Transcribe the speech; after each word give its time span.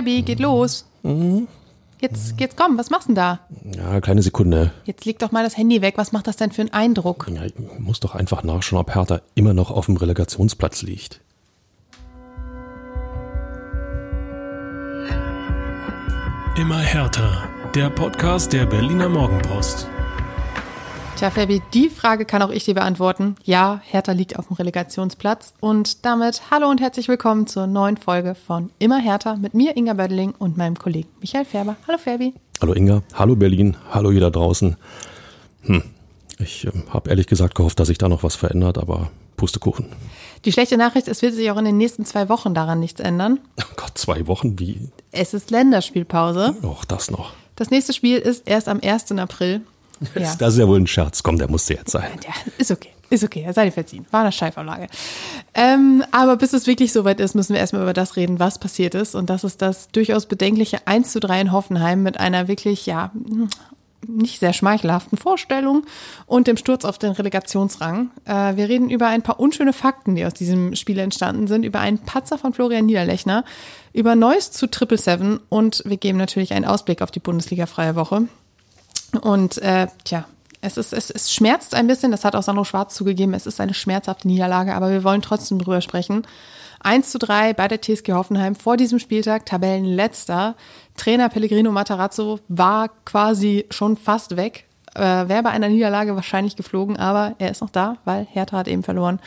Fabi, 0.00 0.22
geht 0.22 0.40
los. 0.40 0.86
Jetzt, 2.00 2.40
jetzt 2.40 2.56
komm, 2.56 2.78
was 2.78 2.88
machst 2.88 3.08
du 3.08 3.12
denn 3.12 3.16
da? 3.16 3.40
Ja, 3.76 4.00
kleine 4.00 4.22
Sekunde. 4.22 4.72
Jetzt 4.86 5.04
leg 5.04 5.18
doch 5.18 5.30
mal 5.30 5.44
das 5.44 5.58
Handy 5.58 5.82
weg. 5.82 5.94
Was 5.98 6.12
macht 6.12 6.26
das 6.26 6.36
denn 6.36 6.52
für 6.52 6.62
einen 6.62 6.72
Eindruck? 6.72 7.30
Ja, 7.30 7.44
ich 7.44 7.52
muss 7.78 8.00
doch 8.00 8.14
einfach 8.14 8.42
nachschauen, 8.42 8.80
ob 8.80 8.94
Hertha 8.94 9.20
immer 9.34 9.52
noch 9.52 9.70
auf 9.70 9.84
dem 9.86 9.98
Relegationsplatz 9.98 10.80
liegt. 10.80 11.20
Immer 16.56 16.78
härter. 16.78 17.46
Der 17.74 17.90
Podcast 17.90 18.54
der 18.54 18.64
Berliner 18.64 19.10
Morgenpost. 19.10 19.86
Tja, 21.20 21.28
Fabi, 21.28 21.60
die 21.74 21.90
Frage 21.90 22.24
kann 22.24 22.40
auch 22.40 22.48
ich 22.48 22.64
dir 22.64 22.72
beantworten. 22.72 23.34
Ja, 23.44 23.82
Hertha 23.84 24.12
liegt 24.12 24.38
auf 24.38 24.46
dem 24.46 24.56
Relegationsplatz. 24.56 25.52
Und 25.60 26.06
damit 26.06 26.50
hallo 26.50 26.70
und 26.70 26.80
herzlich 26.80 27.08
willkommen 27.08 27.46
zur 27.46 27.66
neuen 27.66 27.98
Folge 27.98 28.34
von 28.34 28.70
Immer 28.78 28.98
Hertha 28.98 29.36
mit 29.36 29.52
mir, 29.52 29.76
Inga 29.76 29.92
Bödeling, 29.92 30.32
und 30.38 30.56
meinem 30.56 30.78
Kollegen 30.78 31.10
Michael 31.20 31.44
Färber. 31.44 31.76
Hallo, 31.86 31.98
Fabi. 31.98 32.32
Hallo 32.62 32.72
Inga, 32.72 33.02
hallo 33.12 33.36
Berlin, 33.36 33.76
hallo 33.90 34.12
jeder 34.12 34.30
draußen. 34.30 34.76
Hm, 35.64 35.82
ich 36.38 36.66
äh, 36.66 36.70
habe 36.88 37.10
ehrlich 37.10 37.26
gesagt 37.26 37.54
gehofft, 37.54 37.78
dass 37.80 37.88
sich 37.88 37.98
da 37.98 38.08
noch 38.08 38.22
was 38.22 38.36
verändert, 38.36 38.78
aber 38.78 39.10
Pustekuchen. 39.36 39.92
Die 40.46 40.52
schlechte 40.52 40.78
Nachricht, 40.78 41.06
es 41.06 41.20
wird 41.20 41.34
sich 41.34 41.50
auch 41.50 41.58
in 41.58 41.66
den 41.66 41.76
nächsten 41.76 42.06
zwei 42.06 42.30
Wochen 42.30 42.54
daran 42.54 42.80
nichts 42.80 42.98
ändern. 42.98 43.40
Oh 43.60 43.74
Gott, 43.76 43.98
zwei 43.98 44.26
Wochen, 44.26 44.58
wie? 44.58 44.88
Es 45.12 45.34
ist 45.34 45.50
Länderspielpause. 45.50 46.54
Och, 46.62 46.86
das 46.86 47.10
noch. 47.10 47.34
Das 47.56 47.68
nächste 47.68 47.92
Spiel 47.92 48.16
ist 48.16 48.48
erst 48.48 48.70
am 48.70 48.80
1. 48.82 49.12
April. 49.18 49.60
Ja. 50.14 50.34
Das 50.38 50.54
ist 50.54 50.58
ja 50.58 50.68
wohl 50.68 50.80
ein 50.80 50.86
Scherz. 50.86 51.22
Komm, 51.22 51.38
der 51.38 51.50
musste 51.50 51.74
jetzt 51.74 51.90
sein. 51.90 52.10
Ja, 52.24 52.32
ist 52.58 52.70
okay. 52.70 52.90
Ist 53.10 53.24
okay, 53.24 53.44
sei 53.52 53.64
dir 53.64 53.72
verziehen. 53.72 54.06
War 54.12 54.20
eine 54.20 54.30
Scheifauflage. 54.30 54.86
Ähm, 55.52 56.04
aber 56.12 56.36
bis 56.36 56.52
es 56.52 56.68
wirklich 56.68 56.92
soweit 56.92 57.18
ist, 57.18 57.34
müssen 57.34 57.54
wir 57.54 57.60
erstmal 57.60 57.82
über 57.82 57.92
das 57.92 58.14
reden, 58.14 58.38
was 58.38 58.60
passiert 58.60 58.94
ist. 58.94 59.16
Und 59.16 59.28
das 59.30 59.42
ist 59.42 59.60
das 59.62 59.88
durchaus 59.88 60.26
bedenkliche 60.26 60.86
1 60.86 61.10
zu 61.10 61.18
3 61.18 61.40
in 61.40 61.52
Hoffenheim 61.52 62.04
mit 62.04 62.20
einer 62.20 62.46
wirklich, 62.46 62.86
ja, 62.86 63.10
nicht 64.06 64.40
sehr 64.40 64.52
schmeichelhaften 64.52 65.18
Vorstellung 65.18 65.84
und 66.26 66.46
dem 66.46 66.56
Sturz 66.56 66.84
auf 66.84 66.98
den 66.98 67.12
Relegationsrang. 67.12 68.10
Äh, 68.24 68.56
wir 68.56 68.68
reden 68.68 68.90
über 68.90 69.08
ein 69.08 69.22
paar 69.22 69.40
unschöne 69.40 69.72
Fakten, 69.72 70.14
die 70.14 70.24
aus 70.24 70.34
diesem 70.34 70.74
Spiel 70.74 70.98
entstanden 70.98 71.48
sind, 71.48 71.64
über 71.64 71.80
einen 71.80 71.98
Patzer 71.98 72.38
von 72.38 72.52
Florian 72.52 72.86
Niederlechner, 72.86 73.44
über 73.92 74.14
Neues 74.14 74.52
zu 74.52 74.68
Triple 74.68 74.98
Seven 74.98 75.40
und 75.48 75.82
wir 75.84 75.96
geben 75.96 76.18
natürlich 76.18 76.52
einen 76.52 76.64
Ausblick 76.64 77.02
auf 77.02 77.10
die 77.10 77.20
Bundesliga-freie 77.20 77.96
Woche. 77.96 78.28
Und 79.20 79.58
äh, 79.58 79.88
tja, 80.04 80.24
es, 80.60 80.76
ist, 80.76 80.92
es, 80.92 81.10
es 81.10 81.32
schmerzt 81.32 81.74
ein 81.74 81.86
bisschen, 81.86 82.10
das 82.10 82.24
hat 82.24 82.36
auch 82.36 82.42
Sandro 82.42 82.64
Schwarz 82.64 82.94
zugegeben, 82.94 83.34
es 83.34 83.46
ist 83.46 83.60
eine 83.60 83.74
schmerzhafte 83.74 84.28
Niederlage, 84.28 84.74
aber 84.74 84.90
wir 84.90 85.04
wollen 85.04 85.22
trotzdem 85.22 85.58
drüber 85.58 85.80
sprechen. 85.80 86.26
1 86.82 87.10
zu 87.10 87.18
3 87.18 87.52
bei 87.52 87.68
der 87.68 87.80
TSG 87.80 88.12
Hoffenheim 88.12 88.54
vor 88.54 88.76
diesem 88.76 88.98
Spieltag, 88.98 89.44
Tabellenletzter. 89.44 90.54
Trainer 90.96 91.28
Pellegrino 91.28 91.70
Matarazzo 91.72 92.40
war 92.48 92.88
quasi 93.04 93.66
schon 93.70 93.96
fast 93.96 94.36
weg, 94.36 94.66
äh, 94.94 95.00
wäre 95.00 95.42
bei 95.42 95.50
einer 95.50 95.68
Niederlage 95.68 96.14
wahrscheinlich 96.16 96.56
geflogen, 96.56 96.96
aber 96.96 97.34
er 97.38 97.50
ist 97.50 97.60
noch 97.60 97.70
da, 97.70 97.96
weil 98.04 98.26
Hertha 98.30 98.56
hat 98.58 98.68
eben 98.68 98.82
verloren. 98.82 99.20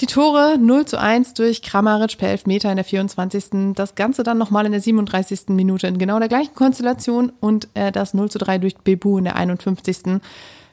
Die 0.00 0.06
Tore 0.06 0.58
0 0.58 0.86
zu 0.86 0.98
1 0.98 1.34
durch 1.34 1.62
Kramaric 1.62 2.18
per 2.18 2.28
Elfmeter 2.28 2.68
in 2.70 2.76
der 2.76 2.84
24. 2.84 3.74
Das 3.74 3.94
Ganze 3.94 4.24
dann 4.24 4.38
nochmal 4.38 4.66
in 4.66 4.72
der 4.72 4.80
37. 4.80 5.50
Minute 5.50 5.86
in 5.86 5.98
genau 5.98 6.18
der 6.18 6.28
gleichen 6.28 6.54
Konstellation 6.54 7.32
und 7.40 7.68
äh, 7.74 7.92
das 7.92 8.12
0 8.12 8.28
zu 8.28 8.38
3 8.38 8.58
durch 8.58 8.76
Bebu 8.78 9.18
in 9.18 9.24
der 9.24 9.36
51. 9.36 10.20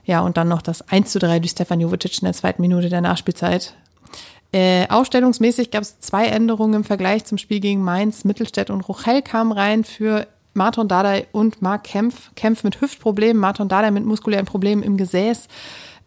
Ja, 0.05 0.21
und 0.21 0.37
dann 0.37 0.47
noch 0.47 0.63
das 0.63 0.89
1 0.89 1.11
zu 1.11 1.19
3 1.19 1.39
durch 1.39 1.51
Stefan 1.51 1.79
Jovic 1.79 2.17
in 2.17 2.25
der 2.25 2.33
zweiten 2.33 2.63
Minute 2.63 2.89
der 2.89 3.01
Nachspielzeit. 3.01 3.75
Äh, 4.53 4.87
aufstellungsmäßig 4.89 5.69
gab 5.69 5.83
es 5.83 5.99
zwei 5.99 6.25
Änderungen 6.25 6.73
im 6.73 6.83
Vergleich 6.83 7.23
zum 7.23 7.37
Spiel 7.37 7.59
gegen 7.59 7.83
Mainz. 7.83 8.25
Mittelstädt 8.25 8.71
und 8.71 8.81
Rochel 8.81 9.21
kamen 9.21 9.51
rein 9.51 9.83
für 9.83 10.27
Martin 10.55 10.87
Dardai 10.87 11.27
und 11.31 11.61
Marc 11.61 11.83
Kempf. 11.83 12.31
Kempf 12.35 12.63
mit 12.63 12.81
Hüftproblemen, 12.81 13.39
Martin 13.39 13.67
Dardai 13.67 13.91
mit 13.91 14.03
muskulären 14.03 14.47
Problemen 14.47 14.81
im 14.81 14.97
Gesäß. 14.97 15.47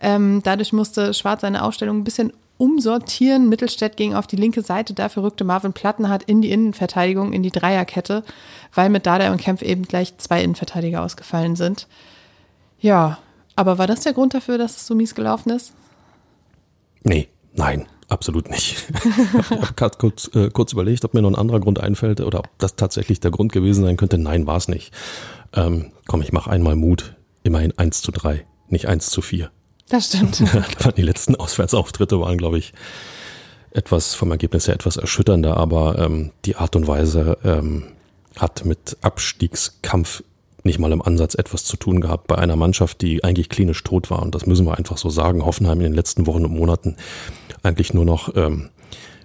Ähm, 0.00 0.42
dadurch 0.42 0.72
musste 0.72 1.14
Schwarz 1.14 1.42
seine 1.42 1.62
Aufstellung 1.62 1.98
ein 1.98 2.04
bisschen 2.04 2.32
umsortieren. 2.56 3.48
Mittelstädt 3.48 3.96
ging 3.96 4.14
auf 4.14 4.26
die 4.26 4.36
linke 4.36 4.62
Seite, 4.62 4.94
dafür 4.94 5.24
rückte 5.24 5.44
Marvin 5.44 5.72
Plattenhardt 5.72 6.22
in 6.24 6.42
die 6.42 6.50
Innenverteidigung, 6.50 7.32
in 7.32 7.42
die 7.42 7.50
Dreierkette, 7.50 8.22
weil 8.72 8.90
mit 8.90 9.06
Dardai 9.06 9.30
und 9.30 9.40
Kempf 9.40 9.62
eben 9.62 9.82
gleich 9.82 10.16
zwei 10.18 10.42
Innenverteidiger 10.42 11.02
ausgefallen 11.02 11.56
sind. 11.56 11.88
Ja, 12.78 13.18
aber 13.56 13.78
war 13.78 13.86
das 13.86 14.00
der 14.00 14.12
Grund 14.12 14.34
dafür, 14.34 14.58
dass 14.58 14.76
es 14.76 14.86
so 14.86 14.94
mies 14.94 15.14
gelaufen 15.14 15.50
ist? 15.50 15.72
Nee, 17.02 17.28
nein, 17.54 17.86
absolut 18.08 18.50
nicht. 18.50 18.84
ich 19.04 19.50
habe 19.50 19.74
gerade 19.74 19.98
kurz, 19.98 20.30
äh, 20.34 20.50
kurz 20.50 20.72
überlegt, 20.72 21.04
ob 21.04 21.14
mir 21.14 21.22
noch 21.22 21.30
ein 21.30 21.36
anderer 21.36 21.60
Grund 21.60 21.80
einfällt 21.80 22.20
oder 22.20 22.40
ob 22.40 22.48
das 22.58 22.76
tatsächlich 22.76 23.20
der 23.20 23.30
Grund 23.30 23.52
gewesen 23.52 23.84
sein 23.84 23.96
könnte. 23.96 24.18
Nein, 24.18 24.46
war 24.46 24.56
es 24.56 24.68
nicht. 24.68 24.92
Ähm, 25.54 25.92
komm, 26.06 26.22
ich 26.22 26.32
mache 26.32 26.50
einmal 26.50 26.76
Mut. 26.76 27.16
Immerhin 27.42 27.76
1 27.78 28.00
zu 28.00 28.10
3, 28.10 28.46
nicht 28.68 28.88
1 28.88 29.10
zu 29.10 29.20
4. 29.20 29.50
Das 29.88 30.06
stimmt. 30.06 30.42
die 30.96 31.02
letzten 31.02 31.36
Auswärtsauftritte 31.36 32.20
waren, 32.20 32.38
glaube 32.38 32.58
ich, 32.58 32.72
etwas 33.70 34.14
vom 34.14 34.30
Ergebnis 34.30 34.68
her 34.68 34.74
etwas 34.74 34.96
erschütternder, 34.96 35.56
aber 35.56 35.98
ähm, 35.98 36.30
die 36.44 36.56
Art 36.56 36.76
und 36.76 36.86
Weise 36.86 37.36
ähm, 37.44 37.84
hat 38.36 38.64
mit 38.64 38.96
Abstiegskampf 39.02 40.22
nicht 40.62 40.78
mal 40.78 40.92
im 40.92 41.02
Ansatz 41.02 41.34
etwas 41.34 41.64
zu 41.64 41.76
tun 41.76 42.00
gehabt 42.00 42.26
bei 42.26 42.36
einer 42.36 42.56
Mannschaft, 42.56 43.02
die 43.02 43.22
eigentlich 43.22 43.50
klinisch 43.50 43.84
tot 43.84 44.10
war. 44.10 44.22
Und 44.22 44.34
das 44.34 44.46
müssen 44.46 44.64
wir 44.64 44.78
einfach 44.78 44.96
so 44.96 45.10
sagen. 45.10 45.44
Hoffenheim 45.44 45.78
in 45.80 45.84
den 45.84 45.94
letzten 45.94 46.26
Wochen 46.26 46.44
und 46.44 46.54
Monaten 46.54 46.96
eigentlich 47.62 47.92
nur 47.92 48.06
noch, 48.06 48.34
ähm, 48.34 48.70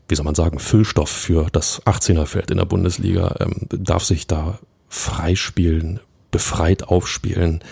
wie 0.10 0.16
soll 0.16 0.26
man 0.26 0.36
sagen, 0.36 0.60
Füllstoff 0.60 1.10
für 1.10 1.48
das 1.52 1.82
18er-Feld 1.86 2.52
in 2.52 2.58
der 2.58 2.66
Bundesliga, 2.66 3.36
ähm, 3.40 3.68
darf 3.70 4.04
sich 4.04 4.28
da 4.28 4.60
freispielen, 4.90 6.02
befreit 6.32 6.84
aufspielen, 6.84 7.64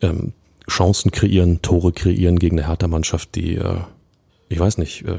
ähm, 0.00 0.32
Chancen 0.70 1.10
kreieren, 1.10 1.62
Tore 1.62 1.92
kreieren 1.92 2.38
gegen 2.38 2.58
eine 2.58 2.68
Hertha-Mannschaft, 2.68 3.34
die, 3.34 3.56
äh, 3.56 3.76
ich 4.48 4.58
weiß 4.58 4.78
nicht, 4.78 5.04
äh, 5.06 5.18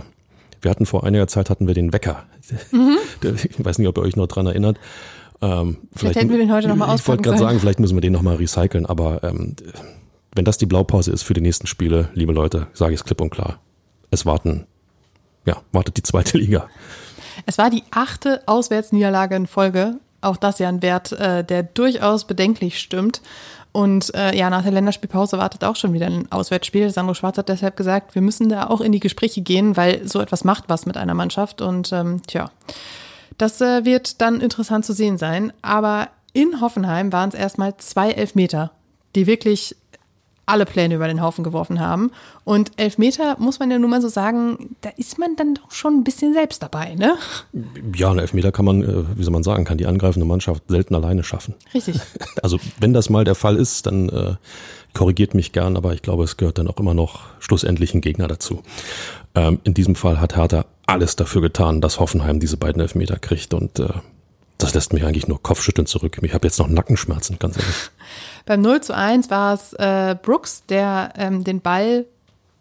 wir 0.62 0.72
hatten 0.72 0.86
vor 0.86 1.04
einiger 1.04 1.28
Zeit 1.28 1.50
hatten 1.50 1.68
wir 1.68 1.74
den 1.74 1.94
Wecker. 1.94 2.26
Mhm. 2.72 2.98
Ich 3.22 3.64
weiß 3.64 3.78
nicht, 3.78 3.88
ob 3.88 3.98
ihr 3.98 4.02
euch 4.02 4.16
noch 4.16 4.28
dran 4.28 4.48
erinnert. 4.48 4.78
Ähm, 5.42 5.78
vielleicht, 5.78 6.00
vielleicht 6.00 6.16
hätten 6.18 6.30
wir 6.32 6.38
den 6.38 6.52
heute 6.52 6.68
nochmal 6.68 6.96
Ich 6.96 7.08
wollte 7.08 7.24
gerade 7.24 7.38
sagen, 7.38 7.60
vielleicht 7.60 7.80
müssen 7.80 7.96
wir 7.96 8.02
den 8.02 8.14
nochmal 8.14 8.36
recyceln, 8.36 8.86
aber 8.86 9.24
ähm, 9.24 9.56
wenn 10.36 10.46
das 10.46 10.58
die 10.58 10.66
Blaupause 10.66 11.12
ist 11.12 11.24
für 11.24 11.34
die 11.34 11.42
nächsten 11.42 11.68
Spiele, 11.68 12.10
liebe 12.14 12.34
Leute, 12.34 12.68
sage 12.74 12.94
ich 12.94 13.00
es 13.00 13.06
klipp 13.06 13.22
und 13.22 13.30
klar. 13.30 13.60
Es 14.10 14.26
warten, 14.26 14.66
ja, 15.46 15.62
wartet 15.72 15.98
die 15.98 16.04
zweite 16.04 16.38
Liga. 16.40 16.68
Es 17.46 17.58
war 17.58 17.70
die 17.70 17.84
achte 17.92 18.42
Auswärtsniederlage 18.48 19.36
in 19.36 19.48
Folge. 19.48 20.00
Auch 20.22 20.38
das 20.38 20.60
ja 20.60 20.70
ein 20.70 20.82
Wert, 20.82 21.12
äh, 21.14 21.44
der 21.44 21.64
durchaus 21.64 22.26
bedenklich 22.26 22.80
stimmt. 22.80 23.22
Und 23.72 24.14
äh, 24.16 24.36
ja, 24.36 24.50
nach 24.50 24.64
der 24.64 24.72
Länderspielpause 24.72 25.38
wartet 25.38 25.64
auch 25.64 25.76
schon 25.76 25.94
wieder 25.94 26.08
ein 26.08 26.30
Auswärtsspiel. 26.32 26.90
Sandro 26.90 27.14
Schwarz 27.14 27.38
hat 27.38 27.50
deshalb 27.50 27.78
gesagt, 27.78 28.16
wir 28.16 28.22
müssen 28.22 28.50
da 28.50 28.68
auch 28.68 28.82
in 28.82 28.92
die 28.92 29.00
Gespräche 29.00 29.42
gehen, 29.42 29.78
weil 29.78 30.08
so 30.08 30.20
etwas 30.20 30.44
macht 30.44 30.66
was 30.68 30.86
mit 30.86 30.98
einer 30.98 31.14
Mannschaft. 31.14 31.62
Und 31.62 31.92
ähm, 31.94 32.22
tja, 32.28 32.52
das 33.38 33.62
äh, 33.62 33.86
wird 33.86 34.22
dann 34.22 34.42
interessant 34.42 34.86
zu 34.86 34.94
sehen 34.94 35.18
sein. 35.18 35.54
Aber 35.62 36.10
in 36.34 36.60
Hoffenheim 36.60 37.14
waren 37.14 37.30
es 37.30 37.36
erstmal 37.36 37.78
zwei 37.78 38.12
Elfmeter, 38.12 38.72
die 39.16 39.26
wirklich 39.26 39.78
alle 40.52 40.66
Pläne 40.66 40.96
über 40.96 41.08
den 41.08 41.22
Haufen 41.22 41.44
geworfen 41.44 41.80
haben. 41.80 42.12
Und 42.44 42.72
Elfmeter, 42.78 43.38
muss 43.40 43.60
man 43.60 43.72
ja 43.72 43.80
nun 43.80 43.90
mal 43.90 44.02
so 44.02 44.10
sagen, 44.10 44.76
da 44.82 44.90
ist 44.98 45.18
man 45.18 45.36
dann 45.36 45.56
doch 45.56 45.72
schon 45.72 45.96
ein 46.00 46.04
bisschen 46.04 46.34
selbst 46.34 46.62
dabei, 46.62 46.96
ne? 46.96 47.16
Ja, 47.96 48.12
ein 48.12 48.20
Elfmeter 48.20 48.52
kann 48.52 48.66
man, 48.66 48.84
äh, 48.84 49.18
wie 49.18 49.24
soll 49.24 49.34
man 49.34 49.44
sagen, 49.44 49.64
kann 49.64 49.78
die 49.78 49.86
angreifende 49.86 50.26
Mannschaft 50.26 50.64
selten 50.68 50.96
alleine 50.96 51.24
schaffen. 51.24 51.56
Richtig. 51.74 52.00
Also 52.44 52.60
wenn 52.80 52.94
das 52.94 53.10
mal 53.10 53.24
der 53.24 53.36
Fall 53.36 53.56
ist, 53.56 53.86
dann 53.86 54.10
äh, 54.10 54.36
korrigiert 54.94 55.36
mich 55.36 55.52
gern, 55.52 55.78
aber 55.78 55.94
ich 55.94 56.02
glaube, 56.02 56.24
es 56.24 56.38
gehört 56.38 56.58
dann 56.58 56.68
auch 56.68 56.78
immer 56.78 56.94
noch 56.94 57.22
schlussendlich 57.40 57.94
ein 57.94 58.02
Gegner 58.02 58.28
dazu. 58.28 58.64
Ähm, 59.36 59.60
in 59.64 59.74
diesem 59.74 59.96
Fall 59.96 60.20
hat 60.20 60.36
Hertha 60.36 60.66
alles 60.88 61.16
dafür 61.16 61.42
getan, 61.42 61.82
dass 61.82 62.00
Hoffenheim 62.00 62.40
diese 62.40 62.58
beiden 62.58 62.82
Elfmeter 62.82 63.18
kriegt 63.18 63.54
und 63.54 63.80
äh, 63.80 63.90
das 64.64 64.74
lässt 64.74 64.94
mich 64.94 65.04
eigentlich 65.04 65.28
nur 65.28 65.42
Kopfschütteln 65.42 65.86
zurück. 65.86 66.18
Ich 66.22 66.34
habe 66.34 66.48
jetzt 66.48 66.60
noch 66.60 66.68
Nackenschmerzen, 66.68 67.40
ganz 67.40 67.58
ehrlich. 67.58 67.76
Beim 68.46 68.62
0 68.62 68.82
zu 68.82 68.96
1 68.96 69.30
war 69.30 69.54
es 69.54 69.74
äh, 69.74 70.16
Brooks, 70.22 70.64
der 70.68 71.14
ähm, 71.18 71.44
den 71.44 71.62
Ball 71.62 72.06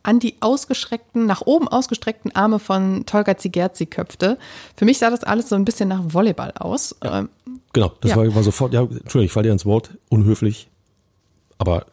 an 0.03 0.19
die 0.19 0.37
ausgestreckten, 0.41 1.27
nach 1.27 1.43
oben 1.43 1.69
ausgestreckten 1.69 2.35
Arme 2.35 2.59
von 2.59 3.05
Tolga 3.07 3.37
Zigerzi 3.37 3.87
köpfte. 3.87 4.39
Für 4.75 4.85
mich 4.85 4.99
sah 4.99 5.11
das 5.11 5.25
alles 5.25 5.49
so 5.49 5.57
ein 5.57 5.65
bisschen 5.65 5.89
nach 5.89 6.01
Volleyball 6.03 6.53
aus. 6.59 6.97
Ja, 7.05 7.21
ähm, 7.21 7.29
genau, 7.73 7.93
das 8.01 8.13
ja. 8.13 8.17
war, 8.17 8.35
war, 8.35 8.43
sofort, 8.43 8.73
ja, 8.73 8.81
Entschuldigung, 8.81 9.25
ich 9.25 9.33
falle 9.33 9.45
dir 9.45 9.53
ins 9.53 9.67
Wort, 9.67 9.91
unhöflich, 10.09 10.69
aber 11.59 11.87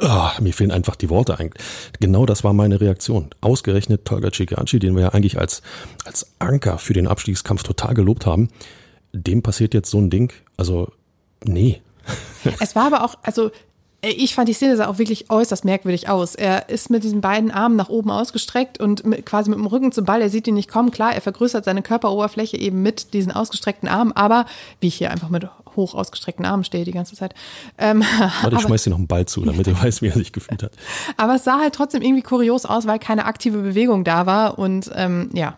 oh, 0.00 0.28
mir 0.40 0.52
fehlen 0.52 0.70
einfach 0.70 0.96
die 0.96 1.10
Worte 1.10 1.38
eigentlich. 1.38 1.64
Genau 2.00 2.26
das 2.26 2.44
war 2.44 2.52
meine 2.52 2.80
Reaktion. 2.80 3.30
Ausgerechnet 3.40 4.04
Tolga 4.04 4.30
Cigerci, 4.30 4.78
den 4.78 4.94
wir 4.94 5.02
ja 5.02 5.08
eigentlich 5.10 5.38
als, 5.38 5.62
als 6.04 6.32
Anker 6.38 6.78
für 6.78 6.92
den 6.92 7.06
Abstiegskampf 7.06 7.62
total 7.62 7.94
gelobt 7.94 8.26
haben, 8.26 8.50
dem 9.16 9.42
passiert 9.42 9.74
jetzt 9.74 9.90
so 9.90 9.98
ein 9.98 10.10
Ding. 10.10 10.32
Also, 10.56 10.88
nee. 11.44 11.80
Es 12.60 12.76
war 12.76 12.86
aber 12.86 13.04
auch, 13.04 13.16
also 13.22 13.50
Ich 14.02 14.34
fand 14.34 14.48
die 14.48 14.52
Szene 14.52 14.76
sah 14.76 14.86
auch 14.86 14.98
wirklich 14.98 15.30
äußerst 15.30 15.64
merkwürdig 15.64 16.08
aus. 16.08 16.34
Er 16.34 16.68
ist 16.68 16.90
mit 16.90 17.02
diesen 17.02 17.20
beiden 17.20 17.50
Armen 17.50 17.74
nach 17.76 17.88
oben 17.88 18.10
ausgestreckt 18.10 18.78
und 18.78 19.04
mit, 19.04 19.26
quasi 19.26 19.50
mit 19.50 19.58
dem 19.58 19.66
Rücken 19.66 19.90
zum 19.90 20.04
Ball. 20.04 20.22
Er 20.22 20.30
sieht 20.30 20.46
ihn 20.46 20.54
nicht 20.54 20.70
kommen. 20.70 20.90
Klar, 20.90 21.14
er 21.14 21.20
vergrößert 21.20 21.64
seine 21.64 21.82
Körperoberfläche 21.82 22.56
eben 22.56 22.82
mit 22.82 23.14
diesen 23.14 23.32
ausgestreckten 23.32 23.88
Armen, 23.88 24.12
aber 24.12 24.46
wie 24.80 24.88
ich 24.88 24.94
hier 24.94 25.10
einfach 25.10 25.28
mit 25.28 25.48
hoch 25.74 25.94
ausgestreckten 25.94 26.44
Armen 26.44 26.64
stehe 26.64 26.84
die 26.84 26.92
ganze 26.92 27.16
Zeit. 27.16 27.34
Ähm, 27.78 28.02
Warte, 28.42 28.56
ich 28.56 28.62
schmeiß 28.62 28.84
dir 28.84 28.90
noch 28.90 28.98
einen 28.98 29.06
Ball 29.06 29.26
zu, 29.26 29.44
damit 29.44 29.66
er 29.66 29.82
weiß, 29.82 30.02
wie 30.02 30.08
er 30.08 30.14
sich 30.14 30.32
gefühlt 30.32 30.62
hat. 30.62 30.72
Aber 31.16 31.34
es 31.34 31.44
sah 31.44 31.58
halt 31.58 31.74
trotzdem 31.74 32.02
irgendwie 32.02 32.22
kurios 32.22 32.64
aus, 32.64 32.86
weil 32.86 32.98
keine 32.98 33.24
aktive 33.24 33.58
Bewegung 33.58 34.04
da 34.04 34.26
war 34.26 34.58
und 34.58 34.90
ähm, 34.94 35.30
ja, 35.32 35.56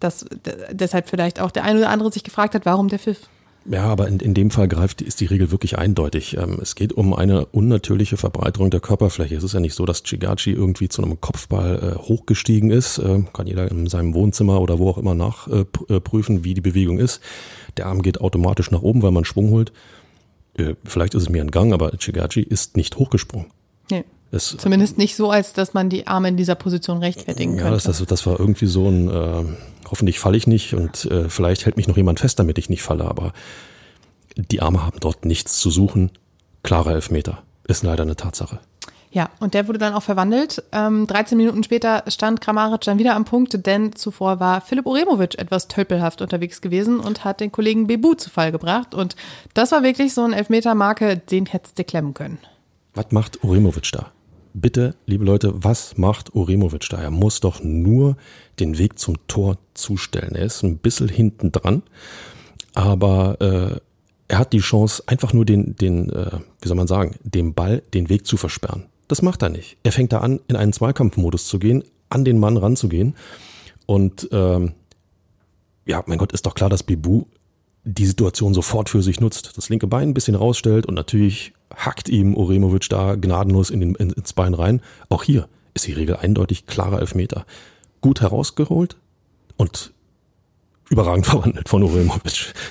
das 0.00 0.24
deshalb 0.72 1.08
vielleicht 1.08 1.40
auch 1.40 1.50
der 1.50 1.64
eine 1.64 1.78
oder 1.78 1.90
andere 1.90 2.12
sich 2.12 2.24
gefragt 2.24 2.54
hat, 2.54 2.66
warum 2.66 2.88
der 2.88 2.98
Pfiff. 2.98 3.28
Ja, 3.70 3.84
aber 3.84 4.08
in, 4.08 4.18
in 4.20 4.32
dem 4.32 4.50
Fall 4.50 4.66
greift, 4.66 5.02
ist 5.02 5.20
die 5.20 5.26
Regel 5.26 5.50
wirklich 5.50 5.76
eindeutig. 5.76 6.38
Ähm, 6.38 6.58
es 6.62 6.74
geht 6.74 6.94
um 6.94 7.12
eine 7.12 7.44
unnatürliche 7.46 8.16
Verbreiterung 8.16 8.70
der 8.70 8.80
Körperfläche. 8.80 9.36
Es 9.36 9.44
ist 9.44 9.52
ja 9.52 9.60
nicht 9.60 9.74
so, 9.74 9.84
dass 9.84 10.04
Chigachi 10.04 10.52
irgendwie 10.52 10.88
zu 10.88 11.02
einem 11.02 11.20
Kopfball 11.20 11.96
äh, 11.96 11.98
hochgestiegen 11.98 12.70
ist. 12.70 12.98
Äh, 12.98 13.24
kann 13.32 13.46
jeder 13.46 13.70
in 13.70 13.86
seinem 13.86 14.14
Wohnzimmer 14.14 14.60
oder 14.62 14.78
wo 14.78 14.88
auch 14.88 14.96
immer 14.96 15.14
nachprüfen, 15.14 16.38
äh, 16.38 16.44
wie 16.44 16.54
die 16.54 16.62
Bewegung 16.62 16.98
ist. 16.98 17.20
Der 17.76 17.86
Arm 17.86 18.00
geht 18.00 18.22
automatisch 18.22 18.70
nach 18.70 18.82
oben, 18.82 19.02
weil 19.02 19.10
man 19.10 19.26
Schwung 19.26 19.50
holt. 19.50 19.72
Äh, 20.54 20.74
vielleicht 20.84 21.14
ist 21.14 21.22
es 21.24 21.28
mir 21.28 21.42
entgangen, 21.42 21.74
aber 21.74 21.90
Chigachi 21.90 22.40
ist 22.40 22.76
nicht 22.76 22.96
hochgesprungen. 22.96 23.48
Nee. 23.90 24.04
Es, 24.30 24.56
Zumindest 24.58 24.98
nicht 24.98 25.16
so, 25.16 25.30
als 25.30 25.52
dass 25.52 25.74
man 25.74 25.88
die 25.88 26.06
Arme 26.06 26.28
in 26.28 26.36
dieser 26.36 26.54
Position 26.54 26.98
rechtfertigen 26.98 27.52
könnte. 27.52 27.64
Ja, 27.64 27.70
das, 27.70 27.84
das, 27.84 28.04
das 28.04 28.26
war 28.26 28.38
irgendwie 28.38 28.66
so 28.66 28.88
ein, 28.88 29.08
äh, 29.08 29.44
hoffentlich 29.90 30.18
falle 30.18 30.36
ich 30.36 30.46
nicht 30.46 30.74
und 30.74 31.04
äh, 31.06 31.28
vielleicht 31.28 31.66
hält 31.66 31.76
mich 31.76 31.88
noch 31.88 31.96
jemand 31.96 32.20
fest, 32.20 32.38
damit 32.38 32.58
ich 32.58 32.68
nicht 32.68 32.82
falle, 32.82 33.04
aber 33.04 33.32
die 34.36 34.62
Arme 34.62 34.84
haben 34.84 35.00
dort 35.00 35.24
nichts 35.24 35.58
zu 35.58 35.70
suchen. 35.70 36.10
Klarer 36.62 36.92
Elfmeter. 36.92 37.42
Ist 37.66 37.82
leider 37.82 38.02
eine 38.02 38.16
Tatsache. 38.16 38.60
Ja, 39.10 39.30
und 39.40 39.54
der 39.54 39.66
wurde 39.68 39.78
dann 39.78 39.94
auch 39.94 40.02
verwandelt. 40.02 40.62
Ähm, 40.70 41.06
13 41.06 41.38
Minuten 41.38 41.64
später 41.64 42.04
stand 42.08 42.40
Kramaric 42.40 42.82
dann 42.82 42.98
wieder 42.98 43.14
am 43.14 43.24
Punkt, 43.24 43.66
denn 43.66 43.94
zuvor 43.94 44.38
war 44.38 44.60
Philipp 44.60 44.86
Uremovic 44.86 45.38
etwas 45.38 45.68
tölpelhaft 45.68 46.20
unterwegs 46.20 46.60
gewesen 46.60 47.00
und 47.00 47.24
hat 47.24 47.40
den 47.40 47.50
Kollegen 47.50 47.86
Bebu 47.86 48.14
zu 48.14 48.28
Fall 48.28 48.52
gebracht. 48.52 48.94
Und 48.94 49.16
das 49.54 49.72
war 49.72 49.82
wirklich 49.82 50.12
so 50.12 50.24
ein 50.24 50.34
Elfmeter-Marke, 50.34 51.16
den 51.16 51.46
hättest 51.46 51.78
du 51.78 51.84
klemmen 51.84 52.12
können. 52.12 52.38
Was 52.94 53.10
macht 53.10 53.42
Uremovic 53.42 53.90
da? 53.92 54.12
Bitte, 54.60 54.94
liebe 55.06 55.24
Leute, 55.24 55.52
was 55.54 55.96
macht 55.96 56.34
Uremovic 56.34 56.88
da? 56.90 57.00
Er 57.00 57.10
muss 57.10 57.40
doch 57.40 57.62
nur 57.62 58.16
den 58.58 58.78
Weg 58.78 58.98
zum 58.98 59.16
Tor 59.28 59.58
zustellen. 59.74 60.34
Er 60.34 60.46
ist 60.46 60.62
ein 60.62 60.78
bisschen 60.78 61.08
hinten 61.08 61.52
dran, 61.52 61.82
aber 62.74 63.40
äh, 63.40 63.80
er 64.28 64.38
hat 64.38 64.52
die 64.52 64.58
Chance, 64.58 65.02
einfach 65.06 65.32
nur 65.32 65.44
den, 65.44 65.74
den, 65.76 66.10
äh, 66.10 66.38
wie 66.60 66.68
soll 66.68 66.76
man 66.76 66.86
sagen, 66.86 67.16
dem 67.22 67.54
Ball 67.54 67.82
den 67.94 68.08
Weg 68.08 68.26
zu 68.26 68.36
versperren. 68.36 68.84
Das 69.08 69.22
macht 69.22 69.42
er 69.42 69.48
nicht. 69.48 69.78
Er 69.82 69.92
fängt 69.92 70.12
da 70.12 70.18
an, 70.18 70.40
in 70.48 70.56
einen 70.56 70.72
Zweikampfmodus 70.72 71.46
zu 71.46 71.58
gehen, 71.58 71.82
an 72.10 72.24
den 72.24 72.38
Mann 72.38 72.58
ranzugehen. 72.58 73.16
Und 73.86 74.28
ähm, 74.32 74.72
ja, 75.86 76.04
mein 76.06 76.18
Gott, 76.18 76.32
ist 76.32 76.44
doch 76.44 76.54
klar, 76.54 76.68
dass 76.68 76.82
Bibu 76.82 77.24
die 77.84 78.06
Situation 78.06 78.52
sofort 78.52 78.90
für 78.90 79.02
sich 79.02 79.18
nutzt. 79.18 79.56
Das 79.56 79.70
linke 79.70 79.86
Bein 79.86 80.10
ein 80.10 80.14
bisschen 80.14 80.34
rausstellt 80.34 80.84
und 80.84 80.94
natürlich 80.94 81.54
hackt 81.74 82.08
ihm 82.08 82.34
Uremovic 82.34 82.88
da 82.88 83.14
gnadenlos 83.14 83.70
in 83.70 83.80
den, 83.80 83.94
in, 83.94 84.10
ins 84.10 84.32
Bein 84.32 84.54
rein. 84.54 84.80
Auch 85.08 85.22
hier 85.22 85.48
ist 85.74 85.86
die 85.86 85.92
Regel 85.92 86.16
eindeutig 86.16 86.66
klarer 86.66 87.00
Elfmeter. 87.00 87.44
Gut 88.00 88.20
herausgeholt 88.20 88.96
und 89.56 89.92
überragend 90.88 91.26
verwandelt 91.26 91.68
von 91.68 91.82
Uremovic. 91.82 92.52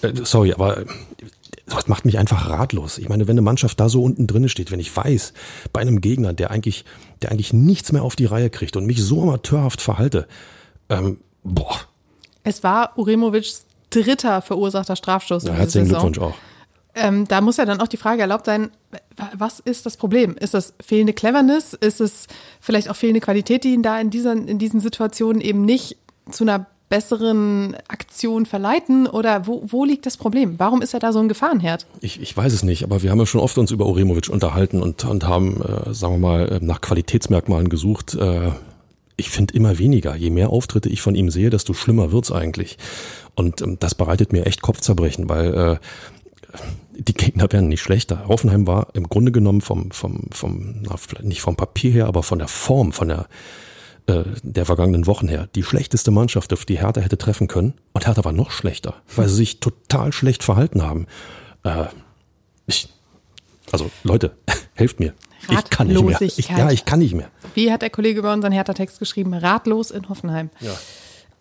Äh, 0.00 0.12
sorry, 0.22 0.52
aber 0.52 0.84
das 1.66 1.88
macht 1.88 2.04
mich 2.04 2.18
einfach 2.18 2.48
ratlos. 2.48 2.98
Ich 2.98 3.08
meine, 3.08 3.26
wenn 3.26 3.34
eine 3.34 3.42
Mannschaft 3.42 3.80
da 3.80 3.88
so 3.88 4.02
unten 4.02 4.28
drin 4.28 4.48
steht, 4.48 4.70
wenn 4.70 4.78
ich 4.78 4.96
weiß, 4.96 5.32
bei 5.72 5.80
einem 5.80 6.00
Gegner, 6.00 6.32
der 6.32 6.52
eigentlich, 6.52 6.84
der 7.20 7.32
eigentlich 7.32 7.52
nichts 7.52 7.90
mehr 7.90 8.04
auf 8.04 8.14
die 8.14 8.26
Reihe 8.26 8.48
kriegt 8.48 8.76
und 8.76 8.86
mich 8.86 9.02
so 9.02 9.22
amateurhaft 9.22 9.80
verhalte, 9.80 10.28
ähm, 10.88 11.18
boah. 11.42 11.76
Es 12.44 12.62
war 12.62 12.96
Uremovics 12.96 13.66
dritter 13.90 14.42
verursachter 14.42 14.96
Strafstoß. 14.96 15.44
Ja, 15.44 15.54
herzlichen 15.54 15.88
Glückwunsch 15.88 16.18
auch. 16.18 16.34
Ähm, 17.00 17.26
da 17.28 17.40
muss 17.40 17.56
ja 17.56 17.64
dann 17.64 17.80
auch 17.80 17.88
die 17.88 17.96
Frage 17.96 18.22
erlaubt 18.22 18.46
sein, 18.46 18.70
was 19.34 19.60
ist 19.60 19.86
das 19.86 19.96
Problem? 19.96 20.36
Ist 20.36 20.54
das 20.54 20.74
fehlende 20.84 21.12
Cleverness? 21.12 21.74
Ist 21.74 22.00
es 22.00 22.26
vielleicht 22.60 22.88
auch 22.90 22.96
fehlende 22.96 23.20
Qualität, 23.20 23.64
die 23.64 23.74
ihn 23.74 23.82
da 23.82 24.00
in, 24.00 24.10
dieser, 24.10 24.32
in 24.32 24.58
diesen 24.58 24.80
Situationen 24.80 25.40
eben 25.40 25.62
nicht 25.64 25.96
zu 26.30 26.44
einer 26.44 26.66
besseren 26.88 27.76
Aktion 27.88 28.46
verleiten? 28.46 29.06
Oder 29.06 29.46
wo, 29.46 29.62
wo 29.66 29.84
liegt 29.84 30.06
das 30.06 30.16
Problem? 30.16 30.58
Warum 30.58 30.82
ist 30.82 30.94
er 30.94 31.00
da 31.00 31.12
so 31.12 31.20
ein 31.20 31.28
Gefahrenherd? 31.28 31.86
Ich, 32.00 32.20
ich 32.20 32.36
weiß 32.36 32.52
es 32.52 32.62
nicht, 32.62 32.84
aber 32.84 33.02
wir 33.02 33.10
haben 33.10 33.18
ja 33.18 33.26
schon 33.26 33.40
oft 33.40 33.58
uns 33.58 33.70
über 33.70 33.86
Uremovic 33.86 34.28
unterhalten 34.28 34.82
und, 34.82 35.04
und 35.04 35.26
haben, 35.26 35.62
äh, 35.62 35.94
sagen 35.94 36.14
wir 36.14 36.18
mal, 36.18 36.48
äh, 36.48 36.58
nach 36.60 36.80
Qualitätsmerkmalen 36.80 37.68
gesucht. 37.68 38.14
Äh, 38.14 38.50
ich 39.16 39.30
finde 39.30 39.54
immer 39.54 39.78
weniger. 39.78 40.14
Je 40.14 40.30
mehr 40.30 40.50
Auftritte 40.50 40.88
ich 40.88 41.02
von 41.02 41.14
ihm 41.14 41.30
sehe, 41.30 41.50
desto 41.50 41.74
schlimmer 41.74 42.12
wird's 42.12 42.32
eigentlich. 42.32 42.78
Und 43.34 43.60
ähm, 43.62 43.76
das 43.78 43.94
bereitet 43.94 44.32
mir 44.32 44.46
echt 44.46 44.62
Kopfzerbrechen, 44.62 45.28
weil 45.28 45.54
äh, 45.54 45.76
die 46.98 47.14
Gegner 47.14 47.50
werden 47.52 47.68
nicht 47.68 47.80
schlechter. 47.80 48.26
Hoffenheim 48.26 48.66
war 48.66 48.88
im 48.94 49.08
Grunde 49.08 49.30
genommen 49.32 49.60
vom, 49.60 49.90
vom, 49.92 50.24
vom 50.32 50.82
na, 50.82 50.96
vielleicht 50.96 51.24
nicht 51.24 51.40
vom 51.40 51.56
Papier 51.56 51.92
her, 51.92 52.06
aber 52.06 52.22
von 52.22 52.38
der 52.38 52.48
Form, 52.48 52.92
von 52.92 53.08
der, 53.08 53.28
äh, 54.06 54.24
der 54.42 54.66
vergangenen 54.66 55.06
Wochen 55.06 55.28
her, 55.28 55.48
die 55.54 55.62
schlechteste 55.62 56.10
Mannschaft, 56.10 56.52
auf 56.52 56.64
die 56.64 56.78
Hertha 56.78 57.00
hätte 57.00 57.16
treffen 57.16 57.46
können. 57.46 57.74
Und 57.92 58.06
Hertha 58.06 58.24
war 58.24 58.32
noch 58.32 58.50
schlechter, 58.50 58.94
weil 59.14 59.28
sie 59.28 59.36
sich 59.36 59.60
total 59.60 60.12
schlecht 60.12 60.42
verhalten 60.42 60.82
haben. 60.82 61.06
Äh, 61.62 61.84
ich, 62.66 62.88
also 63.70 63.90
Leute, 64.02 64.36
helft 64.74 64.98
mir. 64.98 65.14
Ich 65.50 65.70
kann 65.70 65.86
nicht 65.86 66.02
mehr. 66.02 66.20
Ich, 66.20 66.48
ja, 66.48 66.70
ich 66.70 66.84
kann 66.84 66.98
nicht 66.98 67.14
mehr. 67.14 67.30
Wie 67.54 67.72
hat 67.72 67.80
der 67.82 67.90
Kollege 67.90 68.18
über 68.18 68.32
unseren 68.32 68.52
Hertha-Text 68.52 68.98
geschrieben? 68.98 69.32
Ratlos 69.34 69.92
in 69.92 70.08
Hoffenheim. 70.08 70.50
Ja. 70.60 70.72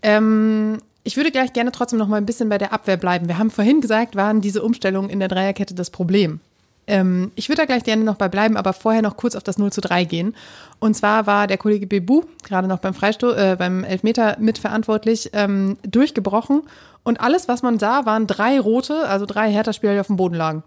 Ähm, 0.04 0.78
ich 1.08 1.16
würde 1.16 1.32
gleich 1.32 1.54
gerne 1.54 1.72
trotzdem 1.72 2.00
noch 2.00 2.10
mal 2.10 2.18
ein 2.18 2.26
bisschen 2.26 2.50
bei 2.50 2.58
der 2.58 2.74
Abwehr 2.74 2.98
bleiben. 2.98 3.30
Wir 3.30 3.38
haben 3.38 3.50
vorhin 3.50 3.80
gesagt, 3.80 4.18
waren 4.18 4.42
diese 4.42 4.62
Umstellungen 4.62 5.10
in 5.10 5.20
der 5.20 5.30
Dreierkette 5.30 5.74
das 5.74 5.90
Problem. 5.90 6.42
Ähm, 6.86 7.32
ich 7.36 7.48
würde 7.48 7.62
da 7.62 7.66
gleich 7.66 7.86
gerne 7.86 8.04
noch 8.04 8.18
bei 8.18 8.28
bleiben, 8.28 8.58
aber 8.58 8.74
vorher 8.74 9.02
noch 9.02 9.16
kurz 9.16 9.34
auf 9.34 9.44
das 9.44 9.58
0 9.58 9.72
zu 9.72 9.80
3 9.80 10.04
gehen. 10.04 10.36
Und 10.80 10.96
zwar 10.96 11.26
war 11.26 11.48
der 11.48 11.58
Kollege 11.58 11.88
Bebu, 11.88 12.24
gerade 12.44 12.68
noch 12.68 12.80
beim 12.80 12.94
Freistoß, 12.94 13.38
äh, 13.38 13.56
beim 13.58 13.86
Elfmeter 13.86 14.36
mitverantwortlich, 14.38 15.30
ähm, 15.32 15.78
durchgebrochen. 15.84 16.64
Und 17.04 17.22
alles, 17.22 17.48
was 17.48 17.64
man 17.64 17.80
sah, 17.80 18.06
waren 18.06 18.28
drei 18.28 18.60
rote, 18.60 19.08
also 19.08 19.26
drei 19.26 19.50
Hertha-Spieler, 19.50 19.94
die 19.94 20.02
auf 20.02 20.08
dem 20.08 20.18
Boden 20.18 20.36
lagen. 20.36 20.64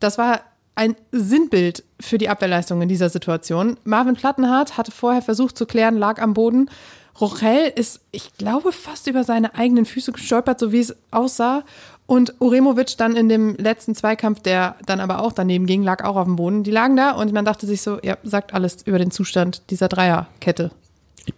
Das 0.00 0.18
war 0.18 0.40
ein 0.74 0.96
Sinnbild 1.12 1.84
für 2.00 2.18
die 2.18 2.28
Abwehrleistung 2.28 2.82
in 2.82 2.88
dieser 2.88 3.10
Situation. 3.10 3.76
Marvin 3.84 4.16
Plattenhardt 4.16 4.76
hatte 4.76 4.90
vorher 4.90 5.22
versucht 5.22 5.56
zu 5.56 5.66
klären, 5.66 5.98
lag 5.98 6.20
am 6.20 6.34
Boden. 6.34 6.68
Rochel 7.20 7.72
ist, 7.74 8.00
ich 8.10 8.32
glaube, 8.36 8.72
fast 8.72 9.06
über 9.06 9.24
seine 9.24 9.54
eigenen 9.54 9.84
Füße 9.84 10.12
gestolpert, 10.12 10.58
so 10.58 10.72
wie 10.72 10.80
es 10.80 10.96
aussah. 11.10 11.64
Und 12.06 12.34
Uremovic 12.40 12.96
dann 12.96 13.16
in 13.16 13.28
dem 13.28 13.54
letzten 13.56 13.94
Zweikampf, 13.94 14.40
der 14.40 14.76
dann 14.86 15.00
aber 15.00 15.22
auch 15.22 15.32
daneben 15.32 15.66
ging, 15.66 15.82
lag 15.82 16.04
auch 16.04 16.16
auf 16.16 16.24
dem 16.24 16.36
Boden. 16.36 16.62
Die 16.64 16.70
lagen 16.70 16.96
da 16.96 17.12
und 17.12 17.32
man 17.32 17.44
dachte 17.44 17.66
sich 17.66 17.82
so, 17.82 17.98
ja, 18.02 18.18
sagt 18.22 18.54
alles 18.54 18.78
über 18.84 18.98
den 18.98 19.10
Zustand 19.10 19.62
dieser 19.70 19.88
Dreierkette. 19.88 20.72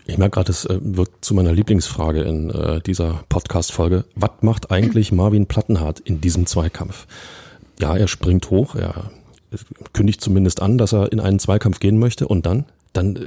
Ich 0.07 0.19
merke 0.19 0.37
gerade, 0.37 0.51
es 0.51 0.65
äh, 0.65 0.79
wird 0.81 1.11
zu 1.21 1.35
meiner 1.35 1.53
Lieblingsfrage 1.53 2.23
in 2.23 2.51
äh, 2.51 2.81
dieser 2.81 3.25
Podcast-Folge. 3.29 4.05
Was 4.15 4.31
macht 4.41 4.71
eigentlich 4.71 5.13
Marvin 5.13 5.47
Plattenhardt 5.47 6.01
in 6.01 6.21
diesem 6.21 6.47
Zweikampf? 6.47 7.07
Ja, 7.79 7.97
er 7.97 8.09
springt 8.09 8.51
hoch, 8.51 8.75
er 8.75 9.11
kündigt 9.93 10.21
zumindest 10.21 10.63
an, 10.63 10.79
dass 10.79 10.93
er 10.93 11.13
in 11.13 11.21
einen 11.21 11.39
Zweikampf 11.39 11.81
gehen 11.81 11.99
möchte 11.99 12.27
und 12.27 12.47
dann, 12.47 12.65
dann 12.93 13.17
äh, 13.17 13.21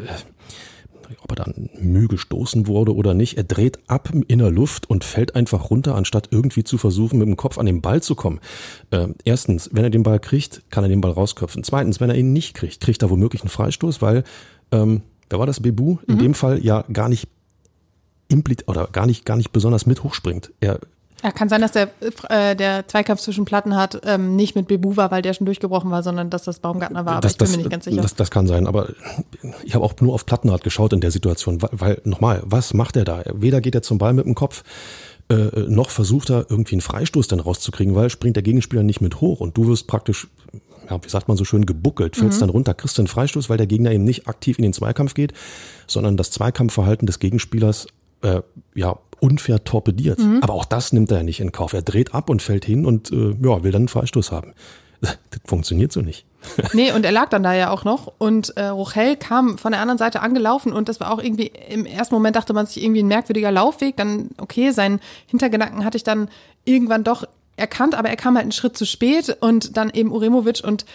ob 1.21 1.31
er 1.31 1.43
dann 1.43 1.69
Mühe 1.79 2.07
gestoßen 2.07 2.67
wurde 2.67 2.95
oder 2.95 3.13
nicht, 3.13 3.37
er 3.37 3.43
dreht 3.43 3.79
ab 3.87 4.11
in 4.27 4.39
der 4.39 4.51
Luft 4.51 4.89
und 4.89 5.03
fällt 5.03 5.35
einfach 5.35 5.69
runter, 5.69 5.95
anstatt 5.95 6.29
irgendwie 6.31 6.63
zu 6.63 6.77
versuchen, 6.77 7.19
mit 7.19 7.27
dem 7.27 7.37
Kopf 7.37 7.57
an 7.57 7.65
den 7.65 7.81
Ball 7.81 8.01
zu 8.01 8.15
kommen. 8.15 8.39
Äh, 8.91 9.07
erstens, 9.23 9.69
wenn 9.73 9.83
er 9.83 9.89
den 9.89 10.03
Ball 10.03 10.19
kriegt, 10.19 10.63
kann 10.69 10.83
er 10.83 10.89
den 10.89 11.01
Ball 11.01 11.11
rausköpfen. 11.11 11.63
Zweitens, 11.63 11.99
wenn 11.99 12.09
er 12.09 12.17
ihn 12.17 12.33
nicht 12.33 12.53
kriegt, 12.53 12.81
kriegt 12.81 13.01
er 13.01 13.09
womöglich 13.09 13.41
einen 13.41 13.49
Freistoß, 13.49 14.01
weil, 14.01 14.23
ähm, 14.71 15.01
wer 15.29 15.39
war 15.39 15.45
das, 15.45 15.59
Bebu? 15.59 15.97
In 16.07 16.15
mhm. 16.15 16.19
dem 16.19 16.33
Fall 16.33 16.63
ja 16.63 16.83
gar 16.91 17.09
nicht 17.09 17.27
implit 18.29 18.67
oder 18.67 18.87
gar 18.87 19.05
nicht, 19.05 19.25
gar 19.25 19.37
nicht 19.37 19.51
besonders 19.51 19.85
mit 19.85 20.03
hochspringt. 20.03 20.51
Er 20.59 20.79
ja, 21.23 21.31
kann 21.31 21.49
sein, 21.49 21.61
dass 21.61 21.71
der, 21.71 21.89
äh, 22.29 22.55
der 22.55 22.87
Zweikampf 22.87 23.21
zwischen 23.21 23.45
Platten 23.45 23.75
hat 23.75 24.01
ähm, 24.05 24.35
nicht 24.35 24.55
mit 24.55 24.67
Bebu 24.67 24.97
war, 24.97 25.09
weil 25.09 25.21
der 25.21 25.33
schon 25.33 25.45
durchgebrochen 25.45 25.89
war, 25.89 26.03
sondern 26.03 26.29
dass 26.29 26.43
das 26.43 26.59
Baumgartner 26.59 27.05
war. 27.05 27.13
Aber 27.13 27.21
das, 27.21 27.33
ich 27.33 27.37
bin 27.37 27.45
das, 27.45 27.51
mir 27.51 27.57
nicht 27.63 27.71
ganz 27.71 27.85
sicher. 27.85 28.01
Das, 28.01 28.15
das 28.15 28.29
kann 28.29 28.45
sein, 28.47 28.67
aber 28.67 28.89
ich 29.63 29.73
habe 29.73 29.83
auch 29.83 29.93
nur 29.99 30.13
auf 30.13 30.25
Plattenhardt 30.25 30.63
geschaut 30.63 30.93
in 30.93 31.01
der 31.01 31.11
Situation, 31.11 31.61
weil, 31.61 31.69
weil 31.71 32.01
nochmal, 32.03 32.43
was 32.45 32.73
macht 32.73 32.95
er 32.97 33.03
da? 33.03 33.23
Weder 33.33 33.61
geht 33.61 33.73
er 33.73 33.81
zum 33.81 33.97
Ball 33.97 34.13
mit 34.13 34.25
dem 34.25 34.35
Kopf, 34.35 34.63
äh, 35.29 35.49
noch 35.67 35.89
versucht 35.89 36.29
er 36.29 36.45
irgendwie 36.49 36.75
einen 36.75 36.81
Freistoß 36.81 37.27
dann 37.27 37.39
rauszukriegen, 37.39 37.95
weil 37.95 38.09
springt 38.09 38.35
der 38.35 38.43
Gegenspieler 38.43 38.83
nicht 38.83 39.01
mit 39.01 39.19
hoch 39.19 39.39
und 39.39 39.57
du 39.57 39.67
wirst 39.67 39.87
praktisch, 39.87 40.27
ja, 40.89 41.03
wie 41.03 41.09
sagt 41.09 41.27
man 41.27 41.35
so 41.35 41.43
schön, 41.45 41.65
gebuckelt, 41.65 42.15
fällst 42.15 42.37
mhm. 42.37 42.41
dann 42.41 42.49
runter, 42.51 42.73
kriegst 42.73 42.99
einen 42.99 43.07
Freistoß, 43.07 43.49
weil 43.49 43.57
der 43.57 43.67
Gegner 43.67 43.91
eben 43.91 44.03
nicht 44.03 44.27
aktiv 44.27 44.57
in 44.59 44.63
den 44.63 44.73
Zweikampf 44.73 45.15
geht, 45.15 45.33
sondern 45.87 46.15
das 46.15 46.31
Zweikampfverhalten 46.31 47.07
des 47.07 47.19
Gegenspielers 47.19 47.87
äh, 48.21 48.41
ja 48.75 48.97
unfair 49.19 49.63
torpediert. 49.63 50.19
Mhm. 50.19 50.39
Aber 50.41 50.53
auch 50.53 50.65
das 50.65 50.93
nimmt 50.93 51.11
er 51.11 51.17
ja 51.17 51.23
nicht 51.23 51.39
in 51.39 51.51
Kauf. 51.51 51.73
Er 51.73 51.81
dreht 51.81 52.13
ab 52.13 52.29
und 52.29 52.41
fällt 52.41 52.65
hin 52.65 52.85
und 52.85 53.11
äh, 53.11 53.35
ja, 53.41 53.63
will 53.63 53.71
dann 53.71 53.83
einen 53.83 53.87
Freistoß 53.87 54.31
haben. 54.31 54.53
Das 54.99 55.41
funktioniert 55.45 55.91
so 55.91 56.01
nicht. 56.01 56.25
Nee, 56.73 56.91
und 56.91 57.05
er 57.05 57.11
lag 57.11 57.29
dann 57.29 57.43
da 57.43 57.53
ja 57.53 57.69
auch 57.69 57.83
noch. 57.83 58.13
Und 58.17 58.57
äh, 58.57 58.65
Rochel 58.65 59.15
kam 59.15 59.57
von 59.57 59.71
der 59.71 59.81
anderen 59.81 59.97
Seite 59.97 60.21
angelaufen 60.21 60.73
und 60.73 60.89
das 60.89 60.99
war 60.99 61.11
auch 61.11 61.21
irgendwie, 61.21 61.51
im 61.69 61.85
ersten 61.85 62.15
Moment 62.15 62.35
dachte 62.35 62.53
man 62.53 62.65
sich 62.65 62.83
irgendwie 62.83 63.03
ein 63.03 63.07
merkwürdiger 63.07 63.51
Laufweg. 63.51 63.95
Dann, 63.97 64.29
okay, 64.37 64.71
seinen 64.71 64.99
Hintergedanken 65.27 65.85
hatte 65.85 65.97
ich 65.97 66.03
dann 66.03 66.29
irgendwann 66.65 67.03
doch 67.03 67.25
erkannt, 67.57 67.95
aber 67.95 68.09
er 68.09 68.15
kam 68.15 68.35
halt 68.35 68.43
einen 68.43 68.51
Schritt 68.51 68.77
zu 68.77 68.85
spät 68.85 69.37
und 69.39 69.77
dann 69.77 69.89
eben 69.89 70.11
Uremovic 70.11 70.63
und 70.63 70.85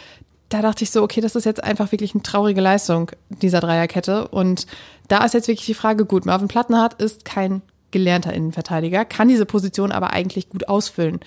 da 0.52 0.60
dachte 0.60 0.84
ich 0.84 0.90
so, 0.90 1.02
okay, 1.02 1.20
das 1.20 1.34
ist 1.34 1.44
jetzt 1.44 1.64
einfach 1.64 1.92
wirklich 1.92 2.14
eine 2.14 2.22
traurige 2.22 2.60
Leistung 2.60 3.10
dieser 3.30 3.60
Dreierkette. 3.60 4.28
Und 4.28 4.66
da 5.08 5.24
ist 5.24 5.32
jetzt 5.32 5.48
wirklich 5.48 5.66
die 5.66 5.74
Frage, 5.74 6.04
gut, 6.04 6.26
Marvin 6.26 6.48
Plattenhardt 6.48 7.00
ist 7.00 7.24
kein 7.24 7.62
gelernter 7.92 8.32
Innenverteidiger, 8.32 9.04
kann 9.04 9.28
diese 9.28 9.46
Position 9.46 9.92
aber 9.92 10.12
eigentlich 10.12 10.48
gut 10.48 10.68
ausfüllen. 10.68 11.20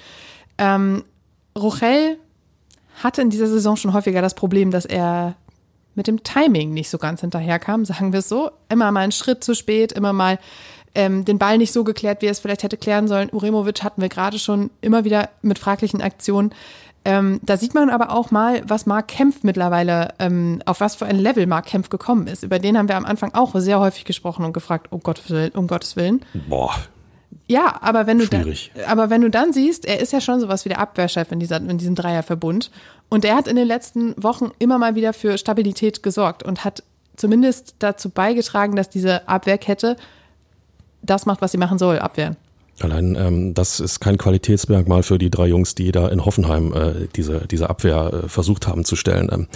Ähm, 0.57 1.03
Rochel 1.57 2.17
hatte 3.01 3.21
in 3.21 3.29
dieser 3.29 3.47
Saison 3.47 3.77
schon 3.77 3.93
häufiger 3.93 4.21
das 4.21 4.35
Problem, 4.35 4.71
dass 4.71 4.85
er 4.85 5.35
mit 5.95 6.07
dem 6.07 6.23
Timing 6.23 6.73
nicht 6.73 6.89
so 6.89 6.97
ganz 6.97 7.21
hinterherkam, 7.21 7.85
sagen 7.85 8.11
wir 8.11 8.19
es 8.19 8.29
so. 8.29 8.51
Immer 8.69 8.91
mal 8.91 9.01
einen 9.01 9.11
Schritt 9.11 9.43
zu 9.43 9.55
spät, 9.55 9.93
immer 9.93 10.13
mal 10.13 10.39
ähm, 10.93 11.25
den 11.25 11.37
Ball 11.37 11.57
nicht 11.57 11.71
so 11.71 11.83
geklärt, 11.83 12.21
wie 12.21 12.27
er 12.27 12.31
es 12.31 12.39
vielleicht 12.39 12.63
hätte 12.63 12.77
klären 12.77 13.07
sollen. 13.07 13.29
Uremovic 13.31 13.83
hatten 13.83 14.01
wir 14.01 14.09
gerade 14.09 14.39
schon 14.39 14.71
immer 14.81 15.03
wieder 15.03 15.29
mit 15.41 15.59
fraglichen 15.59 16.01
Aktionen. 16.01 16.53
Ähm, 17.05 17.39
da 17.43 17.55
sieht 17.55 17.75
man 17.75 17.91
aber 17.91 18.11
auch 18.11 18.31
mal, 18.31 18.63
was 18.67 18.87
Mark 18.87 19.07
Kempf 19.07 19.43
mittlerweile, 19.43 20.13
ähm, 20.17 20.61
auf 20.65 20.81
was 20.81 20.95
für 20.95 21.05
ein 21.05 21.17
Level 21.17 21.45
Mark 21.45 21.67
Kempf 21.67 21.89
gekommen 21.89 22.25
ist. 22.25 22.43
Über 22.43 22.57
den 22.57 22.77
haben 22.77 22.89
wir 22.89 22.97
am 22.97 23.05
Anfang 23.05 23.33
auch 23.35 23.53
sehr 23.55 23.79
häufig 23.79 24.05
gesprochen 24.05 24.43
und 24.43 24.53
gefragt, 24.53 24.87
um 24.91 25.01
Gottes 25.01 25.29
Willen. 25.29 25.51
Um 25.51 25.67
Gottes 25.67 25.95
Willen. 25.95 26.21
Boah. 26.49 26.73
Ja, 27.47 27.75
aber 27.81 28.07
wenn 28.07 28.17
du 28.17 28.25
Schwierig. 28.25 28.71
dann, 28.73 28.85
aber 28.85 29.11
wenn 29.11 29.21
du 29.21 29.29
dann 29.29 29.53
siehst, 29.53 29.85
er 29.85 29.99
ist 29.99 30.13
ja 30.13 30.19
schon 30.19 30.39
sowas 30.39 30.65
wie 30.65 30.69
der 30.69 30.79
Abwehrchef 30.79 31.31
in, 31.31 31.39
dieser, 31.39 31.57
in 31.57 31.77
diesem 31.77 31.93
Dreierverbund 31.93 32.71
und 33.09 33.23
er 33.23 33.35
hat 33.35 33.47
in 33.47 33.55
den 33.55 33.67
letzten 33.67 34.21
Wochen 34.21 34.51
immer 34.57 34.79
mal 34.79 34.95
wieder 34.95 35.13
für 35.13 35.37
Stabilität 35.37 36.01
gesorgt 36.01 36.41
und 36.41 36.65
hat 36.65 36.81
zumindest 37.15 37.75
dazu 37.79 38.09
beigetragen, 38.09 38.75
dass 38.75 38.89
diese 38.89 39.27
Abwehrkette 39.27 39.95
das 41.03 41.27
macht, 41.27 41.41
was 41.41 41.51
sie 41.51 41.59
machen 41.59 41.77
soll, 41.77 41.99
abwehren. 41.99 42.35
Allein 42.79 43.15
ähm, 43.15 43.53
das 43.53 43.79
ist 43.79 44.01
kein 44.01 44.17
Qualitätsmerkmal 44.17 45.03
für 45.03 45.17
die 45.17 45.29
drei 45.29 45.47
Jungs, 45.47 45.75
die 45.75 45.91
da 45.91 46.09
in 46.09 46.25
Hoffenheim 46.25 46.73
äh, 46.73 47.07
diese, 47.15 47.47
diese 47.47 47.69
Abwehr 47.69 48.23
äh, 48.25 48.29
versucht 48.29 48.67
haben 48.67 48.83
zu 48.83 48.95
stellen. 48.95 49.29
Ähm, 49.31 49.47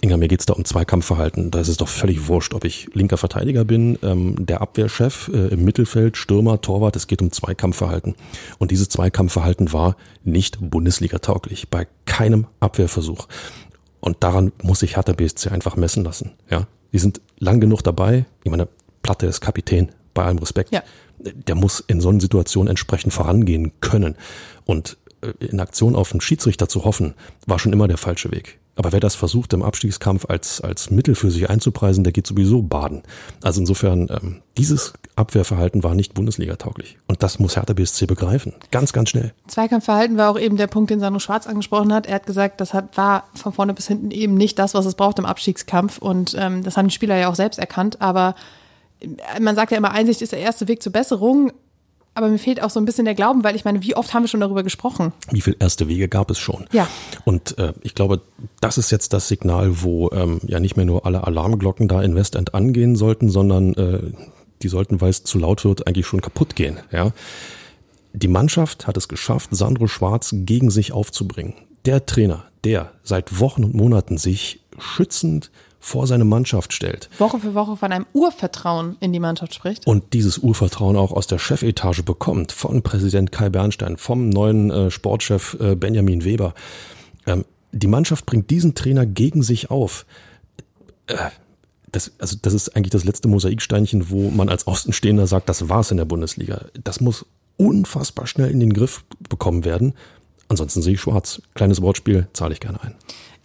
Inga, 0.00 0.18
mir 0.18 0.28
geht's 0.28 0.44
da 0.44 0.52
um 0.52 0.66
Zweikampfverhalten. 0.66 1.50
Da 1.50 1.60
ist 1.60 1.68
es 1.68 1.78
doch 1.78 1.88
völlig 1.88 2.28
wurscht, 2.28 2.52
ob 2.52 2.66
ich 2.66 2.88
linker 2.92 3.16
Verteidiger 3.16 3.64
bin, 3.64 3.98
ähm, 4.02 4.44
der 4.44 4.60
Abwehrchef 4.60 5.30
äh, 5.32 5.48
im 5.48 5.64
Mittelfeld, 5.64 6.18
Stürmer, 6.18 6.60
Torwart. 6.60 6.94
Es 6.94 7.06
geht 7.06 7.22
um 7.22 7.32
Zweikampfverhalten. 7.32 8.14
Und 8.58 8.70
dieses 8.70 8.90
Zweikampfverhalten 8.90 9.72
war 9.72 9.96
nicht 10.22 10.58
Bundesliga-tauglich. 10.60 11.70
Bei 11.70 11.86
keinem 12.04 12.46
Abwehrversuch. 12.60 13.28
Und 14.00 14.22
daran 14.22 14.52
muss 14.62 14.80
sich 14.80 14.96
Hertha 14.96 15.14
BSC 15.14 15.48
einfach 15.48 15.76
messen 15.76 16.04
lassen. 16.04 16.32
Ja, 16.50 16.66
die 16.92 16.98
sind 16.98 17.22
lang 17.38 17.60
genug 17.60 17.82
dabei. 17.82 18.26
Ich 18.42 18.50
meine, 18.50 18.68
Platte 19.00 19.24
ist 19.24 19.40
Kapitän, 19.40 19.90
bei 20.12 20.24
allem 20.24 20.36
Respekt. 20.36 20.70
Ja. 20.70 20.82
Der 21.18 21.54
muss 21.54 21.80
in 21.80 22.00
so 22.00 22.08
einer 22.08 22.20
Situation 22.20 22.68
entsprechend 22.68 23.12
vorangehen 23.12 23.72
können. 23.80 24.16
Und 24.64 24.96
äh, 25.22 25.44
in 25.44 25.60
Aktion 25.60 25.96
auf 25.96 26.12
einen 26.12 26.20
Schiedsrichter 26.20 26.68
zu 26.68 26.84
hoffen, 26.84 27.14
war 27.46 27.58
schon 27.58 27.72
immer 27.72 27.88
der 27.88 27.98
falsche 27.98 28.30
Weg. 28.30 28.58
Aber 28.76 28.92
wer 28.92 29.00
das 29.00 29.14
versucht, 29.14 29.52
im 29.52 29.62
Abstiegskampf 29.62 30.26
als, 30.28 30.60
als 30.60 30.90
Mittel 30.90 31.14
für 31.14 31.30
sich 31.30 31.48
einzupreisen, 31.48 32.02
der 32.02 32.12
geht 32.12 32.26
sowieso 32.26 32.62
baden. 32.62 33.02
Also 33.42 33.60
insofern, 33.60 34.08
ähm, 34.10 34.42
dieses 34.58 34.94
Abwehrverhalten 35.14 35.84
war 35.84 35.94
nicht 35.94 36.14
Bundesliga-tauglich. 36.14 36.98
Und 37.06 37.22
das 37.22 37.38
muss 37.38 37.56
Hertha 37.56 37.72
BSC 37.72 38.06
begreifen. 38.06 38.52
Ganz, 38.72 38.92
ganz 38.92 39.10
schnell. 39.10 39.32
Zweikampfverhalten 39.46 40.16
war 40.16 40.30
auch 40.30 40.38
eben 40.38 40.56
der 40.56 40.66
Punkt, 40.66 40.90
den 40.90 40.98
Sandro 40.98 41.20
Schwarz 41.20 41.46
angesprochen 41.46 41.92
hat. 41.92 42.06
Er 42.06 42.16
hat 42.16 42.26
gesagt, 42.26 42.60
das 42.60 42.74
hat, 42.74 42.96
war 42.96 43.28
von 43.34 43.52
vorne 43.52 43.74
bis 43.74 43.86
hinten 43.86 44.10
eben 44.10 44.34
nicht 44.34 44.58
das, 44.58 44.74
was 44.74 44.86
es 44.86 44.96
braucht 44.96 45.20
im 45.20 45.24
Abstiegskampf. 45.24 45.98
Und 45.98 46.34
ähm, 46.36 46.64
das 46.64 46.76
haben 46.76 46.88
die 46.88 46.94
Spieler 46.94 47.16
ja 47.16 47.28
auch 47.28 47.36
selbst 47.36 47.60
erkannt. 47.60 48.02
Aber 48.02 48.34
man 49.40 49.54
sagt 49.54 49.72
ja 49.72 49.78
immer, 49.78 49.92
Einsicht 49.92 50.22
ist 50.22 50.32
der 50.32 50.40
erste 50.40 50.68
Weg 50.68 50.82
zur 50.82 50.92
Besserung. 50.92 51.52
Aber 52.16 52.28
mir 52.28 52.38
fehlt 52.38 52.62
auch 52.62 52.70
so 52.70 52.78
ein 52.78 52.84
bisschen 52.84 53.06
der 53.06 53.16
Glauben, 53.16 53.42
weil 53.42 53.56
ich 53.56 53.64
meine, 53.64 53.82
wie 53.82 53.96
oft 53.96 54.14
haben 54.14 54.22
wir 54.22 54.28
schon 54.28 54.38
darüber 54.38 54.62
gesprochen? 54.62 55.12
Wie 55.32 55.40
viele 55.40 55.56
erste 55.58 55.88
Wege 55.88 56.08
gab 56.08 56.30
es 56.30 56.38
schon? 56.38 56.66
Ja. 56.70 56.88
Und 57.24 57.58
äh, 57.58 57.72
ich 57.82 57.96
glaube, 57.96 58.20
das 58.60 58.78
ist 58.78 58.92
jetzt 58.92 59.12
das 59.12 59.26
Signal, 59.26 59.82
wo 59.82 60.10
ähm, 60.12 60.40
ja 60.46 60.60
nicht 60.60 60.76
mehr 60.76 60.86
nur 60.86 61.06
alle 61.06 61.26
Alarmglocken 61.26 61.88
da 61.88 62.02
in 62.02 62.14
Westend 62.14 62.54
angehen 62.54 62.94
sollten, 62.94 63.30
sondern 63.30 63.74
äh, 63.74 64.12
die 64.62 64.68
sollten, 64.68 65.00
weil 65.00 65.10
es 65.10 65.24
zu 65.24 65.40
laut 65.40 65.64
wird, 65.64 65.88
eigentlich 65.88 66.06
schon 66.06 66.20
kaputt 66.20 66.54
gehen. 66.54 66.78
Ja. 66.92 67.10
Die 68.12 68.28
Mannschaft 68.28 68.86
hat 68.86 68.96
es 68.96 69.08
geschafft, 69.08 69.50
Sandro 69.52 69.88
Schwarz 69.88 70.30
gegen 70.32 70.70
sich 70.70 70.92
aufzubringen. 70.92 71.54
Der 71.84 72.06
Trainer, 72.06 72.44
der 72.62 72.92
seit 73.02 73.40
Wochen 73.40 73.64
und 73.64 73.74
Monaten 73.74 74.18
sich 74.18 74.60
schützend 74.78 75.50
vor 75.84 76.06
seine 76.06 76.24
Mannschaft 76.24 76.72
stellt 76.72 77.10
Woche 77.18 77.38
für 77.38 77.54
Woche 77.54 77.76
von 77.76 77.92
einem 77.92 78.06
Urvertrauen 78.14 78.96
in 79.00 79.12
die 79.12 79.20
Mannschaft 79.20 79.54
spricht. 79.54 79.86
und 79.86 80.14
dieses 80.14 80.38
Urvertrauen 80.38 80.96
auch 80.96 81.12
aus 81.12 81.26
der 81.26 81.38
Chefetage 81.38 82.02
bekommt, 82.02 82.52
von 82.52 82.82
Präsident 82.82 83.32
Kai 83.32 83.50
Bernstein, 83.50 83.98
vom 83.98 84.30
neuen 84.30 84.70
äh, 84.70 84.90
Sportchef 84.90 85.56
äh, 85.60 85.74
Benjamin 85.74 86.24
Weber. 86.24 86.54
Ähm, 87.26 87.44
die 87.72 87.86
Mannschaft 87.86 88.24
bringt 88.24 88.48
diesen 88.48 88.74
Trainer 88.74 89.04
gegen 89.04 89.42
sich 89.42 89.70
auf. 89.70 90.06
Äh, 91.06 91.16
das, 91.92 92.12
also 92.18 92.38
das 92.40 92.54
ist 92.54 92.74
eigentlich 92.74 92.90
das 92.90 93.04
letzte 93.04 93.28
Mosaiksteinchen, 93.28 94.08
wo 94.08 94.30
man 94.30 94.48
als 94.48 94.66
Außenstehender 94.66 95.26
sagt, 95.26 95.50
das 95.50 95.68
war's 95.68 95.90
in 95.90 95.98
der 95.98 96.06
Bundesliga. 96.06 96.64
Das 96.82 97.02
muss 97.02 97.26
unfassbar 97.58 98.26
schnell 98.26 98.50
in 98.50 98.60
den 98.60 98.72
Griff 98.72 99.04
bekommen 99.28 99.66
werden. 99.66 99.92
Ansonsten 100.48 100.80
sehe 100.80 100.94
ich 100.94 101.00
schwarz. 101.00 101.42
Kleines 101.54 101.82
Wortspiel, 101.82 102.26
zahle 102.32 102.54
ich 102.54 102.60
gerne 102.60 102.82
ein. 102.82 102.94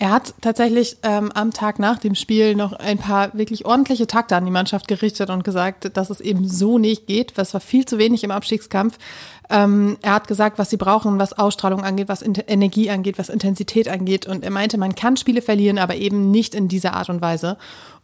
Er 0.01 0.11
hat 0.11 0.33
tatsächlich 0.39 0.95
ähm, 1.03 1.29
am 1.33 1.51
Tag 1.51 1.77
nach 1.77 1.99
dem 1.99 2.15
Spiel 2.15 2.55
noch 2.55 2.71
ein 2.71 2.97
paar 2.97 3.33
wirklich 3.37 3.65
ordentliche 3.65 4.07
Takte 4.07 4.37
an 4.37 4.45
die 4.45 4.51
Mannschaft 4.51 4.87
gerichtet 4.87 5.29
und 5.29 5.43
gesagt, 5.43 5.97
dass 5.97 6.09
es 6.09 6.21
eben 6.21 6.47
so 6.47 6.77
nicht 6.77 7.05
geht. 7.05 7.37
Das 7.37 7.53
war 7.53 7.59
viel 7.59 7.83
zu 7.83 7.97
wenig 7.97 8.23
im 8.23 8.31
Abstiegskampf. 8.31 8.97
Ähm, 9.49 9.97
er 10.01 10.13
hat 10.13 10.29
gesagt, 10.29 10.57
was 10.57 10.69
sie 10.69 10.77
brauchen, 10.77 11.19
was 11.19 11.37
Ausstrahlung 11.37 11.83
angeht, 11.83 12.07
was 12.07 12.21
Int 12.21 12.45
Energie 12.47 12.89
angeht, 12.89 13.19
was 13.19 13.27
Intensität 13.27 13.89
angeht. 13.89 14.25
Und 14.25 14.45
er 14.45 14.51
meinte, 14.51 14.77
man 14.77 14.95
kann 14.95 15.17
Spiele 15.17 15.41
verlieren, 15.41 15.77
aber 15.77 15.95
eben 15.95 16.31
nicht 16.31 16.55
in 16.55 16.69
dieser 16.69 16.93
Art 16.93 17.09
und 17.09 17.21
Weise. 17.21 17.57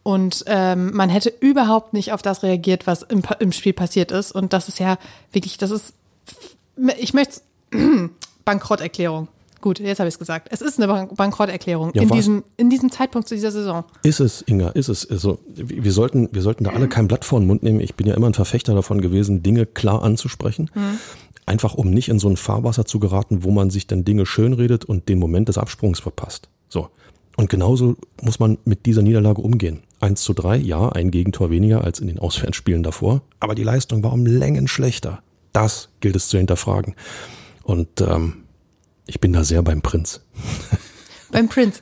Und 0.03 0.43
ähm, 0.47 0.91
man 0.93 1.09
hätte 1.09 1.33
überhaupt 1.39 1.93
nicht 1.93 2.11
auf 2.11 2.21
das 2.21 2.43
reagiert, 2.43 2.87
was 2.87 3.03
im, 3.03 3.23
im 3.39 3.53
Spiel 3.53 3.73
passiert 3.73 4.11
ist. 4.11 4.33
Und 4.33 4.51
das 4.51 4.67
ist 4.67 4.79
ja 4.79 4.97
wirklich, 5.31 5.57
das 5.57 5.71
ist, 5.71 5.93
ich 6.97 7.13
möchte 7.13 7.39
Bankrotterklärung. 8.43 9.29
Gut, 9.65 9.79
jetzt 9.79 9.97
habe 9.97 10.07
ich 10.07 10.13
es 10.13 10.19
gesagt. 10.19 10.49
Es 10.51 10.61
ist 10.61 10.77
eine 10.77 10.87
Bank 10.87 11.15
Bankrotterklärung 11.15 11.91
Ja, 11.95 12.03
in, 12.03 12.11
was? 12.11 12.17
diesem, 12.17 12.43
in 12.55 12.69
diesem 12.69 12.91
Zeitpunkt 12.91 13.27
zu 13.27 13.33
dieser 13.33 13.49
Saison. 13.49 13.83
Ist 14.03 14.19
es, 14.19 14.43
Inga, 14.43 14.69
ist 14.69 14.89
es. 14.89 15.09
Also 15.09 15.39
wir 15.55 15.91
sollten, 15.91 16.29
wir 16.31 16.43
sollten 16.43 16.65
da 16.65 16.69
alle 16.69 16.87
kein 16.87 17.07
Blatt 17.07 17.25
vor 17.25 17.39
den 17.39 17.47
Mund 17.47 17.63
nehmen. 17.63 17.79
Ich 17.79 17.95
bin 17.95 18.05
ja 18.05 18.13
immer 18.13 18.27
ein 18.27 18.35
Verfechter 18.35 18.75
davon 18.75 19.01
gewesen, 19.01 19.41
Dinge 19.41 19.65
klar 19.65 20.03
anzusprechen. 20.03 20.69
Einfach 21.47 21.73
um 21.73 21.89
nicht 21.89 22.09
in 22.09 22.19
so 22.19 22.29
ein 22.29 22.37
Fahrwasser 22.37 22.85
zu 22.85 22.99
geraten, 22.99 23.43
wo 23.43 23.49
man 23.49 23.71
sich 23.71 23.87
dann 23.87 24.05
Dinge 24.05 24.27
schönredet 24.27 24.85
und 24.85 25.09
den 25.09 25.17
Moment 25.17 25.49
des 25.49 25.57
Absprungs 25.57 25.99
verpasst. 25.99 26.47
So. 26.69 26.89
Und 27.35 27.49
genauso 27.49 27.95
muss 28.21 28.37
man 28.37 28.59
mit 28.65 28.85
dieser 28.85 29.01
Niederlage 29.01 29.41
umgehen. 29.41 29.81
1 29.99 30.21
zu 30.21 30.33
3, 30.33 30.57
ja, 30.57 30.89
ein 30.89 31.09
Gegentor 31.09 31.49
weniger 31.49 31.83
als 31.83 31.99
in 31.99 32.05
den 32.05 32.19
Auswärtsspielen 32.19 32.83
davor. 32.83 33.23
Aber 33.39 33.55
die 33.55 33.63
Leistung 33.63 34.03
war 34.03 34.13
um 34.13 34.27
Längen 34.27 34.67
schlechter. 34.67 35.23
Das 35.53 35.89
gilt 36.01 36.15
es 36.15 36.29
zu 36.29 36.37
hinterfragen. 36.37 36.93
Und 37.63 37.99
ähm, 38.01 38.44
ich 39.07 39.19
bin 39.19 39.33
da 39.33 39.43
sehr 39.43 39.61
beim 39.61 39.81
Prinz. 39.81 40.21
Beim 41.31 41.49
Prince. 41.49 41.81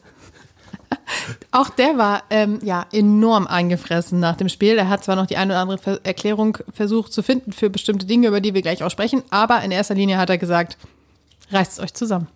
Auch 1.51 1.69
der 1.69 1.97
war 1.97 2.23
ähm, 2.29 2.59
ja 2.63 2.85
enorm 2.91 3.47
eingefressen 3.47 4.19
nach 4.19 4.35
dem 4.35 4.49
Spiel. 4.49 4.77
Er 4.77 4.89
hat 4.89 5.03
zwar 5.03 5.15
noch 5.15 5.27
die 5.27 5.37
eine 5.37 5.53
oder 5.53 5.61
andere 5.61 5.99
Erklärung 6.03 6.57
versucht 6.73 7.13
zu 7.13 7.23
finden 7.23 7.51
für 7.51 7.69
bestimmte 7.69 8.05
Dinge, 8.05 8.27
über 8.27 8.41
die 8.41 8.53
wir 8.53 8.61
gleich 8.61 8.83
auch 8.83 8.91
sprechen, 8.91 9.23
aber 9.29 9.61
in 9.63 9.71
erster 9.71 9.95
Linie 9.95 10.17
hat 10.17 10.29
er 10.29 10.37
gesagt, 10.37 10.77
reißt 11.51 11.73
es 11.73 11.79
euch 11.79 11.93
zusammen. 11.93 12.27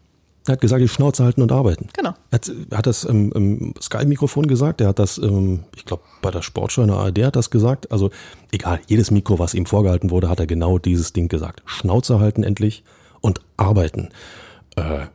Er 0.48 0.53
hat 0.53 0.62
gesagt, 0.62 0.82
die 0.82 0.88
Schnauze 0.88 1.25
halten 1.25 1.41
und 1.41 1.51
arbeiten. 1.51 1.89
Genau. 1.94 2.13
Er 2.32 2.36
hat, 2.36 2.51
er 2.70 2.77
hat 2.77 2.88
das 2.88 3.03
im, 3.03 3.34
im 3.34 3.74
Sky-Mikrofon 3.82 4.48
gesagt, 4.48 4.79
er 4.79 4.88
hat 4.88 5.00
das, 5.00 5.17
ähm, 5.17 5.65
ich 5.75 5.84
glaube, 5.84 6.03
bei 6.22 6.32
der 6.32 6.41
Sportschau 6.41 6.84
in 6.84 6.88
der 6.88 6.98
ARD 6.98 7.25
hat 7.25 7.36
das 7.36 7.50
gesagt. 7.50 7.91
Also 7.91 8.12
egal, 8.51 8.79
jedes 8.88 9.12
Mikro, 9.12 9.39
was 9.39 9.53
ihm 9.53 9.65
vorgehalten 9.65 10.10
wurde, 10.10 10.29
hat 10.29 10.39
er 10.39 10.48
genau 10.48 10.77
dieses 10.77 11.12
Ding 11.12 11.27
gesagt. 11.27 11.63
Schnauze 11.65 12.20
halten 12.20 12.44
endlich 12.44 12.84
und 13.20 13.41
arbeiten. 13.58 14.10
Äh, 14.78 15.08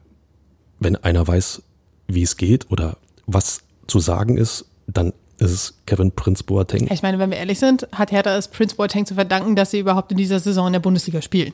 wenn 0.81 0.97
einer 0.97 1.27
weiß, 1.27 1.63
wie 2.09 2.23
es 2.23 2.37
geht 2.37 2.71
oder 2.71 2.97
was 3.27 3.63
zu 3.87 4.01
sagen 4.01 4.37
ist, 4.37 4.67
dann 4.87 5.13
ist 5.39 5.51
es 5.51 5.75
Kevin 5.87 6.13
Prince 6.13 6.45
Boateng. 6.45 6.89
Ich 6.91 7.03
meine, 7.03 7.19
wenn 7.19 7.31
wir 7.31 7.39
ehrlich 7.39 7.59
sind, 7.59 7.89
hat 7.93 8.13
Hertha 8.13 8.37
es 8.37 8.49
Prince 8.49 8.77
Boateng 8.77 9.07
zu 9.07 9.15
verdanken, 9.15 9.57
dass 9.57 9.71
sie 9.71 9.79
überhaupt 9.79 10.11
in 10.13 10.19
dieser 10.19 10.41
Saison 10.41 10.67
in 10.67 10.73
der 10.75 10.81
Bundesliga 10.81 11.23
spielen. 11.23 11.53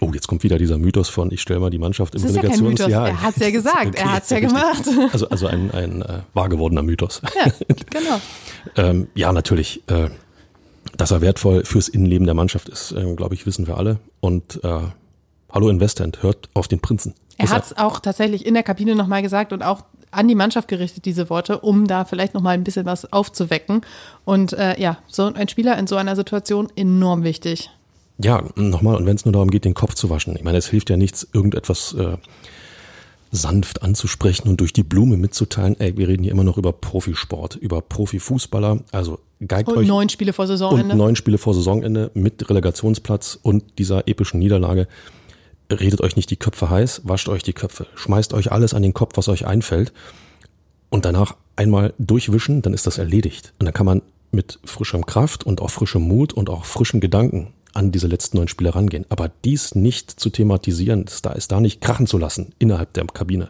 Oh, 0.00 0.10
jetzt 0.14 0.28
kommt 0.28 0.42
wieder 0.42 0.56
dieser 0.56 0.78
Mythos 0.78 1.10
von, 1.10 1.30
ich 1.30 1.42
stelle 1.42 1.60
mal 1.60 1.70
die 1.70 1.78
Mannschaft 1.78 2.14
im 2.14 2.22
ja. 2.22 2.28
Relegationsjahr. 2.28 3.08
Er 3.08 3.22
hat's 3.22 3.38
ja 3.38 3.50
gesagt. 3.50 3.88
Okay, 3.88 4.00
Er 4.00 4.12
hat's 4.12 4.30
ja 4.30 4.38
richtig. 4.38 4.54
gemacht. 4.54 4.82
Also, 5.12 5.28
also 5.28 5.46
ein, 5.46 5.70
ein 5.72 6.02
äh, 6.02 6.20
wahr 6.32 6.48
gewordener 6.48 6.82
Mythos. 6.82 7.22
Ja, 7.36 7.52
genau. 7.90 8.20
Ähm, 8.76 9.08
ja, 9.14 9.32
natürlich. 9.32 9.82
Äh, 9.88 10.10
dass 10.96 11.10
er 11.12 11.22
wertvoll 11.22 11.64
fürs 11.64 11.88
Innenleben 11.88 12.26
der 12.26 12.34
Mannschaft 12.34 12.68
ist, 12.68 12.92
äh, 12.92 13.14
glaube 13.14 13.34
ich, 13.34 13.46
wissen 13.46 13.66
wir 13.66 13.78
alle. 13.78 14.00
Und 14.20 14.60
äh, 14.62 14.80
hallo 15.52 15.68
Investment, 15.68 16.22
hört 16.22 16.48
auf 16.54 16.68
den 16.68 16.80
Prinzen. 16.80 17.14
Er 17.36 17.50
hat 17.50 17.64
es 17.64 17.76
auch 17.76 18.00
tatsächlich 18.00 18.44
in 18.44 18.54
der 18.54 18.62
Kabine 18.62 18.94
nochmal 18.94 19.22
gesagt 19.22 19.52
und 19.52 19.62
auch 19.62 19.84
an 20.10 20.28
die 20.28 20.34
Mannschaft 20.34 20.68
gerichtet, 20.68 21.04
diese 21.04 21.30
Worte, 21.30 21.60
um 21.60 21.86
da 21.86 22.04
vielleicht 22.04 22.34
nochmal 22.34 22.54
ein 22.54 22.64
bisschen 22.64 22.84
was 22.84 23.12
aufzuwecken. 23.12 23.82
Und 24.24 24.52
äh, 24.52 24.78
ja, 24.80 24.98
so 25.06 25.32
ein 25.32 25.48
Spieler 25.48 25.78
in 25.78 25.86
so 25.86 25.96
einer 25.96 26.16
Situation 26.16 26.68
enorm 26.76 27.22
wichtig. 27.22 27.70
Ja, 28.22 28.44
nochmal, 28.56 28.96
und 28.96 29.06
wenn 29.06 29.16
es 29.16 29.24
nur 29.24 29.32
darum 29.32 29.50
geht, 29.50 29.64
den 29.64 29.74
Kopf 29.74 29.94
zu 29.94 30.10
waschen. 30.10 30.36
Ich 30.36 30.42
meine, 30.42 30.58
es 30.58 30.68
hilft 30.68 30.90
ja 30.90 30.96
nichts, 30.96 31.26
irgendetwas 31.32 31.94
äh, 31.94 32.16
sanft 33.30 33.82
anzusprechen 33.82 34.48
und 34.48 34.60
durch 34.60 34.72
die 34.72 34.82
Blume 34.82 35.16
mitzuteilen, 35.16 35.78
ey, 35.78 35.96
wir 35.96 36.08
reden 36.08 36.24
hier 36.24 36.32
immer 36.32 36.44
noch 36.44 36.58
über 36.58 36.72
Profisport, 36.72 37.56
über 37.56 37.80
Profifußballer, 37.80 38.80
also 38.92 39.20
geigt 39.40 39.68
und 39.68 39.78
euch. 39.78 39.88
neun 39.88 40.08
Spiele 40.08 40.32
vor 40.32 40.46
Saisonende. 40.46 40.92
Und 40.92 40.98
neun 40.98 41.16
Spiele 41.16 41.38
vor 41.38 41.54
Saisonende 41.54 42.10
mit 42.14 42.50
Relegationsplatz 42.50 43.38
und 43.40 43.78
dieser 43.78 44.06
epischen 44.08 44.40
Niederlage. 44.40 44.88
Redet 45.70 46.00
euch 46.00 46.16
nicht 46.16 46.30
die 46.30 46.36
Köpfe 46.36 46.68
heiß, 46.68 47.02
wascht 47.04 47.28
euch 47.28 47.42
die 47.42 47.52
Köpfe, 47.52 47.86
schmeißt 47.94 48.32
euch 48.34 48.50
alles 48.50 48.74
an 48.74 48.82
den 48.82 48.94
Kopf, 48.94 49.16
was 49.16 49.28
euch 49.28 49.46
einfällt 49.46 49.92
und 50.90 51.04
danach 51.04 51.36
einmal 51.56 51.94
durchwischen, 51.98 52.62
dann 52.62 52.74
ist 52.74 52.86
das 52.86 52.98
erledigt. 52.98 53.52
Und 53.58 53.66
dann 53.66 53.74
kann 53.74 53.86
man 53.86 54.02
mit 54.32 54.58
frischem 54.64 55.06
Kraft 55.06 55.44
und 55.44 55.60
auch 55.60 55.70
frischem 55.70 56.02
Mut 56.02 56.32
und 56.32 56.50
auch 56.50 56.64
frischen 56.64 57.00
Gedanken 57.00 57.52
an 57.72 57.92
diese 57.92 58.08
letzten 58.08 58.36
neun 58.36 58.48
Spiele 58.48 58.74
rangehen. 58.74 59.06
Aber 59.08 59.30
dies 59.44 59.74
nicht 59.74 60.10
zu 60.10 60.30
thematisieren, 60.30 61.06
da, 61.22 61.32
ist 61.32 61.52
da 61.52 61.60
nicht 61.60 61.80
krachen 61.80 62.06
zu 62.06 62.18
lassen 62.18 62.52
innerhalb 62.58 62.92
der 62.94 63.06
Kabine, 63.06 63.48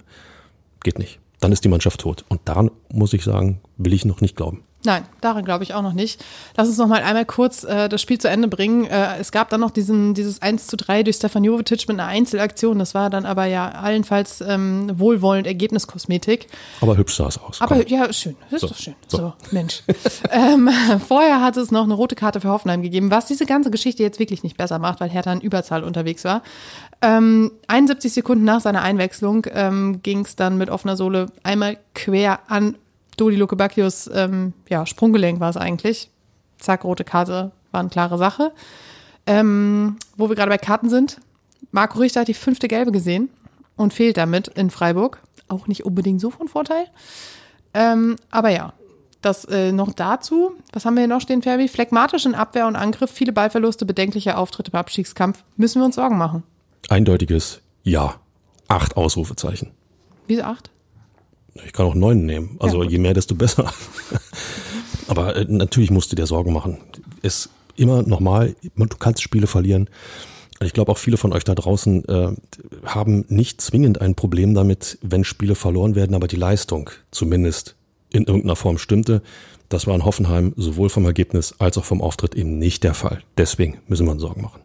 geht 0.83 0.99
nicht. 0.99 1.19
Dann 1.41 1.53
ist 1.53 1.65
die 1.65 1.69
Mannschaft 1.69 2.01
tot. 2.01 2.25
Und 2.29 2.43
daran 2.45 2.71
muss 2.93 3.15
ich 3.15 3.25
sagen, 3.25 3.61
will 3.79 3.95
ich 3.95 4.05
noch 4.05 4.21
nicht 4.21 4.37
glauben. 4.37 4.63
Nein, 4.83 5.05
daran 5.21 5.45
glaube 5.45 5.63
ich 5.63 5.75
auch 5.75 5.83
noch 5.83 5.93
nicht. 5.93 6.25
Lass 6.57 6.67
uns 6.67 6.79
noch 6.79 6.87
mal 6.87 7.03
einmal 7.03 7.27
kurz 7.27 7.65
äh, 7.65 7.91
das 7.91 8.01
Spiel 8.01 8.19
zu 8.19 8.31
Ende 8.31 8.49
bringen. 8.49 8.87
Äh, 8.87 9.19
es 9.19 9.31
gab 9.31 9.51
dann 9.51 9.61
noch 9.61 9.71
diesen, 9.71 10.15
dieses 10.15 10.41
1 10.41 10.69
zu 10.69 10.77
3 10.79 11.03
durch 11.03 11.17
Stefan 11.17 11.45
Jovetic 11.45 11.87
mit 11.87 12.01
einer 12.01 12.07
Einzelaktion. 12.09 12.79
Das 12.79 12.95
war 12.95 13.11
dann 13.11 13.27
aber 13.27 13.45
ja 13.45 13.69
allenfalls 13.71 14.41
ähm, 14.41 14.91
wohlwollend 14.99 15.47
Ergebniskosmetik. 15.47 16.47
Aber 16.81 16.97
hübsch 16.97 17.17
sah 17.17 17.27
es 17.27 17.37
aus. 17.37 17.61
Aber 17.61 17.77
Komm. 17.77 17.89
ja, 17.89 18.11
schön. 18.13 18.37
Ist 18.51 18.63
So, 18.63 18.69
doch 18.69 18.77
schön. 18.77 18.95
So, 19.07 19.19
so. 19.19 19.33
Mensch. 19.51 19.83
ähm, 20.31 20.71
vorher 21.07 21.43
hat 21.43 21.59
es 21.59 21.71
noch 21.71 21.85
eine 21.85 21.95
rote 21.95 22.15
Karte 22.15 22.41
für 22.41 22.49
Hoffenheim 22.49 22.81
gegeben, 22.81 23.11
was 23.11 23.27
diese 23.27 23.45
ganze 23.45 23.71
Geschichte 23.71 24.03
jetzt 24.03 24.19
wirklich 24.19 24.43
nicht 24.43 24.57
besser 24.57 24.79
macht, 24.79 25.01
weil 25.01 25.11
Hertha 25.11 25.31
in 25.31 25.43
Überzahl 25.43 25.85
unterwegs 25.85 26.25
war. 26.25 26.43
Ähm, 27.03 27.51
71 27.67 28.13
Sekunden 28.15 28.45
nach 28.45 28.61
seiner 28.63 28.81
Einwechslung 28.81 29.47
ähm, 29.53 30.01
ging 30.03 30.21
es 30.21 30.37
dann 30.37 30.57
mit 30.57 30.71
offener 30.71 30.97
Sohle 30.97 31.27
einmal 31.43 31.77
quer 31.95 32.41
an 32.49 32.77
Dodi 33.21 33.37
Lukebakius 33.37 34.09
ähm, 34.13 34.55
ja, 34.69 34.87
Sprunggelenk 34.87 35.41
war 35.41 35.51
es 35.51 35.57
eigentlich. 35.57 36.11
Zack, 36.59 36.85
rote 36.85 37.05
Karte, 37.05 37.53
war 37.71 37.81
eine 37.81 37.91
klare 37.91 38.19
Sache. 38.19 38.53
Ähm, 39.27 39.97
wo 40.17 40.29
wir 40.29 40.37
gerade 40.37 40.51
bei 40.51 40.59
Karten 40.59 40.89
sind, 40.89 41.21
Marco 41.71 41.99
Richter 41.99 42.21
hat 42.21 42.29
die 42.29 42.35
fünfte 42.35 42.69
Gelbe 42.69 42.93
gesehen 42.93 43.29
und 43.77 43.93
fehlt 43.93 44.17
damit 44.17 44.49
in 44.49 44.71
Freiburg. 44.71 45.23
Auch 45.49 45.67
nicht 45.67 45.85
unbedingt 45.85 46.21
so 46.21 46.31
von 46.31 46.49
Vorteil. 46.49 46.87
Ähm, 47.75 48.17
aber 48.31 48.51
ja, 48.51 48.73
das 49.21 49.45
äh, 49.45 49.73
noch 49.73 49.93
dazu. 49.93 50.53
Was 50.73 50.85
haben 50.85 50.95
wir 50.95 51.03
hier 51.03 51.09
noch 51.09 51.21
stehen, 51.21 51.43
Ferbi? 51.43 51.69
Phlegmatisch 51.69 52.25
in 52.25 52.35
Abwehr 52.35 52.67
und 52.67 52.77
Angriff, 52.77 53.11
viele 53.11 53.33
Ballverluste, 53.33 53.85
bedenkliche 53.85 54.37
Auftritte 54.37 54.71
beim 54.71 54.81
Abstiegskampf. 54.81 55.45
Müssen 55.57 55.81
wir 55.81 55.87
uns 55.87 55.97
Sorgen 55.97 56.17
machen. 56.17 56.43
Eindeutiges 56.89 57.61
Ja. 57.83 58.15
Acht 58.69 58.97
Ausrufezeichen. 58.97 59.73
Wieso 60.27 60.43
acht? 60.43 60.71
Ich 61.67 61.73
kann 61.73 61.87
auch 61.87 61.95
neun 61.95 62.25
nehmen. 62.27 62.57
Also 62.61 62.83
Ja, 62.83 62.91
je 62.91 62.99
mehr, 62.99 63.15
desto 63.15 63.35
besser. 63.35 63.73
Aber 65.09 65.37
äh, 65.37 65.45
natürlich 65.49 65.91
musst 65.91 66.13
du 66.13 66.17
dir 66.17 66.27
Sorgen 66.27 66.53
machen. 66.53 66.79
Ist 67.23 67.51
immer 67.77 68.03
man- 68.75 68.89
du 68.89 68.97
kannst 68.99 69.23
Spiele 69.23 69.47
verlieren. 69.47 69.89
Und 70.61 70.67
ich 70.67 70.73
glaube 70.75 70.93
auch 70.93 70.99
viele 70.99 71.17
von 71.17 71.33
euch 71.33 71.45
da 71.45 71.55
draußen 71.55 72.05
äh, 72.07 72.29
haben 72.85 73.25
nicht 73.29 73.61
zwingend 73.61 74.01
ein 74.01 74.15
Problem 74.15 74.55
damit, 74.55 74.99
wenn 75.01 75.25
Spiele 75.25 75.55
verloren 75.55 75.95
werden, 75.95 76.15
aber 76.15 76.29
die 76.29 76.37
Leistung 76.37 76.91
zumindest 77.11 77.77
in 78.11 78.25
irgendeiner 78.25 78.57
Form 78.57 78.77
stimmte. 78.79 79.23
Das 79.71 79.87
war 79.87 79.95
in 79.95 80.05
Hoffenheim 80.05 80.53
sowohl 80.57 80.89
vom 80.91 81.05
Ergebnis 81.07 81.55
als 81.59 81.79
auch 81.79 81.85
vom 81.85 82.03
Auftritt 82.03 82.35
eben 82.35 82.59
nicht 82.59 82.85
der 82.85 82.95
Fall. 82.95 83.23
Deswegen 83.39 83.79
müssen 83.89 84.07
wir 84.07 84.13
uns 84.13 84.21
Sorgen 84.23 84.43
machen. 84.43 84.61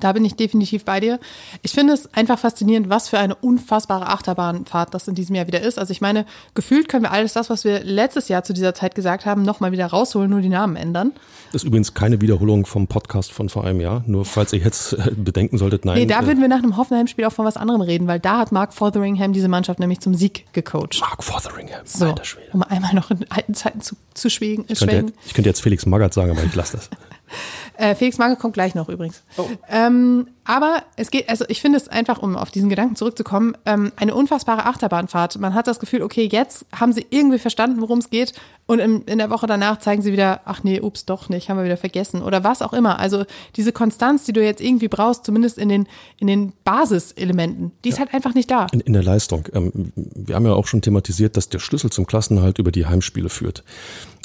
Da 0.00 0.12
bin 0.12 0.24
ich 0.24 0.34
definitiv 0.36 0.84
bei 0.84 1.00
dir. 1.00 1.18
Ich 1.62 1.72
finde 1.72 1.92
es 1.92 2.12
einfach 2.14 2.38
faszinierend, 2.38 2.88
was 2.88 3.08
für 3.08 3.18
eine 3.18 3.34
unfassbare 3.34 4.06
Achterbahnfahrt 4.06 4.94
das 4.94 5.08
in 5.08 5.14
diesem 5.14 5.34
Jahr 5.34 5.46
wieder 5.46 5.60
ist. 5.60 5.78
Also 5.78 5.90
ich 5.92 6.00
meine, 6.00 6.24
gefühlt 6.54 6.88
können 6.88 7.02
wir 7.04 7.10
alles 7.12 7.32
das, 7.32 7.50
was 7.50 7.64
wir 7.64 7.82
letztes 7.84 8.28
Jahr 8.28 8.44
zu 8.44 8.52
dieser 8.52 8.74
Zeit 8.74 8.94
gesagt 8.94 9.26
haben, 9.26 9.42
nochmal 9.42 9.72
wieder 9.72 9.86
rausholen, 9.86 10.30
nur 10.30 10.40
die 10.40 10.48
Namen 10.48 10.76
ändern. 10.76 11.12
Das 11.52 11.62
ist 11.62 11.66
übrigens 11.68 11.94
keine 11.94 12.20
Wiederholung 12.20 12.66
vom 12.66 12.86
Podcast 12.86 13.32
von 13.32 13.48
vor 13.48 13.64
einem 13.64 13.80
Jahr. 13.80 14.02
Nur 14.06 14.24
falls 14.24 14.52
ihr 14.52 14.60
jetzt 14.60 14.92
äh, 14.92 15.10
bedenken 15.16 15.58
solltet, 15.58 15.84
nein. 15.84 15.98
Nee, 15.98 16.06
da 16.06 16.20
äh, 16.20 16.26
würden 16.26 16.40
wir 16.40 16.48
nach 16.48 16.58
einem 16.58 16.76
Hoffenheim-Spiel 16.76 17.24
auch 17.24 17.32
von 17.32 17.44
was 17.46 17.56
anderem 17.56 17.80
reden, 17.80 18.06
weil 18.06 18.20
da 18.20 18.38
hat 18.38 18.52
Mark 18.52 18.74
Fotheringham 18.74 19.32
diese 19.32 19.48
Mannschaft 19.48 19.80
nämlich 19.80 20.00
zum 20.00 20.14
Sieg 20.14 20.44
gecoacht. 20.52 21.00
Mark 21.00 21.24
Fotheringham, 21.24 21.80
So, 21.84 22.06
alter 22.06 22.24
Schwede. 22.24 22.48
um 22.52 22.62
einmal 22.62 22.94
noch 22.94 23.10
in 23.10 23.24
alten 23.30 23.54
Zeiten 23.54 23.80
zu, 23.80 23.96
zu 24.14 24.28
schwägen, 24.30 24.64
äh, 24.68 24.72
Ich 24.74 24.78
könnte, 24.80 24.96
jetzt- 24.96 25.12
ich 25.26 25.34
könnte 25.34 25.48
jetzt 25.50 25.62
Felix 25.62 25.86
Magath 25.86 26.14
sagen, 26.14 26.30
aber 26.30 26.44
ich 26.44 26.54
lasse 26.54 26.76
das. 26.76 26.90
Äh, 27.80 27.94
Felix 27.94 28.18
Magath 28.18 28.40
kommt 28.40 28.54
gleich 28.54 28.74
noch 28.74 28.88
übrigens. 28.88 29.22
Ähm, 29.70 30.26
aber 30.42 30.82
es 30.96 31.12
geht, 31.12 31.28
also 31.28 31.44
ich 31.46 31.60
finde 31.60 31.76
es 31.76 31.86
einfach, 31.86 32.20
um 32.20 32.36
auf 32.36 32.50
diesen 32.50 32.68
Gedanken 32.68 32.96
zurückzukommen, 32.96 33.54
ähm, 33.66 33.92
eine 33.94 34.16
unfassbare 34.16 34.66
Achterbahnfahrt. 34.66 35.38
Man 35.38 35.54
hat 35.54 35.68
das 35.68 35.78
Gefühl, 35.78 36.02
okay, 36.02 36.28
jetzt 36.32 36.66
haben 36.74 36.92
sie 36.92 37.06
irgendwie 37.10 37.38
verstanden, 37.38 37.80
worum 37.80 37.98
es 37.98 38.10
geht 38.10 38.32
und 38.66 38.80
im, 38.80 39.02
in 39.06 39.18
der 39.18 39.30
Woche 39.30 39.46
danach 39.46 39.78
zeigen 39.78 40.02
sie 40.02 40.12
wieder, 40.12 40.40
ach 40.44 40.62
nee, 40.62 40.80
ups, 40.80 41.06
doch 41.06 41.28
nicht, 41.28 41.48
haben 41.48 41.56
wir 41.56 41.64
wieder 41.64 41.76
vergessen 41.76 42.22
oder 42.22 42.44
was 42.44 42.62
auch 42.62 42.72
immer. 42.72 42.98
Also 42.98 43.24
diese 43.56 43.72
Konstanz, 43.72 44.24
die 44.24 44.32
du 44.32 44.44
jetzt 44.44 44.60
irgendwie 44.60 44.88
brauchst, 44.88 45.24
zumindest 45.24 45.56
in 45.56 45.68
den, 45.68 45.86
in 46.18 46.26
den 46.26 46.52
Basiselementen, 46.64 47.72
die 47.84 47.88
ist 47.88 47.98
halt 47.98 48.12
einfach 48.12 48.34
nicht 48.34 48.50
da. 48.50 48.66
In, 48.72 48.80
in 48.80 48.92
der 48.92 49.02
Leistung. 49.02 49.48
Ähm, 49.52 49.92
wir 49.94 50.34
haben 50.34 50.44
ja 50.44 50.52
auch 50.52 50.66
schon 50.66 50.82
thematisiert, 50.82 51.36
dass 51.36 51.48
der 51.48 51.60
Schlüssel 51.60 51.90
zum 51.90 52.06
Klassenhalt 52.06 52.58
über 52.58 52.72
die 52.72 52.86
Heimspiele 52.86 53.28
führt. 53.28 53.64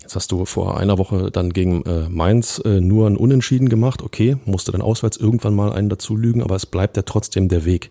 Jetzt 0.04 0.18
hast 0.18 0.34
du 0.34 0.44
vor 0.44 0.78
einer 0.78 0.98
Woche 0.98 1.32
dann 1.32 1.54
gegen 1.54 1.84
äh, 1.84 2.10
Mainz 2.10 2.62
äh, 2.66 2.82
nur 2.82 3.08
ein 3.08 3.16
Unentschieden 3.16 3.70
gemacht. 3.70 4.02
Okay, 4.02 4.36
musste 4.44 4.74
dann 4.74 4.82
auswärts 4.82 5.16
irgendwann 5.16 5.56
mal 5.56 5.72
einen 5.72 5.88
dazu 5.88 6.18
lügen, 6.18 6.44
aber 6.44 6.58
es 6.58 6.66
bleibt 6.66 6.98
ja 6.98 7.04
trotzdem 7.04 7.48
der 7.48 7.64
Weg. 7.64 7.90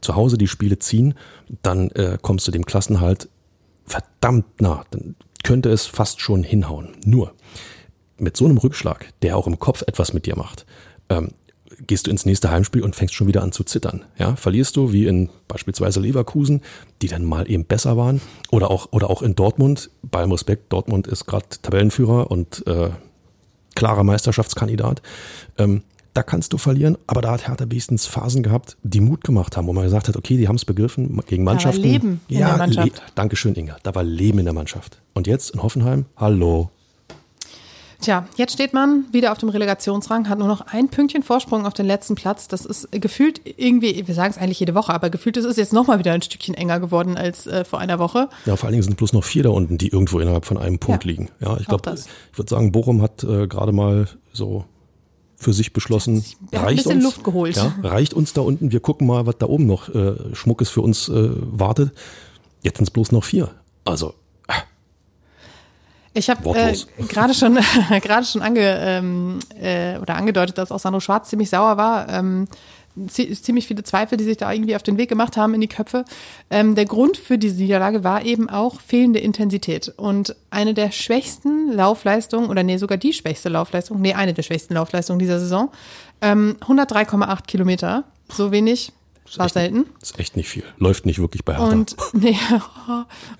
Zu 0.00 0.14
Hause 0.14 0.38
die 0.38 0.46
Spiele 0.46 0.78
ziehen, 0.78 1.14
dann 1.62 1.90
äh, 1.90 2.18
kommst 2.22 2.46
du 2.46 2.52
dem 2.52 2.64
Klassenhalt 2.64 3.28
verdammt 3.84 4.60
nah. 4.60 4.84
Dann 4.92 5.16
könnte 5.42 5.70
es 5.70 5.86
fast 5.86 6.20
schon 6.20 6.44
hinhauen. 6.44 6.90
Nur 7.04 7.34
mit 8.16 8.36
so 8.36 8.44
einem 8.44 8.58
Rückschlag, 8.58 9.12
der 9.22 9.36
auch 9.36 9.48
im 9.48 9.58
Kopf 9.58 9.82
etwas 9.82 10.12
mit 10.12 10.26
dir 10.26 10.36
macht, 10.36 10.66
ähm, 11.08 11.30
gehst 11.86 12.06
du 12.06 12.10
ins 12.10 12.26
nächste 12.26 12.50
Heimspiel 12.50 12.82
und 12.82 12.96
fängst 12.96 13.14
schon 13.14 13.26
wieder 13.26 13.42
an 13.42 13.52
zu 13.52 13.64
zittern. 13.64 14.04
Ja, 14.18 14.36
verlierst 14.36 14.76
du 14.76 14.92
wie 14.92 15.06
in 15.06 15.30
beispielsweise 15.48 16.00
Leverkusen, 16.00 16.62
die 17.02 17.08
dann 17.08 17.24
mal 17.24 17.50
eben 17.50 17.64
besser 17.64 17.96
waren, 17.96 18.20
oder 18.50 18.70
auch 18.70 18.88
oder 18.92 19.10
auch 19.10 19.22
in 19.22 19.34
Dortmund. 19.34 19.90
Beim 20.02 20.32
Respekt, 20.32 20.72
Dortmund 20.72 21.06
ist 21.06 21.26
gerade 21.26 21.46
Tabellenführer 21.62 22.30
und 22.30 22.66
äh, 22.66 22.90
klarer 23.74 24.04
Meisterschaftskandidat. 24.04 25.02
Ähm, 25.58 25.82
da 26.14 26.22
kannst 26.22 26.52
du 26.52 26.58
verlieren, 26.58 26.96
aber 27.08 27.22
da 27.22 27.32
hat 27.32 27.48
Hertha 27.48 27.64
wenigstens 27.68 28.06
Phasen 28.06 28.44
gehabt, 28.44 28.76
die 28.84 29.00
Mut 29.00 29.24
gemacht 29.24 29.56
haben, 29.56 29.66
wo 29.66 29.72
man 29.72 29.82
gesagt 29.82 30.06
hat, 30.06 30.16
okay, 30.16 30.36
die 30.36 30.46
haben 30.46 30.54
es 30.54 30.64
begriffen 30.64 31.20
gegen 31.26 31.42
Mannschaften. 31.42 31.82
Leben 31.82 32.20
in 32.28 32.38
ja, 32.38 32.50
der 32.50 32.56
Mannschaft. 32.58 33.02
Dankeschön, 33.16 33.56
Inga. 33.56 33.78
Da 33.82 33.96
war 33.96 34.04
Leben 34.04 34.38
in 34.38 34.44
der 34.44 34.54
Mannschaft. 34.54 35.02
Und 35.12 35.26
jetzt 35.26 35.50
in 35.50 35.62
Hoffenheim, 35.62 36.06
hallo. 36.16 36.70
Tja, 38.04 38.26
jetzt 38.36 38.52
steht 38.52 38.74
man 38.74 39.06
wieder 39.12 39.32
auf 39.32 39.38
dem 39.38 39.48
Relegationsrang, 39.48 40.28
hat 40.28 40.38
nur 40.38 40.46
noch 40.46 40.60
ein 40.66 40.90
Pünktchen 40.90 41.22
Vorsprung 41.22 41.64
auf 41.64 41.72
den 41.72 41.86
letzten 41.86 42.16
Platz. 42.16 42.48
Das 42.48 42.66
ist 42.66 42.92
gefühlt 42.92 43.40
irgendwie, 43.56 44.06
wir 44.06 44.14
sagen 44.14 44.30
es 44.30 44.36
eigentlich 44.36 44.60
jede 44.60 44.74
Woche, 44.74 44.92
aber 44.92 45.08
gefühlt 45.08 45.38
ist 45.38 45.46
es 45.46 45.56
jetzt 45.56 45.72
nochmal 45.72 45.98
wieder 45.98 46.12
ein 46.12 46.20
Stückchen 46.20 46.54
enger 46.54 46.80
geworden 46.80 47.16
als 47.16 47.46
äh, 47.46 47.64
vor 47.64 47.78
einer 47.78 47.98
Woche. 47.98 48.28
Ja, 48.44 48.56
vor 48.56 48.66
allen 48.66 48.74
Dingen 48.74 48.82
sind 48.82 48.98
bloß 48.98 49.14
noch 49.14 49.24
vier 49.24 49.44
da 49.44 49.48
unten, 49.48 49.78
die 49.78 49.88
irgendwo 49.88 50.20
innerhalb 50.20 50.44
von 50.44 50.58
einem 50.58 50.78
Punkt 50.78 51.04
Ja, 51.04 51.10
liegen. 51.10 51.30
Ja, 51.40 51.56
ich 51.56 51.66
glaube, 51.66 51.94
ich 51.94 52.38
würde 52.38 52.50
sagen, 52.50 52.72
Bochum 52.72 53.00
hat 53.00 53.24
äh, 53.24 53.46
gerade 53.46 53.72
mal 53.72 54.06
so 54.34 54.66
für 55.36 55.54
sich 55.54 55.72
beschlossen, 55.72 56.22
ein 56.52 56.76
bisschen 56.76 56.96
uns, 56.96 57.04
Luft 57.04 57.24
geholt. 57.24 57.56
Ja, 57.56 57.74
reicht 57.82 58.12
uns 58.12 58.34
da 58.34 58.42
unten, 58.42 58.70
wir 58.70 58.80
gucken 58.80 59.06
mal, 59.06 59.24
was 59.24 59.38
da 59.38 59.46
oben 59.46 59.66
noch 59.66 59.88
äh, 59.94 60.34
Schmuckes 60.34 60.68
für 60.68 60.82
uns 60.82 61.08
äh, 61.08 61.30
wartet. 61.40 61.92
Jetzt 62.62 62.76
sind 62.76 62.84
es 62.84 62.90
bloß 62.90 63.12
noch 63.12 63.24
vier. 63.24 63.50
Also, 63.86 64.12
Ich 66.14 66.30
habe 66.30 66.48
äh, 66.56 66.74
gerade 67.08 67.34
schon 67.34 67.58
gerade 68.02 68.24
schon 68.24 68.42
ange, 68.42 68.60
ähm, 68.80 69.38
äh, 69.60 69.98
oder 69.98 70.14
angedeutet, 70.16 70.58
dass 70.58 70.72
auch 70.72 70.78
Sandro 70.78 71.00
Schwarz 71.00 71.28
ziemlich 71.28 71.50
sauer 71.50 71.76
war. 71.76 72.08
Ähm, 72.08 72.46
zie- 73.08 73.34
ziemlich 73.40 73.66
viele 73.66 73.82
Zweifel, 73.82 74.16
die 74.16 74.24
sich 74.24 74.36
da 74.36 74.52
irgendwie 74.52 74.76
auf 74.76 74.82
den 74.84 74.96
Weg 74.98 75.08
gemacht 75.08 75.36
haben 75.36 75.52
in 75.54 75.60
die 75.60 75.66
Köpfe. 75.68 76.04
Ähm, 76.50 76.74
der 76.76 76.84
Grund 76.84 77.16
für 77.16 77.36
diese 77.38 77.56
Niederlage 77.56 78.04
war 78.04 78.24
eben 78.24 78.48
auch 78.48 78.80
fehlende 78.80 79.18
Intensität. 79.18 79.92
Und 79.96 80.36
eine 80.50 80.74
der 80.74 80.92
schwächsten 80.92 81.72
Laufleistungen, 81.72 82.48
oder 82.48 82.62
nee, 82.62 82.76
sogar 82.76 82.96
die 82.98 83.12
schwächste 83.12 83.48
Laufleistung, 83.48 84.00
nee, 84.00 84.14
eine 84.14 84.34
der 84.34 84.42
schwächsten 84.42 84.74
Laufleistungen 84.74 85.18
dieser 85.18 85.40
Saison, 85.40 85.70
ähm, 86.20 86.56
103,8 86.60 87.46
Kilometer. 87.46 88.04
So 88.32 88.52
wenig 88.52 88.92
war 89.36 89.46
echt, 89.46 89.54
selten. 89.54 89.86
ist 90.00 90.18
echt 90.18 90.36
nicht 90.36 90.48
viel. 90.48 90.64
Läuft 90.78 91.06
nicht 91.06 91.18
wirklich 91.18 91.44
bei 91.44 91.54
Hertha. 91.54 91.68
Und, 91.68 91.96
nee, 92.12 92.38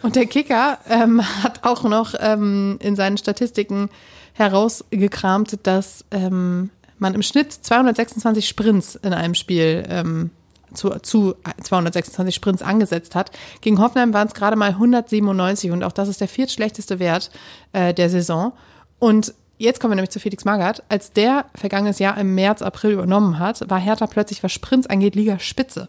und 0.02 0.16
der 0.16 0.26
Kicker 0.26 0.78
ähm, 0.88 1.22
hat 1.42 1.64
auch 1.64 1.84
noch 1.84 2.14
ähm, 2.18 2.78
in 2.80 2.96
seinen 2.96 3.18
Statistiken 3.18 3.90
herausgekramt, 4.32 5.58
dass 5.62 6.04
ähm, 6.10 6.70
man 6.98 7.14
im 7.14 7.22
Schnitt 7.22 7.52
226 7.52 8.48
Sprints 8.48 8.96
in 8.96 9.12
einem 9.12 9.34
Spiel 9.34 9.84
ähm, 9.88 10.30
zu, 10.74 10.90
zu 11.00 11.36
226 11.62 12.34
Sprints 12.34 12.62
angesetzt 12.62 13.14
hat. 13.14 13.30
Gegen 13.60 13.80
Hoffenheim 13.80 14.12
waren 14.12 14.28
es 14.28 14.34
gerade 14.34 14.56
mal 14.56 14.70
197 14.70 15.70
und 15.70 15.84
auch 15.84 15.92
das 15.92 16.08
ist 16.08 16.20
der 16.20 16.28
viertschlechteste 16.28 16.98
Wert 16.98 17.30
äh, 17.72 17.94
der 17.94 18.10
Saison. 18.10 18.52
Und 18.98 19.34
jetzt 19.58 19.80
kommen 19.80 19.92
wir 19.92 19.96
nämlich 19.96 20.10
zu 20.10 20.20
Felix 20.20 20.44
Magath. 20.44 20.82
Als 20.88 21.12
der 21.12 21.46
vergangenes 21.54 21.98
Jahr 21.98 22.18
im 22.18 22.34
März, 22.34 22.62
April 22.62 22.92
übernommen 22.92 23.38
hat, 23.38 23.68
war 23.68 23.78
Hertha 23.78 24.06
plötzlich, 24.06 24.42
was 24.42 24.52
Sprints 24.52 24.86
angeht, 24.86 25.14
Liga 25.14 25.38
Spitze. 25.38 25.88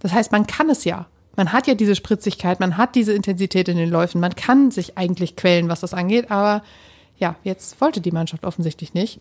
Das 0.00 0.12
heißt, 0.12 0.32
man 0.32 0.46
kann 0.46 0.70
es 0.70 0.84
ja. 0.84 1.06
Man 1.36 1.52
hat 1.52 1.66
ja 1.66 1.74
diese 1.74 1.94
Spritzigkeit, 1.94 2.60
man 2.60 2.76
hat 2.76 2.94
diese 2.94 3.12
Intensität 3.12 3.68
in 3.68 3.76
den 3.76 3.88
Läufen, 3.88 4.20
man 4.20 4.34
kann 4.34 4.70
sich 4.70 4.98
eigentlich 4.98 5.36
quälen, 5.36 5.68
was 5.68 5.80
das 5.80 5.94
angeht, 5.94 6.30
aber 6.30 6.62
ja, 7.18 7.36
jetzt 7.44 7.80
wollte 7.80 8.00
die 8.00 8.10
Mannschaft 8.10 8.44
offensichtlich 8.44 8.94
nicht. 8.94 9.20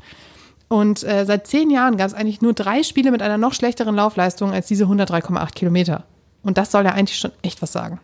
Und 0.70 1.04
äh, 1.04 1.26
seit 1.26 1.48
zehn 1.48 1.70
Jahren 1.70 1.98
gab 1.98 2.08
es 2.08 2.14
eigentlich 2.14 2.42
nur 2.42 2.54
drei 2.54 2.84
Spiele 2.84 3.12
mit 3.12 3.22
einer 3.22 3.38
noch 3.38 3.54
schlechteren 3.54 3.96
Laufleistung 3.96 4.52
als 4.52 4.68
diese 4.68 4.86
103,8 4.86 5.54
Kilometer. 5.54 6.06
Und 6.44 6.58
das 6.58 6.72
soll 6.72 6.86
ja 6.86 6.92
eigentlich 6.92 7.20
schon 7.20 7.32
echt 7.42 7.62
was 7.62 7.72
sagen. 7.72 8.00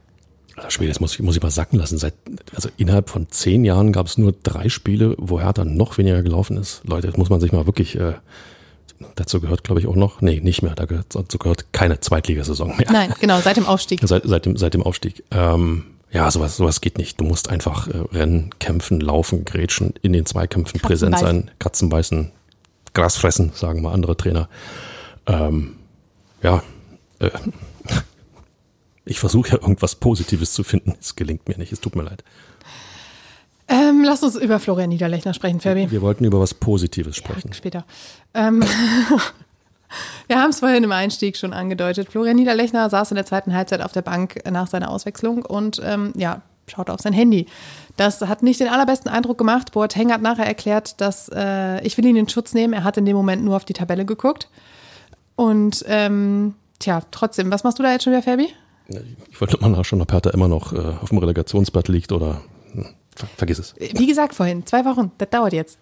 Also 0.56 0.70
Schwede, 0.70 0.90
das 0.90 1.02
muss 1.02 1.14
ich, 1.14 1.22
muss 1.22 1.36
ich 1.36 1.44
mal 1.44 1.52
sacken 1.52 1.78
lassen. 1.80 1.98
Seit, 1.98 2.14
also 2.54 2.70
innerhalb 2.78 3.10
von 3.10 3.28
zehn 3.30 3.66
Jahren 3.66 3.92
gab 3.92 4.08
es 4.08 4.18
nur 4.18 4.34
drei 4.44 4.70
Spiele, 4.70 5.16
wo 5.18 5.40
Hertha 5.40 5.66
noch 5.66 5.98
weniger 5.98 6.22
gelaufen 6.24 6.58
ist. 6.58 6.82
Leute, 6.86 7.08
das 7.08 7.18
muss 7.18 7.30
man 7.30 7.42
sich 7.42 7.52
mal 7.52 7.66
wirklich, 7.66 8.00
äh, 8.00 8.14
dazu 9.16 9.42
gehört 9.42 9.64
glaube 9.64 9.82
ich 9.82 9.88
auch 9.88 9.96
noch, 9.96 10.22
nee, 10.22 10.40
nicht 10.40 10.62
mehr, 10.62 10.76
dazu 10.76 11.38
gehört 11.38 11.74
keine 11.74 12.00
Zweitligasaison 12.00 12.78
mehr. 12.78 12.90
Nein, 12.90 13.14
genau, 13.20 13.42
seit 13.42 13.58
dem 13.58 13.66
Aufstieg. 13.66 14.00
Seit, 14.04 14.24
seit, 14.26 14.46
dem, 14.46 14.56
seit 14.56 14.74
dem 14.74 14.84
Aufstieg. 14.84 15.24
Ähm, 15.32 15.84
ja, 16.12 16.32
sowas, 16.32 16.56
sowas 16.56 16.80
geht 16.80 16.98
nicht. 16.98 17.20
Du 17.20 17.26
musst 17.26 17.50
einfach 17.50 17.90
äh, 17.90 17.98
rennen, 18.14 18.52
kämpfen, 18.60 19.02
laufen, 19.02 19.44
grätschen, 19.44 19.94
in 20.02 20.14
den 20.14 20.26
Zweikämpfen 20.26 20.80
Katzen 20.80 20.88
präsent 20.88 21.12
beißen. 21.12 21.28
sein, 21.28 21.52
Katzen 21.60 21.90
beißen, 21.90 22.32
Gras 22.94 23.18
fressen, 23.18 23.52
sagen 23.54 23.82
mal 23.82 23.92
andere 23.92 24.16
Trainer. 24.16 24.48
Ähm, 25.28 25.76
ja, 26.42 26.64
äh, 27.20 27.30
ich 29.06 29.20
versuche 29.20 29.50
ja 29.50 29.56
irgendwas 29.56 29.96
Positives 29.96 30.54
zu 30.54 30.64
finden. 30.64 30.96
Es 31.00 31.16
gelingt 31.16 31.48
mir 31.48 31.58
nicht, 31.58 31.72
es 31.72 31.80
tut 31.80 31.96
mir 31.96 32.04
leid. 32.04 32.24
Ähm, 33.68 34.04
lass 34.04 34.22
uns 34.22 34.36
über 34.36 34.60
Florian 34.60 34.90
Niederlechner 34.90 35.34
sprechen, 35.34 35.60
Fabi. 35.60 35.90
Wir 35.90 36.02
wollten 36.02 36.24
über 36.26 36.40
was 36.40 36.54
Positives 36.54 37.16
sprechen. 37.16 37.52
Später. 37.54 37.86
Ähm, 38.34 38.62
wir 40.28 40.40
haben 40.40 40.52
es 40.52 40.60
vorhin 40.60 40.84
im 40.84 40.92
Einstieg 40.92 41.36
schon 41.36 41.54
angedeutet. 41.54 42.10
Florian 42.10 42.36
Niederlechner 42.36 42.90
saß 42.90 43.12
in 43.12 43.16
der 43.16 43.26
zweiten 43.26 43.54
Halbzeit 43.54 43.82
auf 43.82 43.92
der 43.92 44.04
Bank 44.04 44.40
nach 44.50 44.68
seiner 44.68 44.90
Auswechslung 44.90 45.44
und 45.44 45.82
ähm, 45.84 46.14
ja, 46.16 46.42
schaute 46.68 46.94
auf 46.94 47.00
sein 47.00 47.14
Handy. 47.14 47.48
Das 47.98 48.22
hat 48.22 48.44
nicht 48.44 48.60
den 48.60 48.68
allerbesten 48.68 49.10
Eindruck 49.10 49.38
gemacht. 49.38 49.72
Boateng 49.72 50.12
hat 50.12 50.22
nachher 50.22 50.46
erklärt, 50.46 51.00
dass 51.02 51.30
äh, 51.34 51.82
ich 51.86 51.98
will 51.98 52.06
ihn 52.06 52.18
in 52.18 52.30
Schutz 52.30 52.54
nehmen. 52.54 52.74
Er 52.74 52.84
hat 52.84 52.98
in 52.98 53.06
dem 53.06 53.16
Moment 53.16 53.44
nur 53.44 53.56
auf 53.56 53.66
die 53.66 53.74
Tabelle 53.74 54.06
geguckt. 54.06 54.50
Und 55.36 55.84
ähm, 55.88 56.56
tja, 56.80 57.02
trotzdem, 57.12 57.52
was 57.52 57.64
machst 57.64 57.80
du 57.80 57.84
da 57.84 57.92
jetzt 57.92 58.04
schon 58.04 58.14
wieder, 58.14 58.22
Fabi? 58.22 58.50
Ich 58.88 59.42
wollte 59.42 59.58
mal 59.60 59.70
nachschauen, 59.70 60.02
ob 60.02 60.12
Hertha 60.12 60.30
immer 60.30 60.48
noch 60.48 60.74
äh, 60.74 60.78
auf 61.02 61.10
dem 61.10 61.18
Relegationsblatt 61.18 61.88
liegt 61.88 62.12
oder 62.12 62.42
hm, 62.74 62.86
ver 63.16 63.28
vergiss 63.38 63.60
es. 63.60 63.76
Wie 63.80 64.06
gesagt 64.06 64.36
vorhin, 64.36 64.66
zwei 64.66 64.86
Wochen, 64.86 65.12
das 65.18 65.30
dauert 65.30 65.54
jetzt. 65.54 65.80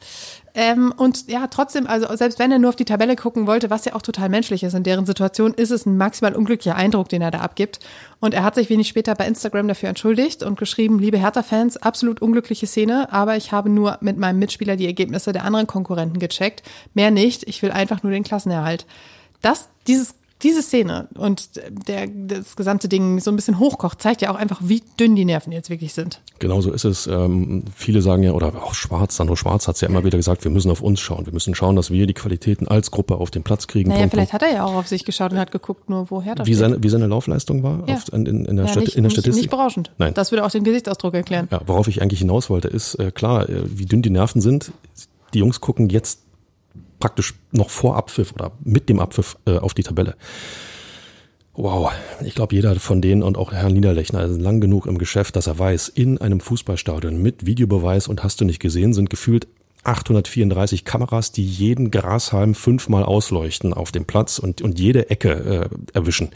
Ähm, 0.55 0.93
und 0.95 1.29
ja, 1.29 1.47
trotzdem, 1.47 1.87
also 1.87 2.15
selbst 2.15 2.39
wenn 2.39 2.51
er 2.51 2.59
nur 2.59 2.69
auf 2.69 2.75
die 2.75 2.85
Tabelle 2.85 3.15
gucken 3.15 3.47
wollte, 3.47 3.69
was 3.69 3.85
ja 3.85 3.95
auch 3.95 4.01
total 4.03 4.29
menschlich 4.29 4.63
ist 4.63 4.73
in 4.73 4.83
deren 4.83 5.05
Situation, 5.05 5.53
ist 5.53 5.71
es 5.71 5.85
ein 5.85 5.97
maximal 5.97 6.35
unglücklicher 6.35 6.75
Eindruck, 6.75 7.09
den 7.09 7.21
er 7.21 7.31
da 7.31 7.39
abgibt. 7.39 7.79
Und 8.19 8.33
er 8.33 8.43
hat 8.43 8.55
sich 8.55 8.69
wenig 8.69 8.87
später 8.87 9.15
bei 9.15 9.27
Instagram 9.27 9.67
dafür 9.67 9.89
entschuldigt 9.89 10.43
und 10.43 10.59
geschrieben, 10.59 10.99
liebe 10.99 11.17
Hertha-Fans, 11.17 11.77
absolut 11.77 12.21
unglückliche 12.21 12.67
Szene, 12.67 13.11
aber 13.11 13.35
ich 13.35 13.51
habe 13.51 13.69
nur 13.69 13.97
mit 14.01 14.17
meinem 14.17 14.39
Mitspieler 14.39 14.75
die 14.75 14.85
Ergebnisse 14.85 15.33
der 15.33 15.43
anderen 15.43 15.67
Konkurrenten 15.67 16.19
gecheckt. 16.19 16.63
Mehr 16.93 17.11
nicht, 17.11 17.47
ich 17.47 17.61
will 17.63 17.71
einfach 17.71 18.03
nur 18.03 18.11
den 18.11 18.23
Klassenerhalt. 18.23 18.85
Das, 19.41 19.69
dieses 19.87 20.15
diese 20.43 20.61
Szene 20.61 21.07
und 21.17 21.49
der, 21.87 22.07
das 22.07 22.55
gesamte 22.55 22.87
Ding 22.89 23.19
so 23.19 23.31
ein 23.31 23.35
bisschen 23.35 23.59
hochkocht, 23.59 24.01
zeigt 24.01 24.21
ja 24.21 24.31
auch 24.31 24.35
einfach, 24.35 24.59
wie 24.63 24.83
dünn 24.99 25.15
die 25.15 25.25
Nerven 25.25 25.51
jetzt 25.51 25.69
wirklich 25.69 25.93
sind. 25.93 26.21
Genau 26.39 26.61
so 26.61 26.71
ist 26.71 26.83
es. 26.83 27.07
Ähm, 27.07 27.63
viele 27.75 28.01
sagen 28.01 28.21
ja, 28.23 28.33
oder 28.33 28.47
auch 28.63 28.73
Schwarz, 28.73 29.15
Sandro 29.15 29.35
Schwarz 29.35 29.67
hat 29.67 29.75
es 29.75 29.81
ja 29.81 29.87
immer 29.87 30.03
wieder 30.03 30.17
gesagt, 30.17 30.43
wir 30.43 30.51
müssen 30.51 30.69
auf 30.69 30.81
uns 30.81 30.99
schauen. 30.99 31.25
Wir 31.25 31.33
müssen 31.33 31.55
schauen, 31.55 31.75
dass 31.75 31.89
wir 31.91 32.05
die 32.07 32.13
Qualitäten 32.13 32.67
als 32.67 32.91
Gruppe 32.91 33.15
auf 33.15 33.31
den 33.31 33.43
Platz 33.43 33.67
kriegen. 33.67 33.89
Naja, 33.89 34.01
Punkt, 34.01 34.13
vielleicht 34.15 34.33
hat 34.33 34.41
er 34.41 34.53
ja 34.53 34.65
auch 34.65 34.75
auf 34.75 34.87
sich 34.87 35.05
geschaut 35.05 35.31
und 35.31 35.39
hat 35.39 35.51
geguckt, 35.51 35.89
nur 35.89 36.09
woher 36.11 36.35
das 36.35 36.45
wie 36.47 36.53
seine, 36.53 36.83
wie 36.83 36.89
seine 36.89 37.07
Laufleistung 37.07 37.63
war 37.63 37.83
Ja. 37.87 37.95
auf, 37.95 38.11
in, 38.11 38.25
in, 38.25 38.55
der 38.57 38.65
ja, 38.65 38.71
Stati- 38.71 38.79
nicht, 38.81 38.95
in 38.95 39.03
der 39.03 39.03
nicht, 39.03 39.13
Statistik. 39.13 39.41
nicht 39.43 39.49
berauschend. 39.49 39.91
Nein. 39.97 40.13
Das 40.13 40.31
würde 40.31 40.45
auch 40.45 40.51
den 40.51 40.63
Gesichtsausdruck 40.63 41.13
erklären. 41.13 41.47
Ja, 41.51 41.61
worauf 41.65 41.87
ich 41.87 42.01
eigentlich 42.01 42.19
hinaus 42.19 42.49
wollte, 42.49 42.67
ist 42.67 42.95
äh, 42.95 43.11
klar, 43.11 43.47
äh, 43.49 43.61
wie 43.65 43.85
dünn 43.85 44.01
die 44.01 44.09
Nerven 44.09 44.41
sind. 44.41 44.71
Die 45.33 45.39
Jungs 45.39 45.61
gucken 45.61 45.89
jetzt 45.89 46.19
praktisch 47.03 47.33
noch 47.51 47.69
vor 47.69 47.97
Abpfiff 47.97 48.31
oder 48.31 48.53
mit 48.63 48.87
dem 48.87 49.01
Abpfiff 49.01 49.35
äh, 49.45 49.57
auf 49.57 49.73
die 49.73 49.83
Tabelle. 49.83 50.15
Wow, 51.53 51.91
ich 52.23 52.33
glaube, 52.33 52.55
jeder 52.55 52.79
von 52.79 53.01
denen 53.01 53.23
und 53.23 53.37
auch 53.37 53.51
Herr 53.51 53.69
Niederlechner 53.69 54.23
ist 54.23 54.39
lang 54.39 54.61
genug 54.61 54.85
im 54.85 54.97
Geschäft, 54.97 55.35
dass 55.35 55.47
er 55.47 55.59
weiß, 55.59 55.89
in 55.89 56.19
einem 56.19 56.39
Fußballstadion 56.39 57.21
mit 57.21 57.45
Videobeweis 57.45 58.07
und 58.07 58.23
hast 58.23 58.39
du 58.39 58.45
nicht 58.45 58.61
gesehen, 58.61 58.93
sind 58.93 59.09
gefühlt 59.09 59.49
834 59.83 60.85
Kameras, 60.85 61.33
die 61.33 61.45
jeden 61.45 61.91
Grashalm 61.91 62.55
fünfmal 62.55 63.03
ausleuchten 63.03 63.73
auf 63.73 63.91
dem 63.91 64.05
Platz 64.05 64.39
und, 64.39 64.61
und 64.61 64.79
jede 64.79 65.09
Ecke 65.09 65.69
äh, 65.69 65.75
erwischen. 65.93 66.29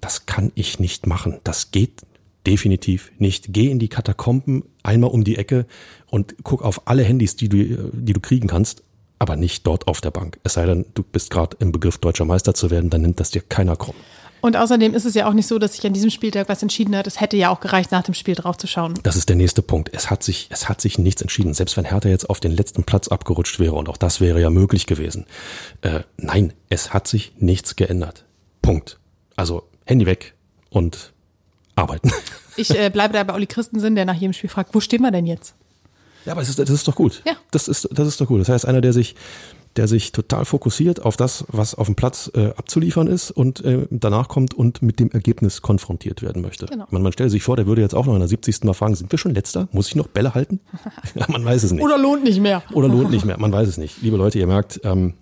Das 0.00 0.24
kann 0.24 0.52
ich 0.54 0.78
nicht 0.78 1.08
machen. 1.08 1.40
Das 1.42 1.72
geht 1.72 2.02
definitiv 2.46 3.10
nicht. 3.18 3.46
Geh 3.48 3.68
in 3.68 3.80
die 3.80 3.88
Katakomben 3.88 4.62
einmal 4.84 5.10
um 5.10 5.24
die 5.24 5.36
Ecke 5.36 5.66
und 6.06 6.36
guck 6.44 6.62
auf 6.62 6.86
alle 6.86 7.02
Handys, 7.02 7.34
die 7.34 7.48
du, 7.48 7.58
äh, 7.58 7.90
die 7.92 8.12
du 8.12 8.20
kriegen 8.20 8.46
kannst, 8.46 8.84
aber 9.20 9.36
nicht 9.36 9.66
dort 9.66 9.86
auf 9.86 10.00
der 10.00 10.10
Bank. 10.10 10.40
Es 10.42 10.54
sei 10.54 10.66
denn, 10.66 10.86
du 10.94 11.04
bist 11.04 11.30
gerade 11.30 11.56
im 11.60 11.70
Begriff 11.70 11.98
deutscher 11.98 12.24
Meister 12.24 12.54
zu 12.54 12.70
werden, 12.70 12.90
dann 12.90 13.02
nimmt 13.02 13.20
das 13.20 13.30
dir 13.30 13.42
keiner 13.42 13.76
krumm. 13.76 13.94
Und 14.40 14.56
außerdem 14.56 14.94
ist 14.94 15.04
es 15.04 15.14
ja 15.14 15.28
auch 15.28 15.34
nicht 15.34 15.46
so, 15.46 15.58
dass 15.58 15.74
sich 15.74 15.86
an 15.86 15.92
diesem 15.92 16.08
Spieltag 16.08 16.48
was 16.48 16.62
entschieden 16.62 16.96
hat. 16.96 17.06
Es 17.06 17.20
hätte 17.20 17.36
ja 17.36 17.50
auch 17.50 17.60
gereicht, 17.60 17.92
nach 17.92 18.02
dem 18.02 18.14
Spiel 18.14 18.34
drauf 18.34 18.56
zu 18.56 18.66
schauen. 18.66 18.94
Das 19.02 19.16
ist 19.16 19.28
der 19.28 19.36
nächste 19.36 19.60
Punkt. 19.60 19.90
Es 19.92 20.08
hat 20.08 20.22
sich, 20.22 20.48
es 20.50 20.70
hat 20.70 20.80
sich 20.80 20.98
nichts 20.98 21.20
entschieden. 21.20 21.52
Selbst 21.52 21.76
wenn 21.76 21.84
Hertha 21.84 22.08
jetzt 22.08 22.30
auf 22.30 22.40
den 22.40 22.52
letzten 22.52 22.84
Platz 22.84 23.08
abgerutscht 23.08 23.60
wäre, 23.60 23.74
und 23.74 23.90
auch 23.90 23.98
das 23.98 24.22
wäre 24.22 24.40
ja 24.40 24.48
möglich 24.48 24.86
gewesen. 24.86 25.26
Äh, 25.82 26.00
nein, 26.16 26.54
es 26.70 26.94
hat 26.94 27.06
sich 27.06 27.34
nichts 27.38 27.76
geändert. 27.76 28.24
Punkt. 28.62 28.98
Also 29.36 29.64
Handy 29.84 30.06
weg 30.06 30.34
und 30.70 31.12
arbeiten. 31.76 32.10
Ich 32.56 32.76
äh, 32.76 32.90
bleibe 32.90 33.14
da 33.14 33.22
bei 33.24 33.34
Olli 33.34 33.46
Christensen, 33.46 33.94
der 33.94 34.06
nach 34.06 34.14
jedem 34.14 34.32
Spiel 34.32 34.50
fragt, 34.50 34.74
wo 34.74 34.80
stehen 34.80 35.02
wir 35.02 35.10
denn 35.10 35.26
jetzt? 35.26 35.54
Ja, 36.24 36.32
aber 36.32 36.42
ist, 36.42 36.58
das 36.58 36.70
ist 36.70 36.86
doch 36.86 36.94
gut. 36.94 37.22
Ja. 37.26 37.32
Das 37.50 37.68
ist, 37.68 37.88
das 37.92 38.06
ist 38.06 38.20
doch 38.20 38.26
gut. 38.26 38.40
Das 38.40 38.48
heißt, 38.48 38.66
einer, 38.66 38.80
der 38.80 38.92
sich, 38.92 39.14
der 39.76 39.88
sich 39.88 40.12
total 40.12 40.44
fokussiert 40.44 41.02
auf 41.02 41.16
das, 41.16 41.44
was 41.48 41.74
auf 41.74 41.86
dem 41.86 41.94
Platz 41.94 42.30
äh, 42.34 42.48
abzuliefern 42.56 43.06
ist 43.06 43.30
und 43.30 43.64
äh, 43.64 43.86
danach 43.90 44.28
kommt 44.28 44.54
und 44.54 44.82
mit 44.82 45.00
dem 45.00 45.10
Ergebnis 45.10 45.62
konfrontiert 45.62 46.22
werden 46.22 46.42
möchte. 46.42 46.66
Genau. 46.66 46.86
Man, 46.90 47.02
man 47.02 47.12
stellt 47.12 47.30
sich 47.30 47.42
vor, 47.42 47.56
der 47.56 47.66
würde 47.66 47.80
jetzt 47.82 47.94
auch 47.94 48.06
noch 48.06 48.14
in 48.14 48.20
der 48.20 48.28
70. 48.28 48.64
Mal 48.64 48.74
fragen, 48.74 48.94
sind 48.94 49.10
wir 49.12 49.18
schon 49.18 49.34
letzter? 49.34 49.68
Muss 49.72 49.88
ich 49.88 49.96
noch 49.96 50.08
Bälle 50.08 50.34
halten? 50.34 50.60
man 51.28 51.44
weiß 51.44 51.62
es 51.62 51.72
nicht. 51.72 51.82
Oder 51.82 51.98
lohnt 51.98 52.24
nicht 52.24 52.40
mehr. 52.40 52.62
Oder 52.72 52.88
lohnt 52.88 53.10
nicht 53.10 53.24
mehr. 53.24 53.38
Man 53.38 53.52
weiß 53.52 53.68
es 53.68 53.78
nicht. 53.78 54.02
Liebe 54.02 54.16
Leute, 54.16 54.38
ihr 54.38 54.46
merkt, 54.46 54.80
ähm, 54.84 55.14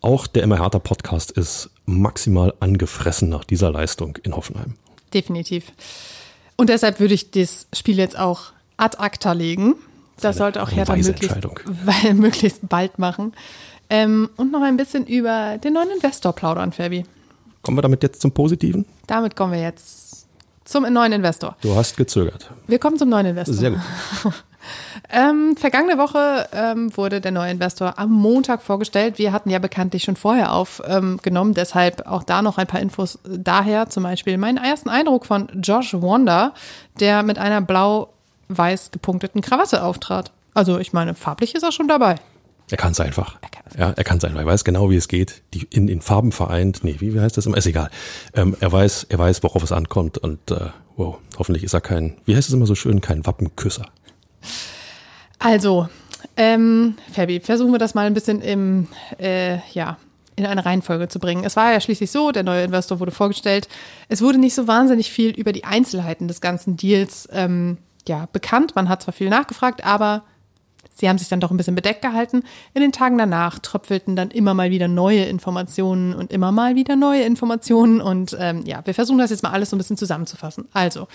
auch 0.00 0.26
der 0.26 0.44
immer 0.44 0.58
härter 0.58 0.78
Podcast 0.78 1.32
ist 1.32 1.70
maximal 1.84 2.54
angefressen 2.60 3.28
nach 3.28 3.44
dieser 3.44 3.72
Leistung 3.72 4.16
in 4.22 4.36
Hoffenheim. 4.36 4.74
Definitiv. 5.12 5.72
Und 6.56 6.70
deshalb 6.70 7.00
würde 7.00 7.14
ich 7.14 7.30
das 7.30 7.66
Spiel 7.72 7.98
jetzt 7.98 8.18
auch 8.18 8.52
ad 8.76 8.98
acta 8.98 9.32
legen. 9.32 9.74
Das 10.20 10.36
eine- 10.36 10.44
sollte 10.44 10.62
auch 10.62 10.70
Hertha 10.70 10.96
möglichst, 10.96 11.38
weil, 11.84 12.14
möglichst 12.14 12.68
bald 12.68 12.98
machen. 12.98 13.32
Ähm, 13.90 14.28
und 14.36 14.52
noch 14.52 14.62
ein 14.62 14.76
bisschen 14.76 15.06
über 15.06 15.58
den 15.58 15.72
neuen 15.72 15.90
Investor 15.90 16.32
plaudern, 16.34 16.72
Fabi. 16.72 17.04
Kommen 17.62 17.78
wir 17.78 17.82
damit 17.82 18.02
jetzt 18.02 18.20
zum 18.20 18.32
Positiven? 18.32 18.84
Damit 19.06 19.34
kommen 19.34 19.52
wir 19.52 19.60
jetzt 19.60 20.26
zum 20.64 20.90
neuen 20.92 21.12
Investor. 21.12 21.56
Du 21.62 21.74
hast 21.74 21.96
gezögert. 21.96 22.50
Wir 22.66 22.78
kommen 22.78 22.98
zum 22.98 23.08
neuen 23.08 23.26
Investor. 23.26 23.54
Sehr 23.54 23.70
gut. 23.70 23.80
Ähm, 25.10 25.56
vergangene 25.56 25.96
Woche 25.98 26.46
ähm, 26.52 26.94
wurde 26.96 27.20
der 27.20 27.30
neue 27.30 27.50
Investor 27.50 27.98
am 27.98 28.10
Montag 28.10 28.60
vorgestellt. 28.62 29.16
Wir 29.18 29.32
hatten 29.32 29.48
ja 29.50 29.58
bekanntlich 29.58 30.02
schon 30.04 30.16
vorher 30.16 30.52
aufgenommen, 30.52 31.54
deshalb 31.54 32.06
auch 32.06 32.22
da 32.22 32.42
noch 32.42 32.58
ein 32.58 32.66
paar 32.66 32.80
Infos 32.80 33.18
daher. 33.24 33.88
Zum 33.88 34.02
Beispiel 34.02 34.36
meinen 34.36 34.58
ersten 34.58 34.90
Eindruck 34.90 35.24
von 35.24 35.48
Josh 35.62 35.94
Wanda, 35.94 36.52
der 37.00 37.22
mit 37.22 37.38
einer 37.38 37.60
blau-weiß 38.48 38.90
gepunkteten 38.90 39.40
Krawatte 39.40 39.82
auftrat. 39.82 40.32
Also 40.54 40.78
ich 40.78 40.92
meine, 40.92 41.14
farblich 41.14 41.54
ist 41.54 41.62
er 41.62 41.72
schon 41.72 41.88
dabei. 41.88 42.16
Er 42.70 42.76
kann 42.76 42.92
es 42.92 43.00
einfach. 43.00 43.38
Er 43.40 43.48
kann's. 43.48 43.74
Ja, 43.78 43.90
er 43.96 44.04
kann 44.04 44.18
es 44.18 44.24
einfach. 44.24 44.40
Er 44.40 44.46
weiß 44.46 44.64
genau, 44.64 44.90
wie 44.90 44.96
es 44.96 45.08
geht. 45.08 45.42
Die 45.54 45.66
in 45.70 45.86
den 45.86 46.02
Farben 46.02 46.32
vereint. 46.32 46.84
Nee, 46.84 46.96
wie, 46.98 47.14
wie 47.14 47.20
heißt 47.20 47.36
das 47.36 47.46
immer? 47.46 47.56
Ist 47.56 47.66
egal. 47.66 47.90
Ähm, 48.34 48.56
er 48.60 48.70
weiß, 48.70 49.06
er 49.08 49.18
weiß, 49.18 49.42
worauf 49.42 49.62
es 49.62 49.72
ankommt 49.72 50.18
und 50.18 50.50
äh, 50.50 50.66
wow, 50.96 51.18
hoffentlich 51.38 51.64
ist 51.64 51.74
er 51.74 51.80
kein, 51.80 52.16
wie 52.24 52.36
heißt 52.36 52.48
es 52.48 52.54
immer 52.54 52.66
so 52.66 52.74
schön, 52.74 53.00
kein 53.00 53.24
Wappenküsser. 53.24 53.86
Also, 55.38 55.88
ähm, 56.36 56.96
Fabi, 57.12 57.40
versuchen 57.40 57.72
wir 57.72 57.78
das 57.78 57.94
mal 57.94 58.06
ein 58.06 58.14
bisschen 58.14 58.42
im, 58.42 58.88
äh, 59.18 59.58
ja, 59.72 59.96
in 60.36 60.46
eine 60.46 60.64
Reihenfolge 60.64 61.08
zu 61.08 61.18
bringen. 61.18 61.44
Es 61.44 61.56
war 61.56 61.72
ja 61.72 61.80
schließlich 61.80 62.10
so, 62.10 62.32
der 62.32 62.42
neue 62.42 62.64
Investor 62.64 63.00
wurde 63.00 63.12
vorgestellt. 63.12 63.68
Es 64.08 64.20
wurde 64.20 64.38
nicht 64.38 64.54
so 64.54 64.68
wahnsinnig 64.68 65.10
viel 65.10 65.30
über 65.30 65.52
die 65.52 65.64
Einzelheiten 65.64 66.28
des 66.28 66.40
ganzen 66.40 66.76
Deals 66.76 67.28
ähm, 67.32 67.78
ja, 68.08 68.28
bekannt. 68.32 68.74
Man 68.74 68.88
hat 68.88 69.02
zwar 69.02 69.14
viel 69.14 69.28
nachgefragt, 69.28 69.84
aber 69.84 70.24
Sie 70.98 71.08
haben 71.08 71.18
sich 71.18 71.28
dann 71.28 71.38
doch 71.38 71.52
ein 71.52 71.56
bisschen 71.56 71.76
bedeckt 71.76 72.02
gehalten. 72.02 72.42
In 72.74 72.82
den 72.82 72.90
Tagen 72.90 73.18
danach 73.18 73.60
tröpfelten 73.60 74.16
dann 74.16 74.32
immer 74.32 74.52
mal 74.52 74.70
wieder 74.70 74.88
neue 74.88 75.24
Informationen 75.26 76.12
und 76.12 76.32
immer 76.32 76.50
mal 76.50 76.74
wieder 76.74 76.96
neue 76.96 77.22
Informationen. 77.22 78.00
Und 78.00 78.36
ähm, 78.38 78.64
ja, 78.66 78.84
wir 78.84 78.94
versuchen 78.94 79.18
das 79.18 79.30
jetzt 79.30 79.44
mal 79.44 79.52
alles 79.52 79.70
so 79.70 79.76
ein 79.76 79.78
bisschen 79.78 79.96
zusammenzufassen. 79.96 80.66
Also, 80.72 81.06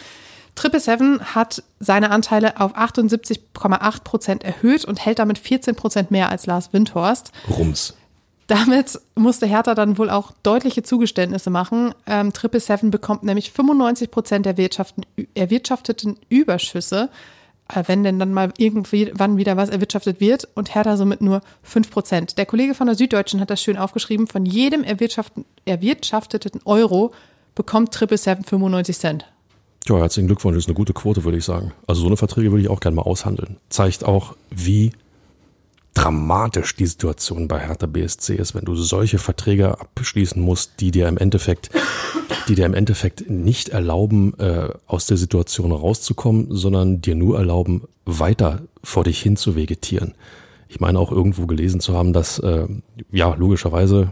Triple 0.55 0.79
Seven 0.79 1.19
hat 1.35 1.63
seine 1.79 2.11
Anteile 2.11 2.61
auf 2.61 2.77
78,8 2.77 4.03
Prozent 4.03 4.43
erhöht 4.45 4.85
und 4.85 5.03
hält 5.05 5.19
damit 5.19 5.37
14 5.37 5.75
Prozent 5.75 6.11
mehr 6.11 6.29
als 6.29 6.45
Lars 6.45 6.71
Windhorst. 6.71 7.33
Rums. 7.49 7.93
Damit 8.47 8.99
musste 9.15 9.45
Hertha 9.45 9.73
dann 9.73 9.97
wohl 9.97 10.09
auch 10.09 10.31
deutliche 10.43 10.83
Zugeständnisse 10.83 11.49
machen. 11.49 11.93
Ähm, 12.05 12.33
Triple 12.33 12.59
Seven 12.59 12.91
bekommt 12.91 13.23
nämlich 13.23 13.51
95 13.51 14.11
Prozent 14.11 14.45
der 14.45 14.55
erwirtschafteten 15.35 16.17
Überschüsse, 16.29 17.09
äh, 17.73 17.83
wenn 17.87 18.03
denn 18.03 18.19
dann 18.19 18.33
mal 18.33 18.51
irgendwann 18.57 19.37
wieder 19.37 19.55
was 19.55 19.69
erwirtschaftet 19.69 20.19
wird 20.19 20.47
und 20.55 20.75
Hertha 20.75 20.97
somit 20.97 21.21
nur 21.21 21.41
5 21.63 21.89
Prozent. 21.89 22.37
Der 22.37 22.45
Kollege 22.45 22.73
von 22.73 22.87
der 22.87 22.95
Süddeutschen 22.95 23.39
hat 23.39 23.49
das 23.49 23.61
schön 23.61 23.77
aufgeschrieben, 23.77 24.27
von 24.27 24.45
jedem 24.45 24.83
erwirtschafteten 24.83 26.61
Euro 26.65 27.13
bekommt 27.55 27.93
Triple 27.93 28.17
Seven 28.17 28.43
95 28.43 28.97
Cent. 28.97 29.25
Ja, 29.87 29.97
herzlichen 29.97 30.27
Glückwunsch, 30.27 30.55
das 30.55 30.63
ist 30.63 30.69
eine 30.69 30.75
gute 30.75 30.93
Quote, 30.93 31.25
würde 31.25 31.37
ich 31.37 31.43
sagen. 31.43 31.73
Also 31.87 32.01
so 32.01 32.07
eine 32.07 32.15
Verträge 32.17 32.51
würde 32.51 32.61
ich 32.61 32.69
auch 32.69 32.79
gerne 32.79 32.95
mal 32.95 33.01
aushandeln. 33.01 33.57
Zeigt 33.69 34.05
auch, 34.05 34.35
wie 34.49 34.93
dramatisch 35.93 36.75
die 36.75 36.85
Situation 36.85 37.47
bei 37.47 37.59
Hertha 37.59 37.85
BSC 37.85 38.35
ist, 38.35 38.55
wenn 38.55 38.65
du 38.65 38.75
solche 38.75 39.19
Verträge 39.19 39.79
abschließen 39.79 40.41
musst, 40.41 40.79
die 40.79 40.91
dir 40.91 41.07
im 41.07 41.17
Endeffekt, 41.17 41.69
die 42.47 42.55
dir 42.55 42.65
im 42.65 42.73
Endeffekt 42.73 43.29
nicht 43.29 43.69
erlauben, 43.69 44.37
äh, 44.39 44.69
aus 44.87 45.05
der 45.05 45.17
Situation 45.17 45.71
rauszukommen, 45.71 46.47
sondern 46.49 47.01
dir 47.01 47.15
nur 47.15 47.37
erlauben, 47.37 47.83
weiter 48.05 48.61
vor 48.83 49.03
dich 49.03 49.21
hin 49.21 49.37
zu 49.37 49.55
vegetieren. 49.55 50.15
Ich 50.67 50.79
meine 50.79 50.99
auch 50.99 51.11
irgendwo 51.11 51.45
gelesen 51.45 51.79
zu 51.79 51.93
haben, 51.93 52.13
dass 52.13 52.39
äh, 52.39 52.65
ja 53.11 53.35
logischerweise 53.35 54.11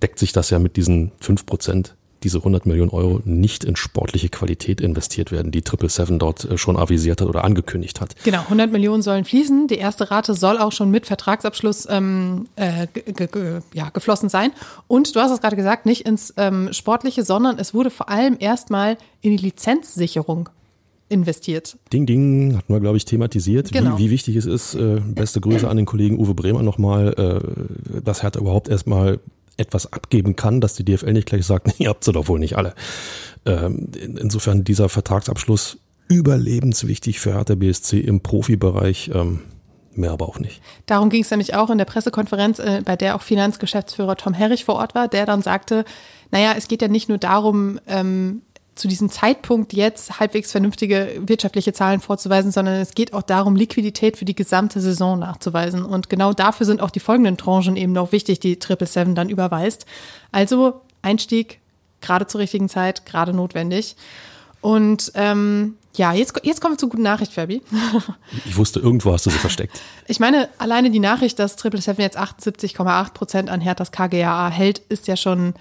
deckt 0.00 0.18
sich 0.18 0.32
das 0.32 0.50
ja 0.50 0.60
mit 0.60 0.76
diesen 0.76 1.10
fünf 1.20 1.44
Prozent 1.44 1.96
diese 2.22 2.38
100 2.38 2.66
Millionen 2.66 2.90
Euro 2.90 3.20
nicht 3.24 3.64
in 3.64 3.76
sportliche 3.76 4.28
Qualität 4.28 4.80
investiert 4.80 5.30
werden, 5.32 5.52
die 5.52 5.62
Triple 5.62 5.88
Seven 5.88 6.18
dort 6.18 6.44
äh, 6.44 6.58
schon 6.58 6.76
avisiert 6.76 7.20
hat 7.20 7.28
oder 7.28 7.44
angekündigt 7.44 8.00
hat. 8.00 8.14
Genau, 8.24 8.40
100 8.40 8.72
Millionen 8.72 9.02
sollen 9.02 9.24
fließen. 9.24 9.68
Die 9.68 9.76
erste 9.76 10.10
Rate 10.10 10.34
soll 10.34 10.58
auch 10.58 10.72
schon 10.72 10.90
mit 10.90 11.06
Vertragsabschluss 11.06 11.86
ähm, 11.90 12.48
äh, 12.56 12.86
ja, 13.72 13.90
geflossen 13.90 14.28
sein. 14.28 14.52
Und 14.86 15.14
du 15.14 15.20
hast 15.20 15.30
es 15.30 15.40
gerade 15.40 15.56
gesagt, 15.56 15.86
nicht 15.86 16.06
ins 16.06 16.34
ähm, 16.36 16.72
Sportliche, 16.72 17.24
sondern 17.24 17.58
es 17.58 17.74
wurde 17.74 17.90
vor 17.90 18.08
allem 18.08 18.36
erstmal 18.38 18.98
in 19.20 19.36
die 19.36 19.42
Lizenzsicherung 19.42 20.48
investiert. 21.08 21.78
Ding, 21.92 22.06
ding, 22.06 22.56
hatten 22.56 22.72
wir, 22.72 22.80
glaube 22.80 22.96
ich, 22.96 23.04
thematisiert, 23.04 23.72
genau. 23.72 23.98
wie, 23.98 24.06
wie, 24.06 24.10
wichtig 24.10 24.36
es 24.36 24.46
ist. 24.46 24.74
Äh, 24.74 25.00
beste 25.00 25.40
Grüße 25.40 25.68
an 25.68 25.76
den 25.76 25.86
Kollegen 25.86 26.18
Uwe 26.18 26.34
Bremer 26.34 26.62
nochmal, 26.62 27.14
äh, 27.14 28.00
dass 28.02 28.22
Hertha 28.22 28.40
überhaupt 28.40 28.68
erstmal 28.68 29.20
etwas 29.58 29.92
abgeben 29.92 30.36
kann, 30.36 30.60
dass 30.60 30.74
die 30.74 30.84
DFL 30.84 31.12
nicht 31.12 31.26
gleich 31.26 31.44
sagt, 31.44 31.74
ihr 31.78 31.88
habt 31.88 32.04
sie 32.04 32.12
doch 32.12 32.28
wohl 32.28 32.38
nicht 32.38 32.56
alle. 32.56 32.74
Ähm, 33.44 33.90
insofern 34.18 34.64
dieser 34.64 34.88
Vertragsabschluss 34.88 35.78
überlebenswichtig 36.08 37.20
für 37.20 37.34
Hertha 37.34 37.54
BSC 37.54 38.00
im 38.00 38.22
Profibereich. 38.22 39.10
Ähm, 39.14 39.40
mehr 39.98 40.12
aber 40.12 40.28
auch 40.28 40.38
nicht. 40.38 40.62
Darum 40.86 41.10
ging 41.10 41.22
es 41.22 41.30
nämlich 41.30 41.54
auch 41.54 41.70
in 41.70 41.78
der 41.78 41.84
Pressekonferenz, 41.84 42.60
äh, 42.60 42.82
bei 42.84 42.96
der 42.96 43.16
auch 43.16 43.22
Finanzgeschäftsführer 43.22 44.16
Tom 44.16 44.32
Herrich 44.32 44.64
vor 44.64 44.76
Ort 44.76 44.94
war, 44.94 45.08
der 45.08 45.26
dann 45.26 45.42
sagte, 45.42 45.84
naja, 46.30 46.54
es 46.56 46.68
geht 46.68 46.82
ja 46.82 46.88
nicht 46.88 47.08
nur 47.08 47.18
darum, 47.18 47.80
ähm, 47.86 48.42
zu 48.78 48.88
diesem 48.88 49.10
Zeitpunkt 49.10 49.72
jetzt 49.72 50.20
halbwegs 50.20 50.52
vernünftige 50.52 51.20
wirtschaftliche 51.20 51.72
Zahlen 51.72 52.00
vorzuweisen, 52.00 52.52
sondern 52.52 52.74
es 52.76 52.92
geht 52.92 53.12
auch 53.12 53.22
darum, 53.22 53.56
Liquidität 53.56 54.16
für 54.16 54.24
die 54.24 54.34
gesamte 54.34 54.80
Saison 54.80 55.18
nachzuweisen. 55.18 55.84
Und 55.84 56.08
genau 56.08 56.32
dafür 56.32 56.66
sind 56.66 56.80
auch 56.80 56.90
die 56.90 57.00
folgenden 57.00 57.36
Tranchen 57.36 57.76
eben 57.76 57.92
noch 57.92 58.12
wichtig, 58.12 58.40
die 58.40 58.58
Triple 58.58 58.86
Seven 58.86 59.14
dann 59.14 59.28
überweist. 59.28 59.86
Also 60.32 60.80
Einstieg 61.02 61.60
gerade 62.00 62.26
zur 62.26 62.40
richtigen 62.40 62.68
Zeit, 62.68 63.06
gerade 63.06 63.32
notwendig. 63.32 63.96
Und 64.60 65.12
ähm, 65.14 65.76
ja, 65.96 66.12
jetzt, 66.12 66.40
jetzt 66.42 66.60
kommen 66.60 66.74
wir 66.74 66.78
zur 66.78 66.88
guten 66.88 67.02
Nachricht, 67.02 67.32
Fabi. 67.32 67.62
Ich 68.46 68.56
wusste, 68.56 68.80
irgendwo 68.80 69.12
hast 69.12 69.26
du 69.26 69.30
sie 69.30 69.38
versteckt. 69.38 69.80
Ich 70.06 70.20
meine, 70.20 70.48
alleine 70.58 70.90
die 70.90 71.00
Nachricht, 71.00 71.38
dass 71.38 71.56
Triple 71.56 71.80
Seven 71.80 72.02
jetzt 72.02 72.18
78,8 72.18 73.12
Prozent 73.12 73.50
an 73.50 73.60
Herthas 73.60 73.90
KGAA 73.92 74.50
hält, 74.50 74.78
ist 74.88 75.08
ja 75.08 75.16
schon 75.16 75.54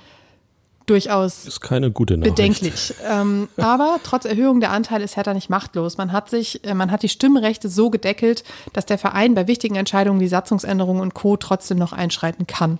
durchaus 0.88 1.45
ist 1.45 1.62
keine 1.62 1.91
gute 1.91 2.17
Nachricht. 2.17 2.36
bedenklich. 2.36 2.93
Ähm, 3.08 3.50
aber 3.58 4.00
trotz 4.04 4.26
Erhöhung 4.26 4.60
der 4.60 4.71
Anteile 4.71 5.04
ist 5.04 5.15
Hertha 5.15 5.34
nicht 5.34 5.50
machtlos. 5.50 5.97
Man 5.97 6.12
hat 6.12 6.30
sich, 6.30 6.63
äh, 6.65 6.73
man 6.73 6.91
hat 6.91 7.04
die 7.04 7.10
Stimmrechte 7.10 7.69
so 7.69 7.89
gedeckelt, 7.89 8.43
dass 8.73 8.86
der 8.86 8.97
Verein 8.97 9.36
bei 9.36 9.47
wichtigen 9.47 9.76
Entscheidungen 9.76 10.19
wie 10.19 10.28
Satzungsänderungen 10.28 11.02
und 11.02 11.13
Co. 11.13 11.38
trotzdem 11.38 11.78
noch 11.78 11.93
einschreiten 11.93 12.47
kann. 12.47 12.80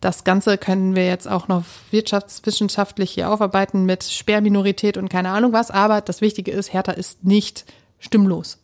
Das 0.00 0.24
Ganze 0.24 0.58
können 0.58 0.96
wir 0.96 1.06
jetzt 1.06 1.28
auch 1.28 1.48
noch 1.48 1.64
wirtschaftswissenschaftlich 1.90 3.12
hier 3.12 3.30
aufarbeiten 3.30 3.84
mit 3.86 4.04
Sperrminorität 4.04 4.96
und 4.96 5.08
keine 5.08 5.30
Ahnung 5.30 5.52
was. 5.52 5.70
Aber 5.70 6.00
das 6.00 6.20
Wichtige 6.20 6.50
ist, 6.50 6.72
Hertha 6.72 6.92
ist 6.92 7.24
nicht 7.24 7.64
stimmlos. 8.00 8.58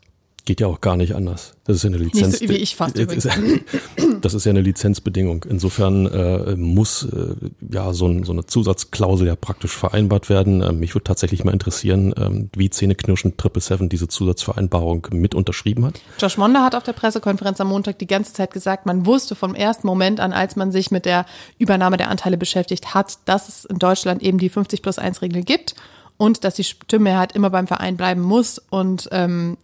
Geht 0.51 0.61
ja 0.61 0.67
auch 0.67 0.81
gar 0.81 0.97
nicht 0.97 1.15
anders. 1.15 1.53
Das 1.63 1.77
ist 1.77 1.85
ja 1.85 1.91
eine 1.91 1.99
Lizenz. 1.99 2.41
Nicht 2.41 2.49
so, 2.49 2.55
wie 2.57 2.59
ich 2.59 2.75
fast 2.75 2.99
übrigens. 2.99 3.29
Das 4.21 4.35
ist 4.35 4.45
ja 4.45 4.51
eine 4.51 4.63
Lizenzbedingung. 4.63 5.47
Insofern 5.49 6.07
äh, 6.07 6.57
muss 6.57 7.05
äh, 7.05 7.37
ja 7.73 7.93
so, 7.93 8.09
ein, 8.09 8.25
so, 8.25 8.33
eine 8.33 8.45
Zusatzklausel 8.45 9.29
ja 9.29 9.37
praktisch 9.37 9.71
vereinbart 9.71 10.29
werden. 10.29 10.61
Ähm, 10.61 10.81
mich 10.81 10.97
würde 10.97 11.05
tatsächlich 11.05 11.45
mal 11.45 11.53
interessieren, 11.53 12.13
ähm, 12.19 12.51
wie 12.57 12.69
Zähneknirschen 12.69 13.37
Triple 13.37 13.63
Seven 13.63 13.89
diese 13.89 14.09
Zusatzvereinbarung 14.09 15.07
mit 15.13 15.37
unterschrieben 15.37 15.87
hat. 15.87 16.01
Josh 16.19 16.37
Monder 16.37 16.65
hat 16.65 16.75
auf 16.75 16.83
der 16.83 16.95
Pressekonferenz 16.95 17.61
am 17.61 17.69
Montag 17.69 18.01
die 18.01 18.09
ganze 18.09 18.33
Zeit 18.33 18.51
gesagt, 18.51 18.87
man 18.87 19.07
wusste 19.07 19.37
vom 19.37 19.55
ersten 19.55 19.87
Moment 19.87 20.19
an, 20.19 20.33
als 20.33 20.57
man 20.57 20.73
sich 20.73 20.91
mit 20.91 21.07
der 21.07 21.27
Übernahme 21.59 21.97
der 21.97 22.11
Anteile 22.11 22.37
beschäftigt 22.37 22.93
hat, 22.93 23.19
dass 23.27 23.49
es 23.49 23.65
in 23.67 23.79
Deutschland 23.79 24.21
eben 24.21 24.39
die 24.39 24.49
50 24.49 24.83
plus 24.83 24.99
1 24.99 25.23
Regel 25.23 25.45
gibt 25.45 25.77
und 26.17 26.43
dass 26.43 26.57
die 26.57 26.65
Stimmmehrheit 26.65 27.37
immer 27.37 27.51
beim 27.51 27.69
Verein 27.69 27.97
bleiben 27.97 28.21
muss 28.21 28.59
und 28.59 29.09
ähm, 29.13 29.57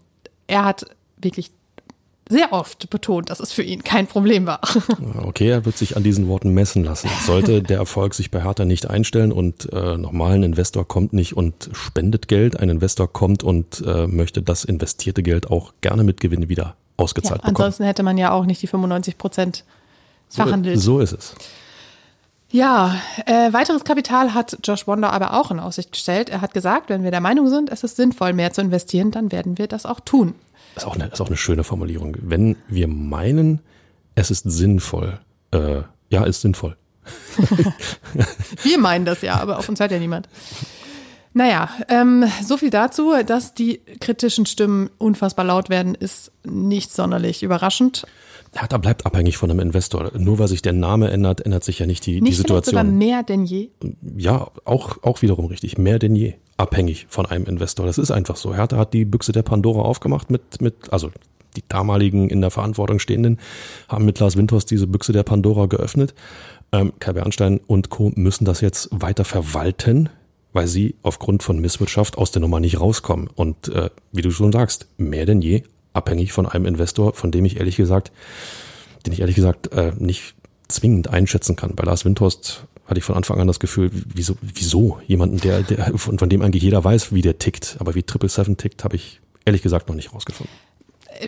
er 0.47 0.65
hat 0.65 0.87
wirklich 1.17 1.51
sehr 2.29 2.53
oft 2.53 2.91
betont, 2.91 3.31
dass 3.31 3.39
es 3.39 3.53
für 3.53 3.63
ihn 3.63 3.85
kein 3.85 4.07
Problem 4.07 4.47
war. 4.47 4.61
Okay, 5.23 5.49
er 5.49 5.65
wird 5.65 5.77
sich 5.77 5.97
an 5.97 6.03
diesen 6.03 6.29
Worten 6.29 6.55
messen 6.55 6.83
lassen. 6.85 7.11
Sollte 7.25 7.63
der 7.63 7.79
Erfolg 7.79 8.15
sich 8.15 8.31
bei 8.31 8.43
Hertha 8.43 8.65
nicht 8.65 8.89
einstellen 8.89 9.33
und 9.33 9.71
äh, 9.73 9.99
nochmal 9.99 10.33
ein 10.33 10.43
Investor 10.43 10.87
kommt 10.87 11.13
nicht 11.13 11.37
und 11.37 11.69
spendet 11.73 12.29
Geld, 12.29 12.59
ein 12.59 12.69
Investor 12.69 13.13
kommt 13.13 13.43
und 13.43 13.83
äh, 13.87 14.07
möchte 14.07 14.41
das 14.41 14.65
investierte 14.65 15.23
Geld 15.23 15.51
auch 15.51 15.75
gerne 15.83 16.05
mit 16.05 16.21
Gewinn 16.21 16.49
wieder 16.49 16.77
ausgezahlt 16.97 17.43
ja, 17.43 17.49
bekommen. 17.49 17.57
Ansonsten 17.57 17.85
hätte 17.85 18.03
man 18.03 18.17
ja 18.17 18.33
auch 18.33 18.47
nicht 18.47 18.63
die 18.63 18.67
95 18.67 19.19
Prozent 19.19 19.65
verhandelt. 20.29 20.81
So, 20.81 20.95
so 20.97 21.01
ist 21.01 21.13
es. 21.13 21.35
Ja, 22.51 23.01
äh, 23.27 23.53
weiteres 23.53 23.85
Kapital 23.85 24.33
hat 24.33 24.59
Josh 24.63 24.87
Wonder 24.87 25.13
aber 25.13 25.35
auch 25.35 25.51
in 25.51 25.59
Aussicht 25.59 25.93
gestellt. 25.93 26.31
Er 26.31 26.41
hat 26.41 26.55
gesagt, 26.55 26.89
wenn 26.89 27.03
wir 27.03 27.11
der 27.11 27.21
Meinung 27.21 27.49
sind, 27.49 27.71
es 27.71 27.83
ist 27.83 27.97
sinnvoll, 27.97 28.33
mehr 28.33 28.53
zu 28.53 28.61
investieren, 28.61 29.11
dann 29.11 29.33
werden 29.33 29.59
wir 29.59 29.67
das 29.67 29.85
auch 29.85 30.01
tun. 30.01 30.35
Das 30.75 30.85
ist 30.85 30.89
auch 30.89 30.95
eine, 30.95 31.07
ist 31.07 31.21
auch 31.21 31.27
eine 31.27 31.37
schöne 31.37 31.65
Formulierung. 31.65 32.17
Wenn 32.21 32.57
wir 32.69 32.87
meinen, 32.87 33.61
es 34.15 34.31
ist 34.31 34.45
sinnvoll, 34.45 35.19
äh, 35.51 35.83
ja, 36.09 36.25
ist 36.25 36.43
sinnvoll. 36.43 36.77
wir 38.63 38.79
meinen 38.79 39.05
das 39.05 39.23
ja, 39.23 39.41
aber 39.41 39.59
auf 39.59 39.69
uns 39.69 39.81
hört 39.81 39.91
ja 39.91 39.99
niemand. 39.99 40.29
Naja, 41.33 41.69
ähm, 41.89 42.25
so 42.43 42.57
viel 42.57 42.71
dazu, 42.71 43.13
dass 43.27 43.55
die 43.55 43.81
kritischen 44.01 44.47
Stimmen 44.47 44.89
unfassbar 44.99 45.45
laut 45.45 45.69
werden, 45.69 45.95
ist 45.95 46.33
nicht 46.45 46.93
sonderlich 46.93 47.43
überraschend. 47.43 48.07
Ja, 48.57 48.67
da 48.67 48.79
bleibt 48.79 49.05
abhängig 49.05 49.37
von 49.37 49.51
einem 49.51 49.61
Investor. 49.61 50.13
Nur 50.17 50.39
weil 50.39 50.49
sich 50.49 50.63
der 50.63 50.73
Name 50.73 51.11
ändert, 51.11 51.43
ändert 51.43 51.63
sich 51.63 51.79
ja 51.79 51.85
nicht 51.85 52.07
die, 52.07 52.23
nicht 52.23 52.33
die 52.33 52.37
Situation. 52.37 52.73
Sogar 52.73 52.85
mehr 52.85 53.23
denn 53.23 53.45
je. 53.45 53.69
Ja, 54.17 54.51
auch, 54.65 55.03
auch 55.03 55.21
wiederum 55.21 55.45
richtig. 55.45 55.77
Mehr 55.77 55.99
denn 55.99 56.17
je. 56.17 56.35
Abhängig 56.57 57.07
von 57.11 57.27
einem 57.27 57.45
Investor. 57.45 57.85
Das 57.85 57.99
ist 57.99 58.11
einfach 58.11 58.37
so. 58.37 58.55
Hertha 58.55 58.79
hat 58.79 58.95
die 58.95 59.05
Büchse 59.05 59.33
der 59.33 59.43
Pandora 59.43 59.83
aufgemacht 59.83 60.31
mit, 60.31 60.63
mit, 60.63 60.91
also 60.91 61.11
die 61.55 61.65
damaligen 61.69 62.31
in 62.31 62.41
der 62.41 62.51
Verantwortung 62.51 62.99
Stehenden 62.99 63.39
haben 63.89 64.07
mit 64.07 64.19
Lars 64.21 64.39
Winters 64.39 64.65
diese 64.65 64.87
Büchse 64.87 65.13
der 65.13 65.23
Pandora 65.23 65.67
geöffnet. 65.67 66.15
Ähm, 66.73 66.95
Kai 66.99 67.13
Bernstein 67.13 67.61
und 67.67 67.91
Co. 67.91 68.11
müssen 68.15 68.47
das 68.47 68.63
jetzt 68.63 68.89
weiter 68.91 69.27
verwalten 69.27 70.09
weil 70.53 70.69
sie 70.69 70.95
aufgrund 71.03 71.43
von 71.43 71.59
Misswirtschaft 71.59 72.17
aus 72.17 72.31
der 72.31 72.41
Nummer 72.41 72.61
nicht 72.61 72.81
rauskommen. 72.81 73.29
Und 73.35 73.69
äh, 73.69 73.91
wie 74.13 74.23
du 74.23 74.31
schon 74.31 74.53
sagst, 74.53 74.89
mehr 74.97 75.27
denn 75.27 75.43
je 75.43 75.65
abhängig 75.97 76.33
von 76.33 76.47
einem 76.47 76.67
Investor, 76.67 77.15
von 77.15 77.31
dem 77.31 77.45
ich 77.45 77.59
ehrlich 77.59 77.77
gesagt, 77.77 78.13
den 79.05 79.13
ich 79.13 79.21
ehrlich 79.21 79.37
gesagt 79.37 79.73
äh, 79.73 79.93
nicht 79.99 80.35
zwingend 80.69 81.09
einschätzen 81.09 81.57
kann. 81.57 81.75
Bei 81.75 81.85
Lars 81.85 82.05
Windhorst 82.05 82.67
hatte 82.87 82.99
ich 82.99 83.05
von 83.05 83.17
Anfang 83.17 83.41
an 83.41 83.47
das 83.47 83.61
Gefühl, 83.61 83.91
wieso, 83.93 84.37
wieso 84.41 85.01
jemanden, 85.07 85.39
der, 85.39 85.63
der 85.63 85.99
von, 85.99 86.19
von 86.19 86.29
dem 86.29 86.43
eigentlich 86.43 86.63
jeder 86.63 86.83
weiß, 86.83 87.13
wie 87.13 87.23
der 87.23 87.39
tickt, 87.39 87.77
aber 87.81 87.95
wie 87.95 88.03
Triple 88.03 88.29
Seven 88.29 88.57
tickt, 88.57 88.85
habe 88.85 88.97
ich 88.97 89.21
ehrlich 89.45 89.63
gesagt 89.63 89.89
noch 89.89 89.97
nicht 89.97 90.13
rausgefunden. 90.13 90.55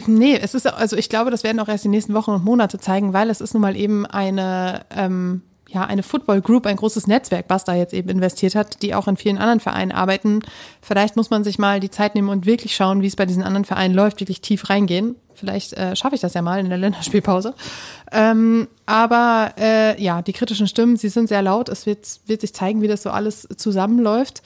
Nee, 0.06 0.38
es 0.40 0.54
ist, 0.54 0.66
also 0.66 0.96
ich 0.96 1.08
glaube, 1.08 1.30
das 1.30 1.44
werden 1.44 1.60
auch 1.60 1.68
erst 1.68 1.84
die 1.84 1.88
nächsten 1.88 2.14
Wochen 2.14 2.32
und 2.32 2.44
Monate 2.44 2.78
zeigen, 2.78 3.12
weil 3.12 3.30
es 3.30 3.40
ist 3.40 3.54
nun 3.54 3.62
mal 3.62 3.76
eben 3.76 4.06
eine 4.06 4.84
ähm, 4.90 5.42
ja, 5.70 5.84
eine 5.84 6.02
Football 6.02 6.40
Group, 6.40 6.66
ein 6.66 6.76
großes 6.76 7.06
Netzwerk, 7.06 7.44
was 7.48 7.64
da 7.64 7.74
jetzt 7.74 7.92
eben 7.92 8.08
investiert 8.08 8.54
hat, 8.54 8.80
die 8.82 8.94
auch 8.94 9.06
in 9.06 9.18
vielen 9.18 9.36
anderen 9.36 9.60
Vereinen 9.60 9.92
arbeiten. 9.92 10.40
Vielleicht 10.80 11.14
muss 11.14 11.28
man 11.28 11.44
sich 11.44 11.58
mal 11.58 11.78
die 11.78 11.90
Zeit 11.90 12.14
nehmen 12.14 12.30
und 12.30 12.46
wirklich 12.46 12.74
schauen, 12.74 13.02
wie 13.02 13.06
es 13.06 13.16
bei 13.16 13.26
diesen 13.26 13.42
anderen 13.42 13.66
Vereinen 13.66 13.94
läuft, 13.94 14.20
wirklich 14.20 14.40
tief 14.40 14.70
reingehen. 14.70 15.16
Vielleicht 15.34 15.74
äh, 15.74 15.94
schaffe 15.94 16.14
ich 16.14 16.22
das 16.22 16.32
ja 16.32 16.40
mal 16.40 16.58
in 16.58 16.70
der 16.70 16.78
Länderspielpause. 16.78 17.54
Ähm, 18.12 18.66
aber 18.86 19.52
äh, 19.58 20.02
ja, 20.02 20.22
die 20.22 20.32
kritischen 20.32 20.66
Stimmen, 20.66 20.96
sie 20.96 21.10
sind 21.10 21.28
sehr 21.28 21.42
laut. 21.42 21.68
Es 21.68 21.84
wird, 21.84 22.20
wird 22.26 22.40
sich 22.40 22.54
zeigen, 22.54 22.80
wie 22.80 22.88
das 22.88 23.02
so 23.02 23.10
alles 23.10 23.46
zusammenläuft. 23.56 24.42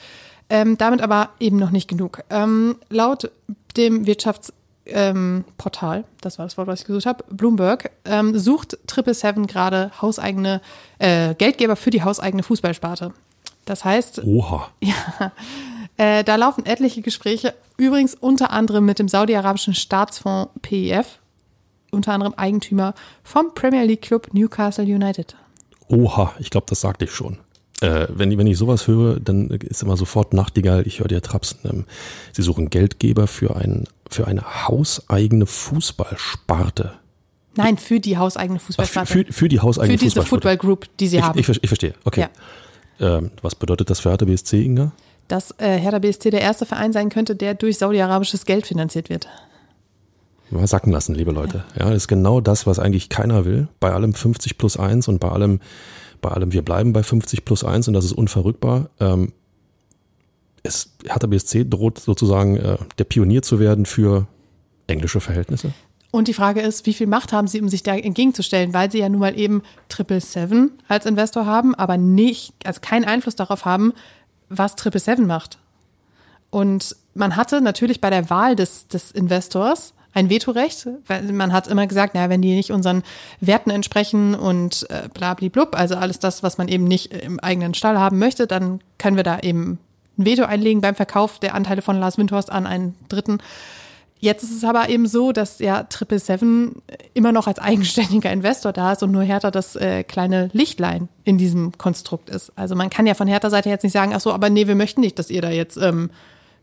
Ähm, 0.51 0.77
damit 0.77 1.01
aber 1.03 1.31
eben 1.39 1.57
noch 1.57 1.71
nicht 1.71 1.89
genug. 1.89 2.25
Ähm, 2.31 2.77
laut 2.91 3.31
dem 3.77 4.07
Wirtschafts 4.07 4.53
ähm, 4.87 5.45
Portal, 5.59 6.05
das 6.21 6.39
war 6.39 6.47
das 6.47 6.59
Wort, 6.59 6.67
was 6.67 6.81
ich 6.81 6.87
gesucht 6.87 7.07
habe, 7.07 7.25
Bloomberg, 7.31 7.91
ähm, 8.05 8.39
sucht 8.39 8.79
Triple 8.87 9.15
Seven 9.15 9.47
gerade 9.47 9.91
hauseigene 10.01 10.61
äh, 10.99 11.35
Geldgeber 11.35 11.77
für 11.77 11.91
die 11.91 12.03
hauseigene 12.03 12.43
Fußballsparte. 12.43 13.13
Das 13.65 13.85
heißt, 13.85 14.25
Oha. 14.25 14.69
ja, 14.81 15.33
äh, 15.97 16.25
da 16.25 16.37
laufen 16.37 16.67
etliche 16.67 17.03
Gespräche, 17.03 17.55
übrigens 17.77 18.15
unter 18.15 18.51
anderem 18.51 18.85
mit 18.85 18.99
dem 18.99 19.09
saudi-arabischen 19.09 19.75
Staatsfonds 19.75 20.51
PIF, 20.63 21.19
unter 21.91 22.13
anderem 22.13 22.35
Eigentümer 22.35 22.95
vom 23.23 23.55
Premier 23.55 23.85
League 23.85 24.03
Club 24.03 24.29
Newcastle 24.33 24.85
United. 24.85 25.37
Oha, 25.89 26.33
ich 26.39 26.51
glaube, 26.51 26.67
das 26.69 26.81
sagte 26.81 27.05
ich 27.05 27.13
schon. 27.13 27.39
Äh, 27.83 28.07
wenn, 28.09 28.37
wenn 28.39 28.47
ich 28.47 28.57
sowas 28.57 28.87
höre, 28.87 29.21
dann 29.21 29.49
ist 29.49 29.83
immer 29.83 29.97
sofort 29.97 30.33
Nachtigall, 30.33 30.87
ich 30.87 31.01
höre 31.01 31.09
dir 31.09 31.21
trapsen. 31.21 31.59
Ähm, 31.65 31.85
sie 32.33 32.43
suchen 32.43 32.71
Geldgeber 32.71 33.27
für, 33.27 33.57
ein, 33.57 33.85
für 34.15 34.27
eine 34.27 34.69
hauseigene 34.69 35.47
Fußballsparte. 35.47 36.95
Nein, 37.55 37.77
für 37.77 38.01
die 38.01 38.17
hauseigene 38.17 38.59
für, 38.59 38.67
Fußballsparte. 38.67 39.13
für, 39.13 39.33
für 39.33 39.49
die 39.49 39.61
hauseigene 39.61 39.99
für 39.99 40.05
diese 40.05 40.23
Fußballsparte. 40.23 40.49
Football 40.49 40.57
Group, 40.57 40.89
die 40.99 41.09
sie 41.09 41.19
ich, 41.19 41.23
haben. 41.23 41.39
ich, 41.39 41.49
ich 41.49 41.69
verstehe, 41.69 41.95
okay. 42.05 42.27
Ähm, 43.01 43.31
was 43.43 43.55
bedeutet 43.55 43.91
das 43.91 44.01
für 44.01 44.11
Hertha 44.11 44.25
BSC, 44.25 44.63
Inga? 44.63 44.93
dass 45.29 45.55
äh, 45.59 45.79
Hertha 45.79 45.99
BSC 45.99 46.31
der 46.31 46.43
erste 46.43 46.67
Verein 46.67 46.93
sein 46.93 47.09
könnte, 47.09 47.35
der 47.35 47.55
durch 47.55 47.79
saudi-arabisches 47.79 48.45
Geld 48.45 48.67
finanziert 48.67 49.09
wird. 49.09 49.29
Mal 50.51 50.67
sacken 50.67 50.93
lassen, 50.93 51.15
liebe 51.15 51.33
Leute. 51.33 51.65
Ja, 51.79 51.87
das 51.87 52.03
ist 52.03 52.09
genau 52.09 52.43
das, 52.43 52.67
was 52.67 52.79
eigentlich 52.79 53.09
keiner 53.09 53.47
will. 53.47 53.69
Bei 53.81 53.93
allem 53.93 54.13
50 54.13 54.59
plus 54.59 54.77
1 54.77 55.09
und 55.09 55.19
bei 55.19 55.31
allem, 55.31 55.61
bei 56.21 56.29
allem, 56.29 56.53
wir 56.53 56.63
bleiben 56.63 56.93
bei 56.93 57.03
50 57.03 57.47
plus 57.47 57.65
1 57.65 57.89
und 57.89 57.95
das 57.95 58.05
ist 58.05 58.13
unverrückbar. 58.13 58.91
Ähm, 59.01 59.33
es, 60.63 60.91
Hertha 61.05 61.27
BSC 61.27 61.65
droht 61.65 61.99
sozusagen 61.99 62.57
äh, 62.57 62.79
der 62.99 63.05
Pionier 63.05 63.43
zu 63.43 63.59
werden 63.59 63.87
für 63.87 64.27
englische 64.87 65.21
Verhältnisse. 65.21 65.73
Und 66.11 66.29
die 66.29 66.35
Frage 66.35 66.61
ist, 66.61 66.85
wie 66.85 66.93
viel 66.93 67.07
Macht 67.07 67.33
haben 67.33 67.49
sie, 67.49 67.61
um 67.61 67.71
sich 67.71 67.83
da 67.83 67.97
entgegenzustellen, 67.97 68.75
weil 68.75 68.93
sie 68.93 68.99
ja 68.99 69.09
nun 69.09 69.21
mal 69.21 69.39
eben 69.39 69.63
Triple 69.89 70.21
Seven 70.21 70.73
als 70.87 71.07
Investor 71.07 71.47
haben, 71.47 71.75
aber 71.75 71.97
nicht, 71.97 72.53
also 72.65 72.81
keinen 72.81 73.07
Einfluss 73.07 73.35
darauf 73.35 73.65
haben, 73.65 73.95
was 74.51 74.77
Triple 74.77 75.01
Seven 75.01 75.27
macht. 75.27 75.59
Und 76.51 76.97
man 77.15 77.35
hatte 77.35 77.63
natürlich 77.63 78.03
bei 78.03 78.11
der 78.11 78.29
Wahl 78.29 78.57
des, 78.57 78.89
des 78.89 79.11
Investors 79.11 79.95
ein 80.13 80.29
Vetorecht, 80.29 80.87
weil 81.07 81.33
man 81.33 81.55
hat 81.55 81.67
immer 81.67 81.87
gesagt, 81.87 82.15
naja, 82.15 82.29
wenn 82.29 82.43
die 82.43 82.55
nicht 82.55 82.73
unseren 82.73 83.03
Werten 83.41 83.71
entsprechen 83.71 84.35
und 84.35 84.87
äh, 84.91 85.09
blablablub, 85.15 85.75
also 85.75 85.97
alles 85.97 86.19
das, 86.19 86.43
was 86.43 86.59
man 86.59 86.69
eben 86.69 86.85
nicht 86.85 87.11
im 87.15 87.41
eigenen 87.41 87.73
Stall 87.73 87.99
haben 87.99 88.19
möchte, 88.19 88.47
dann 88.47 88.81
können 88.99 89.17
wir 89.17 89.25
da 89.25 89.39
eben 89.39 89.79
ein 90.19 90.25
Veto 90.25 90.45
einlegen 90.45 90.81
beim 90.81 90.95
Verkauf 90.95 91.39
der 91.39 91.55
Anteile 91.55 91.83
von 91.83 91.99
Lars 91.99 92.19
Windhorst 92.19 92.51
an 92.51 92.67
einen 92.67 92.95
Dritten. 93.09 93.39
Jetzt 94.23 94.45
ist 94.45 94.57
es 94.57 94.63
aber 94.63 94.89
eben 94.89 95.09
so, 95.09 95.33
dass 95.33 95.59
ja 95.59 95.83
Triple 95.83 96.21
Seven 96.21 96.77
immer 97.13 97.33
noch 97.33 97.49
als 97.49 97.59
eigenständiger 97.59 98.31
Investor 98.31 98.73
da 98.73 98.93
ist 98.93 99.03
und 99.03 99.11
nur 99.11 99.25
Hertha 99.25 99.51
das 99.51 99.75
äh, 99.75 100.05
kleine 100.05 100.49
Lichtlein 100.53 101.09
in 101.25 101.39
diesem 101.39 101.77
Konstrukt 101.77 102.31
ist. 102.31 102.53
Also 102.55 102.77
man 102.77 102.89
kann 102.89 103.09
ja 103.09 103.15
von 103.15 103.27
Hertha-Seite 103.27 103.69
jetzt 103.69 103.83
nicht 103.83 103.93
sagen, 103.93 104.13
ach 104.15 104.21
so, 104.21 104.33
aber 104.33 104.49
nee, 104.49 104.69
wir 104.69 104.77
möchten 104.77 105.01
nicht, 105.01 105.19
dass 105.19 105.29
ihr 105.29 105.43
da 105.43 105.51
jetzt 105.51 105.77
ähm, 105.77 106.11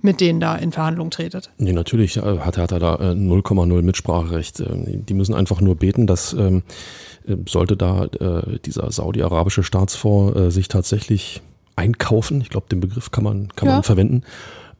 mit 0.01 0.21
denen 0.21 0.39
da 0.39 0.55
in 0.55 0.71
Verhandlungen 0.71 1.11
tretet. 1.11 1.51
Nee, 1.57 1.73
natürlich 1.73 2.15
äh, 2.15 2.39
hat 2.39 2.57
Hertha 2.57 2.79
da 2.79 2.95
äh, 2.95 3.11
0,0 3.11 3.81
Mitspracherecht. 3.81 4.61
Ähm, 4.61 5.05
Die 5.05 5.13
müssen 5.13 5.35
einfach 5.35 5.59
nur 5.59 5.75
beten, 5.75 6.07
dass 6.07 6.31
ähm, 6.31 6.63
äh, 7.27 7.35
sollte 7.45 7.75
da 7.75 8.05
äh, 8.05 8.59
dieser 8.65 8.89
saudi-arabische 8.89 9.63
Staatsfonds 9.63 10.39
äh, 10.39 10.51
sich 10.51 10.69
tatsächlich 10.69 11.41
einkaufen, 11.79 12.41
ich 12.41 12.49
glaube, 12.49 12.67
den 12.69 12.79
Begriff 12.79 13.11
kann 13.11 13.23
man, 13.23 13.49
kann 13.55 13.67
Ja. 13.67 13.75
man 13.75 13.83
verwenden, 13.83 14.23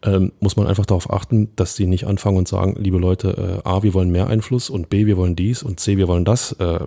ähm, 0.04 0.32
muss 0.40 0.56
man 0.56 0.68
einfach 0.68 0.86
darauf 0.86 1.12
achten, 1.12 1.50
dass 1.56 1.76
sie 1.76 1.88
nicht 1.88 2.06
anfangen 2.06 2.38
und 2.38 2.48
sagen, 2.48 2.76
liebe 2.78 2.98
Leute, 2.98 3.62
äh, 3.66 3.68
A, 3.68 3.84
wir 3.84 3.94
wollen 3.94 4.12
mehr 4.12 4.28
Einfluss 4.28 4.70
und 4.70 4.90
B, 4.90 5.06
wir 5.08 5.18
wollen 5.18 5.36
dies 5.36 5.64
und 5.64 5.80
C, 5.80 5.98
wir 5.98 6.08
wollen 6.08 6.26
das. 6.26 6.54
Äh, 6.54 6.80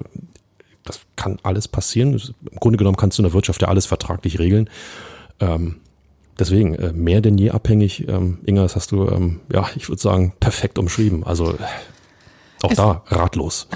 das 0.85 1.01
kann 1.15 1.39
alles 1.43 1.69
passieren. 1.69 2.13
Im 2.51 2.59
Grunde 2.59 2.77
genommen 2.79 2.97
kannst 2.97 3.19
du 3.19 3.23
in 3.23 3.25
der 3.25 3.35
Wirtschaft 3.35 3.63
ja 3.63 3.69
alles 3.69 3.87
vertraglich 3.87 4.39
regeln. 4.39 4.69
Ähm, 5.41 5.77
deswegen, 6.39 6.75
äh, 6.75 6.93
mehr 6.93 7.21
denn 7.21 7.39
je 7.39 7.51
abhängig. 7.51 8.09
Ähm, 8.09 8.39
Inga, 8.47 8.63
das 8.63 8.75
hast 8.77 8.91
du, 8.93 9.09
ähm, 9.09 9.41
ja, 9.53 9.69
ich 9.77 9.89
würde 9.89 10.01
sagen, 10.03 10.33
perfekt 10.41 10.79
umschrieben. 10.79 11.23
Also 11.23 11.53
äh, 11.53 11.59
auch 12.65 12.71
Es- 12.71 12.77
da 12.77 13.03
ratlos. 13.09 13.67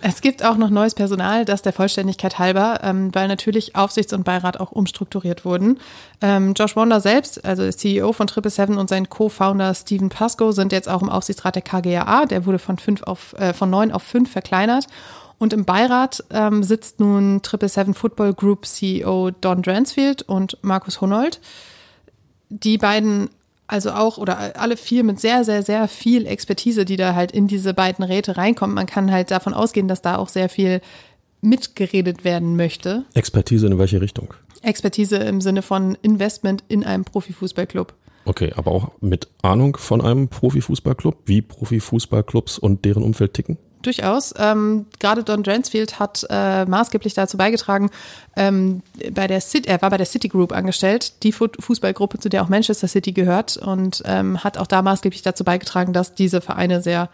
Es 0.00 0.20
gibt 0.20 0.44
auch 0.44 0.56
noch 0.56 0.70
neues 0.70 0.94
Personal, 0.94 1.44
das 1.44 1.62
der 1.62 1.72
Vollständigkeit 1.72 2.38
halber, 2.38 2.80
ähm, 2.82 3.14
weil 3.14 3.28
natürlich 3.28 3.76
Aufsichts- 3.76 4.12
und 4.12 4.24
Beirat 4.24 4.58
auch 4.58 4.72
umstrukturiert 4.72 5.44
wurden. 5.44 5.78
Ähm, 6.20 6.54
Josh 6.54 6.74
Wonder 6.76 7.00
selbst, 7.00 7.44
also 7.44 7.62
der 7.62 7.76
CEO 7.76 8.12
von 8.12 8.26
Triple 8.26 8.50
Seven 8.50 8.78
und 8.78 8.88
sein 8.88 9.08
Co-Founder 9.08 9.74
Steven 9.74 10.08
Pascoe 10.08 10.52
sind 10.52 10.72
jetzt 10.72 10.88
auch 10.88 11.02
im 11.02 11.08
Aufsichtsrat 11.08 11.54
der 11.54 11.62
KGAA. 11.62 12.26
Der 12.26 12.46
wurde 12.46 12.58
von 12.58 12.78
fünf 12.78 13.02
auf, 13.04 13.34
äh, 13.38 13.52
von 13.52 13.70
neun 13.70 13.92
auf 13.92 14.02
fünf 14.02 14.30
verkleinert. 14.32 14.86
Und 15.38 15.52
im 15.52 15.64
Beirat 15.64 16.22
ähm, 16.30 16.62
sitzt 16.62 17.00
nun 17.00 17.42
Triple 17.42 17.68
Seven 17.68 17.94
Football 17.94 18.32
Group 18.34 18.64
CEO 18.66 19.30
Don 19.40 19.62
Dransfield 19.62 20.22
und 20.22 20.56
Markus 20.62 21.00
Honold 21.00 21.40
die 22.48 22.76
beiden, 22.78 23.30
also 23.72 23.92
auch 23.92 24.18
oder 24.18 24.60
alle 24.60 24.76
vier 24.76 25.02
mit 25.02 25.18
sehr, 25.18 25.44
sehr, 25.44 25.62
sehr 25.62 25.88
viel 25.88 26.26
Expertise, 26.26 26.84
die 26.84 26.96
da 26.96 27.14
halt 27.14 27.32
in 27.32 27.48
diese 27.48 27.72
beiden 27.72 28.04
Räte 28.04 28.36
reinkommt. 28.36 28.74
Man 28.74 28.86
kann 28.86 29.10
halt 29.10 29.30
davon 29.30 29.54
ausgehen, 29.54 29.88
dass 29.88 30.02
da 30.02 30.16
auch 30.16 30.28
sehr 30.28 30.48
viel 30.48 30.80
mitgeredet 31.40 32.22
werden 32.22 32.54
möchte. 32.54 33.04
Expertise 33.14 33.66
in 33.66 33.78
welche 33.78 34.00
Richtung? 34.00 34.34
Expertise 34.62 35.16
im 35.16 35.40
Sinne 35.40 35.62
von 35.62 35.96
Investment 36.02 36.62
in 36.68 36.84
einem 36.84 37.04
Profifußballclub. 37.04 37.94
Okay, 38.26 38.52
aber 38.54 38.70
auch 38.70 38.92
mit 39.00 39.26
Ahnung 39.42 39.76
von 39.76 40.00
einem 40.00 40.28
Profifußballclub, 40.28 41.22
wie 41.24 41.42
Profifußballclubs 41.42 42.58
und 42.58 42.84
deren 42.84 43.02
Umfeld 43.02 43.34
ticken? 43.34 43.56
Durchaus. 43.82 44.32
Ähm, 44.38 44.86
gerade 45.00 45.22
Don 45.24 45.42
Dransfield 45.42 45.98
hat 45.98 46.26
äh, 46.30 46.64
maßgeblich 46.64 47.14
dazu 47.14 47.36
beigetragen, 47.36 47.90
ähm, 48.36 48.82
bei 49.12 49.26
der 49.26 49.40
City, 49.40 49.68
er 49.68 49.82
war 49.82 49.90
bei 49.90 49.96
der 49.98 50.06
City 50.06 50.28
Group 50.28 50.52
angestellt, 50.52 51.22
die 51.22 51.32
Fu- 51.32 51.48
Fußballgruppe, 51.58 52.18
zu 52.18 52.28
der 52.28 52.42
auch 52.42 52.48
Manchester 52.48 52.88
City 52.88 53.12
gehört 53.12 53.56
und 53.56 54.02
ähm, 54.06 54.42
hat 54.42 54.56
auch 54.58 54.66
da 54.66 54.82
maßgeblich 54.82 55.22
dazu 55.22 55.44
beigetragen, 55.44 55.92
dass 55.92 56.14
diese 56.14 56.40
Vereine 56.40 56.80
sehr 56.80 57.08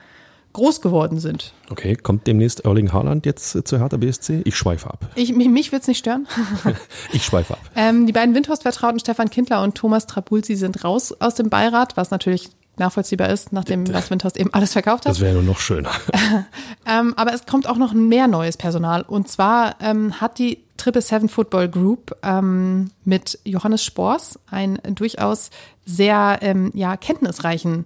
groß 0.54 0.80
geworden 0.80 1.18
sind. 1.20 1.52
Okay, 1.70 1.94
kommt 1.94 2.26
demnächst 2.26 2.64
Erling 2.64 2.92
Haaland 2.92 3.26
jetzt 3.26 3.54
äh, 3.54 3.64
zur 3.64 3.80
Hertha 3.80 3.98
BSC? 3.98 4.40
Ich 4.44 4.56
schweife 4.56 4.88
ab. 4.88 5.06
Ich, 5.14 5.34
mich 5.34 5.48
mich 5.48 5.72
würde 5.72 5.82
es 5.82 5.88
nicht 5.88 5.98
stören. 5.98 6.26
Ich 7.12 7.24
schweife 7.24 7.52
ab. 7.54 7.60
ähm, 7.76 8.06
die 8.06 8.12
beiden 8.12 8.34
Windhorst-Vertrauten 8.34 8.98
Stefan 8.98 9.28
Kindler 9.30 9.62
und 9.62 9.74
Thomas 9.74 10.06
Trabulsi 10.06 10.56
sind 10.56 10.84
raus 10.84 11.14
aus 11.20 11.34
dem 11.34 11.50
Beirat, 11.50 11.96
was 11.96 12.10
natürlich 12.10 12.48
nachvollziehbar 12.78 13.28
ist, 13.28 13.52
nachdem 13.52 13.84
Lars 13.84 14.10
Windhorst 14.10 14.36
eben 14.36 14.52
alles 14.52 14.72
verkauft 14.72 15.06
hat. 15.06 15.12
Das 15.12 15.20
wäre 15.20 15.34
nur 15.34 15.42
noch 15.42 15.60
schöner. 15.60 15.90
Ähm, 16.90 17.12
aber 17.16 17.34
es 17.34 17.44
kommt 17.44 17.68
auch 17.68 17.76
noch 17.76 17.92
mehr 17.92 18.28
neues 18.28 18.56
Personal. 18.56 19.02
Und 19.02 19.28
zwar 19.28 19.76
ähm, 19.80 20.22
hat 20.22 20.38
die 20.38 20.64
Triple 20.78 21.02
Seven 21.02 21.28
Football 21.28 21.68
Group 21.68 22.16
ähm, 22.22 22.90
mit 23.04 23.38
Johannes 23.44 23.84
Spors 23.84 24.38
einen 24.50 24.78
durchaus 24.94 25.50
sehr 25.84 26.38
ähm, 26.40 26.70
ja, 26.74 26.96
kenntnisreichen, 26.96 27.84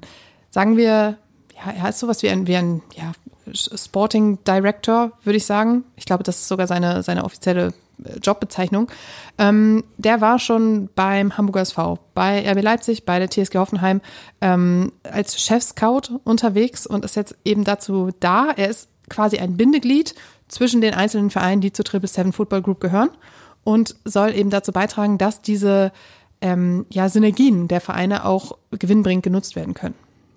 sagen 0.51 0.77
wir, 0.77 1.17
ja, 1.57 1.73
er 1.77 1.89
ist 1.89 1.99
sowas 1.99 2.23
wie 2.23 2.29
ein, 2.29 2.47
wie 2.47 2.55
ein 2.55 2.83
ja, 2.95 3.13
Sporting 3.53 4.39
Director, 4.45 5.13
würde 5.25 5.37
ich 5.37 5.47
sagen. 5.47 5.85
Ich 5.97 6.05
glaube, 6.05 6.23
das 6.23 6.37
ist 6.37 6.49
sogar 6.49 6.69
seine, 6.69 7.03
seine 7.03 7.25
offizielle 7.25 7.75
Jobbezeichnung. 8.23 8.91
Ähm, 9.39 9.85
der 9.97 10.21
war 10.21 10.39
schon 10.39 10.89
beim 10.95 11.37
Hamburger 11.37 11.61
SV, 11.63 11.99
bei 12.15 12.49
RB 12.51 12.63
Leipzig, 12.63 13.05
bei 13.05 13.19
der 13.19 13.31
TSG 13.31 13.59
Hoffenheim 13.59 14.01
ähm, 14.41 14.93
als 15.05 15.41
Chef-Scout 15.41 16.21
unterwegs 16.25 16.87
und 16.87 17.05
ist 17.05 17.17
jetzt 17.17 17.37
eben 17.45 17.65
dazu 17.65 18.11
da. 18.21 18.51
Er 18.57 18.69
ist 18.69 18.89
quasi 19.09 19.39
ein 19.39 19.57
Bindeglied 19.57 20.15
zwischen 20.49 20.81
den 20.81 20.95
einzelnen 20.95 21.31
Vereinen, 21.31 21.61
die 21.61 21.73
zur 21.73 21.85
Triple 21.85 22.09
Seven 22.09 22.33
Football 22.33 22.63
Group 22.63 22.81
gehören 22.81 23.11
und 23.65 23.97
soll 24.05 24.35
eben 24.35 24.51
dazu 24.51 24.73
beitragen, 24.73 25.19
dass 25.19 25.41
diese 25.43 25.93
ähm, 26.41 26.87
ja, 26.91 27.09
Synergien 27.09 27.69
der 27.69 27.81
Vereine 27.81 28.25
auch 28.25 28.59
gewinnbringend 28.71 29.23
genutzt 29.23 29.57
werden 29.57 29.75
können. 29.75 29.95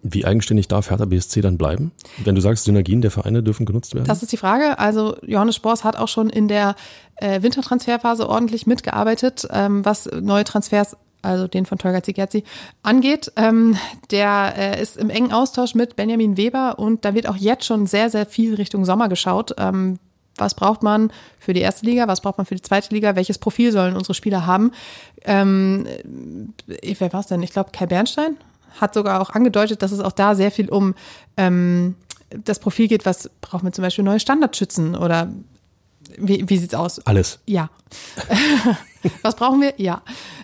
Wie 0.08 0.24
eigenständig 0.24 0.68
darf 0.68 0.92
Hertha 0.92 1.06
BSC 1.06 1.42
dann 1.42 1.58
bleiben? 1.58 1.92
Wenn 2.24 2.36
du 2.36 2.42
sagst, 2.42 2.66
Synergien 2.66 3.02
der 3.02 3.10
Vereine 3.10 3.42
dürfen 3.42 3.66
genutzt 3.66 3.96
werden? 3.96 4.06
Das 4.06 4.22
ist 4.22 4.32
die 4.32 4.38
Frage. 4.38 4.78
Also 4.78 5.18
Johannes 5.26 5.56
Spors 5.56 5.84
hat 5.84 5.96
auch 5.96 6.08
schon 6.08 6.30
in 6.30 6.48
der 6.48 6.76
äh, 7.16 7.42
Wintertransferphase 7.42 8.30
ordentlich 8.30 8.68
mitgearbeitet, 8.68 9.48
ähm, 9.50 9.84
was 9.84 10.06
neue 10.06 10.44
Transfers, 10.44 10.96
also 11.24 11.48
den 11.48 11.66
von 11.66 11.80
Tolga 11.80 12.04
Zigerzi, 12.04 12.44
angeht. 12.84 13.32
Ähm, 13.36 13.78
der 14.12 14.54
äh, 14.56 14.80
ist 14.80 14.98
im 14.98 15.10
engen 15.10 15.32
Austausch 15.32 15.74
mit 15.74 15.96
Benjamin 15.96 16.38
Weber 16.38 16.78
und 16.78 17.04
da 17.04 17.16
wird 17.16 17.28
auch 17.28 17.38
jetzt 17.38 17.66
schon 17.66 17.88
sehr, 17.88 18.12
sehr 18.12 18.28
viel 18.28 18.54
Richtung 18.54 18.86
Sommer 18.86 19.10
geschaut. 19.10 19.56
Ähm, 19.58 19.98
Was 20.38 20.54
braucht 20.54 20.84
man 20.84 21.12
für 21.40 21.54
die 21.54 21.62
erste 21.62 21.84
Liga? 21.88 22.08
Was 22.08 22.22
braucht 22.22 22.38
man 22.38 22.46
für 22.46 22.54
die 22.54 22.62
zweite 22.62 22.94
Liga? 22.94 23.16
Welches 23.16 23.40
Profil 23.40 23.72
sollen 23.72 23.96
unsere 23.96 24.14
Spieler 24.14 24.46
haben? 24.46 24.72
Ähm, 25.24 25.88
äh, 26.68 26.96
wer 27.00 27.12
war 27.12 27.22
es 27.22 27.28
denn? 27.28 27.42
Ich 27.42 27.54
glaube, 27.54 27.72
Kai 27.74 27.88
Bernstein 27.88 28.38
hat 28.80 28.94
sogar 28.94 29.22
auch 29.22 29.30
angedeutet, 29.32 29.82
dass 29.82 29.92
es 29.92 30.00
auch 30.00 30.12
da 30.12 30.36
sehr 30.36 30.52
viel 30.52 30.70
um 30.70 30.96
ähm, 31.38 31.96
das 32.30 32.60
Profil 32.60 32.88
geht. 32.88 33.06
Was 33.06 33.30
brauchen 33.42 33.66
wir 33.66 33.72
zum 33.72 33.84
Beispiel 33.84 34.04
neue 34.04 34.20
Standardschützen 34.20 34.96
oder 34.96 35.32
wie, 36.18 36.48
wie 36.48 36.58
sieht's 36.58 36.74
aus? 36.74 37.00
Alles. 37.06 37.40
Ja. 37.46 37.70
Was 39.22 39.36
brauchen 39.36 39.62
wir? 39.62 39.74
Ja. 39.78 40.02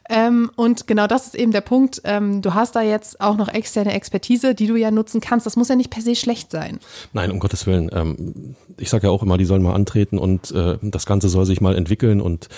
Ähm, 0.10 0.52
und 0.56 0.88
genau 0.88 1.08
das 1.08 1.28
ist 1.28 1.36
eben 1.36 1.52
der 1.52 1.62
Punkt. 1.62 2.02
Ähm, 2.04 2.42
du 2.42 2.54
hast 2.54 2.76
da 2.76 2.82
jetzt 2.82 3.22
auch 3.22 3.38
noch 3.38 3.48
externe 3.48 3.94
Expertise, 3.94 4.54
die 4.54 4.68
du 4.68 4.76
ja 4.76 4.92
nutzen 4.92 5.22
kannst. 5.22 5.46
Das 5.46 5.56
muss 5.56 5.70
ja 5.70 5.76
nicht 5.76 5.90
per 5.90 6.02
se 6.02 6.16
schlecht 6.16 6.52
sein. 6.52 6.80
Nein, 7.14 7.32
um 7.32 7.40
Gottes 7.40 7.66
Willen. 7.66 7.90
Ähm, 7.94 8.56
ich 8.78 8.90
sage 8.90 9.08
ja 9.08 9.12
auch 9.12 9.24
immer, 9.24 9.38
die 9.38 9.46
sollen 9.46 9.64
mal 9.64 9.74
antreten 9.74 10.18
und 10.18 10.52
äh, 10.52 10.78
das 10.82 11.06
Ganze 11.06 11.30
soll 11.30 11.46
sich 11.46 11.62
mal 11.62 11.76
entwickeln. 11.76 12.20
Und 12.20 12.50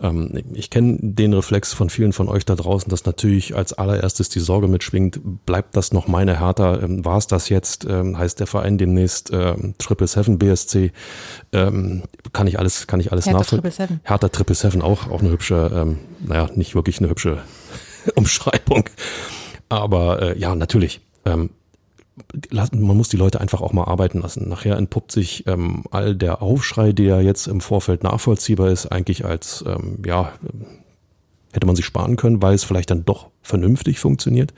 ähm, 0.00 0.42
ich 0.54 0.70
kenne 0.70 0.98
den 1.00 1.34
Reflex 1.34 1.74
von 1.74 1.90
vielen 1.90 2.14
von 2.14 2.28
euch 2.28 2.46
da 2.46 2.54
draußen, 2.54 2.88
dass 2.88 3.04
natürlich 3.04 3.54
als 3.54 3.74
allererstes 3.74 4.30
die 4.30 4.40
Sorge 4.40 4.68
mitschwingt, 4.68 5.20
bleibt 5.44 5.76
das 5.76 5.92
noch 5.92 6.08
meine 6.08 6.40
Hertha? 6.40 6.78
Ähm, 6.80 7.04
War 7.04 7.18
es 7.18 7.26
das 7.26 7.50
jetzt? 7.50 7.84
Ähm, 7.84 8.16
heißt 8.16 8.40
der 8.40 8.46
Verein 8.46 8.78
demnächst 8.78 9.30
ähm, 9.32 9.74
Triple 9.78 10.06
Seven 10.06 10.38
BSC? 10.38 10.92
Kann 11.52 12.46
ich 12.46 12.58
alles, 12.58 12.86
kann 12.86 13.00
ich 13.00 13.12
alles 13.12 13.26
nachvollziehen? 13.26 14.00
Hertha 14.04 14.28
Triple 14.28 14.54
Seven 14.54 14.80
auch, 14.80 15.10
auch 15.10 15.20
eine 15.20 15.30
hübsche, 15.30 15.51
ähm, 15.54 15.98
naja, 16.20 16.48
nicht 16.54 16.74
wirklich 16.74 16.98
eine 16.98 17.08
hübsche 17.08 17.38
Umschreibung. 18.14 18.88
Aber 19.68 20.22
äh, 20.22 20.38
ja, 20.38 20.54
natürlich. 20.54 21.00
Ähm, 21.24 21.50
man 22.50 22.96
muss 22.96 23.08
die 23.08 23.16
Leute 23.16 23.40
einfach 23.40 23.62
auch 23.62 23.72
mal 23.72 23.84
arbeiten 23.84 24.20
lassen. 24.20 24.48
Nachher 24.48 24.76
entpuppt 24.76 25.12
sich 25.12 25.46
ähm, 25.46 25.84
all 25.90 26.14
der 26.14 26.42
Aufschrei, 26.42 26.92
der 26.92 27.22
jetzt 27.22 27.46
im 27.46 27.60
Vorfeld 27.60 28.02
nachvollziehbar 28.02 28.70
ist, 28.70 28.86
eigentlich 28.86 29.24
als, 29.24 29.64
ähm, 29.66 29.98
ja, 30.04 30.32
hätte 31.52 31.66
man 31.66 31.76
sich 31.76 31.86
sparen 31.86 32.16
können, 32.16 32.42
weil 32.42 32.54
es 32.54 32.64
vielleicht 32.64 32.90
dann 32.90 33.04
doch 33.04 33.30
vernünftig 33.40 33.98
funktioniert. 33.98 34.52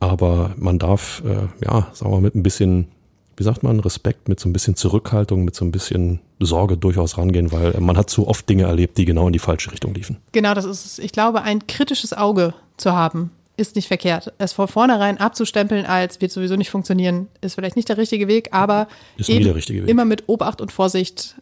Aber 0.00 0.54
man 0.58 0.78
darf, 0.78 1.22
äh, 1.24 1.48
ja, 1.64 1.88
sagen 1.92 2.10
wir 2.10 2.16
mal, 2.16 2.20
mit 2.20 2.34
ein 2.34 2.42
bisschen, 2.42 2.88
wie 3.36 3.42
sagt 3.42 3.62
man, 3.62 3.80
Respekt, 3.80 4.28
mit 4.28 4.40
so 4.40 4.48
ein 4.48 4.52
bisschen 4.52 4.76
Zurückhaltung, 4.76 5.44
mit 5.44 5.54
so 5.54 5.64
ein 5.64 5.72
bisschen 5.72 6.20
Sorge 6.40 6.76
durchaus 6.76 7.18
rangehen, 7.18 7.52
weil 7.52 7.74
man 7.80 7.96
hat 7.96 8.10
zu 8.10 8.26
oft 8.28 8.48
Dinge 8.48 8.64
erlebt, 8.64 8.98
die 8.98 9.04
genau 9.04 9.26
in 9.26 9.32
die 9.32 9.38
falsche 9.38 9.72
Richtung 9.72 9.94
liefen. 9.94 10.18
Genau, 10.32 10.54
das 10.54 10.64
ist 10.64 10.84
es. 10.84 10.98
Ich 10.98 11.12
glaube, 11.12 11.42
ein 11.42 11.66
kritisches 11.66 12.12
Auge 12.12 12.54
zu 12.76 12.92
haben 12.92 13.30
ist 13.56 13.76
nicht 13.76 13.88
verkehrt. 13.88 14.32
Es 14.38 14.52
von 14.52 14.68
vornherein 14.68 15.18
abzustempeln 15.18 15.86
als 15.86 16.20
wird 16.20 16.32
sowieso 16.32 16.56
nicht 16.56 16.70
funktionieren, 16.70 17.28
ist 17.40 17.54
vielleicht 17.54 17.76
nicht 17.76 17.88
der 17.88 17.98
richtige 17.98 18.26
Weg, 18.26 18.48
aber 18.52 18.88
richtige 19.18 19.82
Weg. 19.82 19.88
immer 19.88 20.04
mit 20.04 20.24
Obacht 20.28 20.60
und 20.60 20.72
Vorsicht 20.72 21.36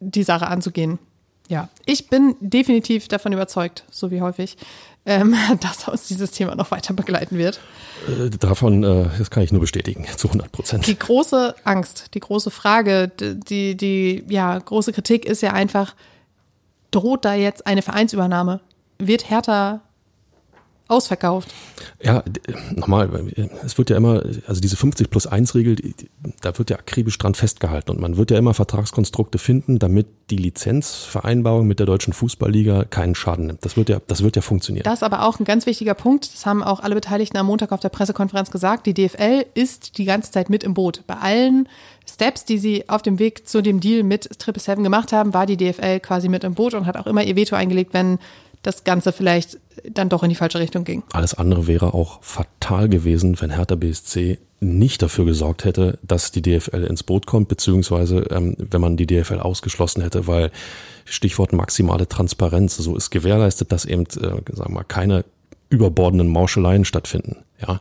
die 0.00 0.22
Sache 0.22 0.46
anzugehen. 0.46 0.98
Ja, 1.48 1.70
ich 1.86 2.08
bin 2.08 2.36
definitiv 2.40 3.08
davon 3.08 3.32
überzeugt, 3.32 3.84
so 3.90 4.10
wie 4.10 4.20
häufig, 4.20 4.56
ähm, 5.08 5.34
dass 5.60 5.88
uns 5.88 6.06
dieses 6.06 6.30
Thema 6.30 6.54
noch 6.54 6.70
weiter 6.70 6.94
begleiten 6.94 7.38
wird. 7.38 7.60
Äh, 8.06 8.30
davon, 8.30 8.84
äh, 8.84 9.06
das 9.18 9.30
kann 9.30 9.42
ich 9.42 9.50
nur 9.50 9.62
bestätigen, 9.62 10.06
zu 10.16 10.28
100 10.28 10.52
Prozent. 10.52 10.86
Die 10.86 10.98
große 10.98 11.54
Angst, 11.64 12.14
die 12.14 12.20
große 12.20 12.50
Frage, 12.50 13.08
die, 13.08 13.76
die, 13.76 14.24
ja, 14.28 14.58
große 14.58 14.92
Kritik 14.92 15.24
ist 15.24 15.42
ja 15.42 15.52
einfach, 15.52 15.94
droht 16.90 17.24
da 17.24 17.34
jetzt 17.34 17.66
eine 17.66 17.82
Vereinsübernahme? 17.82 18.60
Wird 18.98 19.30
Hertha 19.30 19.80
ausverkauft. 20.88 21.54
Ja, 22.02 22.24
nochmal, 22.74 23.10
es 23.64 23.76
wird 23.76 23.90
ja 23.90 23.96
immer, 23.96 24.22
also 24.46 24.60
diese 24.60 24.76
50 24.76 25.10
plus 25.10 25.26
1 25.26 25.54
Regel, 25.54 25.76
da 26.40 26.56
wird 26.58 26.70
ja 26.70 26.78
akribisch 26.78 27.18
dran 27.18 27.34
festgehalten 27.34 27.90
und 27.90 28.00
man 28.00 28.16
wird 28.16 28.30
ja 28.30 28.38
immer 28.38 28.54
Vertragskonstrukte 28.54 29.38
finden, 29.38 29.78
damit 29.78 30.06
die 30.30 30.36
Lizenzvereinbarung 30.36 31.66
mit 31.66 31.78
der 31.78 31.86
deutschen 31.86 32.12
Fußballliga 32.14 32.84
keinen 32.84 33.14
Schaden 33.14 33.46
nimmt. 33.46 33.64
Das 33.64 33.76
wird 33.76 33.90
ja, 33.90 34.00
das 34.06 34.22
wird 34.22 34.36
ja 34.36 34.42
funktionieren. 34.42 34.84
Das 34.84 35.00
ist 35.00 35.02
aber 35.02 35.26
auch 35.26 35.38
ein 35.38 35.44
ganz 35.44 35.66
wichtiger 35.66 35.94
Punkt. 35.94 36.32
Das 36.32 36.46
haben 36.46 36.62
auch 36.62 36.80
alle 36.80 36.94
Beteiligten 36.94 37.36
am 37.36 37.46
Montag 37.46 37.72
auf 37.72 37.80
der 37.80 37.90
Pressekonferenz 37.90 38.50
gesagt. 38.50 38.86
Die 38.86 38.94
DFL 38.94 39.44
ist 39.54 39.98
die 39.98 40.04
ganze 40.04 40.30
Zeit 40.32 40.48
mit 40.50 40.64
im 40.64 40.74
Boot. 40.74 41.02
Bei 41.06 41.16
allen 41.16 41.68
Steps, 42.08 42.44
die 42.44 42.58
sie 42.58 42.88
auf 42.88 43.02
dem 43.02 43.18
Weg 43.18 43.46
zu 43.46 43.62
dem 43.62 43.80
Deal 43.80 44.02
mit 44.02 44.38
Triple 44.38 44.62
Seven 44.62 44.82
gemacht 44.82 45.12
haben, 45.12 45.34
war 45.34 45.46
die 45.46 45.56
DFL 45.56 46.00
quasi 46.00 46.28
mit 46.28 46.44
im 46.44 46.54
Boot 46.54 46.74
und 46.74 46.86
hat 46.86 46.96
auch 46.96 47.06
immer 47.06 47.22
ihr 47.22 47.36
Veto 47.36 47.54
eingelegt, 47.54 47.92
wenn 47.92 48.18
das 48.62 48.84
Ganze 48.84 49.12
vielleicht 49.12 49.58
dann 49.90 50.08
doch 50.08 50.22
in 50.22 50.28
die 50.28 50.34
falsche 50.34 50.58
Richtung 50.58 50.84
ging. 50.84 51.02
Alles 51.12 51.34
andere 51.34 51.66
wäre 51.66 51.94
auch 51.94 52.22
fatal 52.22 52.88
gewesen, 52.88 53.40
wenn 53.40 53.50
Hertha 53.50 53.76
BSC 53.76 54.38
nicht 54.60 55.02
dafür 55.02 55.24
gesorgt 55.24 55.64
hätte, 55.64 55.98
dass 56.02 56.32
die 56.32 56.42
DFL 56.42 56.84
ins 56.84 57.04
Boot 57.04 57.26
kommt, 57.26 57.48
beziehungsweise 57.48 58.26
ähm, 58.30 58.56
wenn 58.58 58.80
man 58.80 58.96
die 58.96 59.06
DFL 59.06 59.38
ausgeschlossen 59.38 60.02
hätte, 60.02 60.26
weil 60.26 60.50
Stichwort 61.04 61.52
maximale 61.52 62.08
Transparenz, 62.08 62.76
so 62.76 62.96
ist 62.96 63.10
gewährleistet, 63.10 63.70
dass 63.70 63.84
eben, 63.84 64.02
äh, 64.02 64.42
sagen 64.52 64.74
wir 64.74 64.84
keine 64.84 65.24
überbordenden 65.70 66.28
Mauscheleien 66.28 66.84
stattfinden. 66.84 67.36
Ja, 67.60 67.80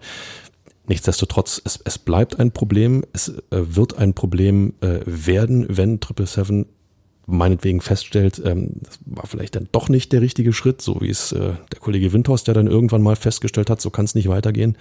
Nichtsdestotrotz, 0.89 1.61
es, 1.65 1.81
es 1.83 1.99
bleibt 1.99 2.39
ein 2.39 2.51
Problem, 2.51 3.03
es 3.11 3.27
äh, 3.27 3.41
wird 3.49 3.97
ein 3.97 4.13
Problem 4.13 4.73
äh, 4.79 4.99
werden, 5.05 5.65
wenn 5.69 5.99
Triple 5.99 6.27
Seven 6.27 6.65
meinetwegen 7.27 7.81
feststellt, 7.81 8.41
ähm, 8.43 8.71
das 8.81 8.99
war 9.05 9.27
vielleicht 9.27 9.55
dann 9.55 9.67
doch 9.71 9.89
nicht 9.89 10.11
der 10.13 10.21
richtige 10.21 10.53
Schritt, 10.53 10.81
so 10.81 11.01
wie 11.01 11.09
es 11.09 11.31
äh, 11.33 11.53
der 11.71 11.79
Kollege 11.79 12.13
Windhorst, 12.13 12.47
der 12.47 12.55
dann 12.55 12.67
irgendwann 12.67 13.03
mal 13.03 13.15
festgestellt 13.15 13.69
hat, 13.69 13.81
so 13.81 13.89
kann 13.91 14.05
es 14.05 14.15
nicht 14.15 14.29
weitergehen. 14.29 14.77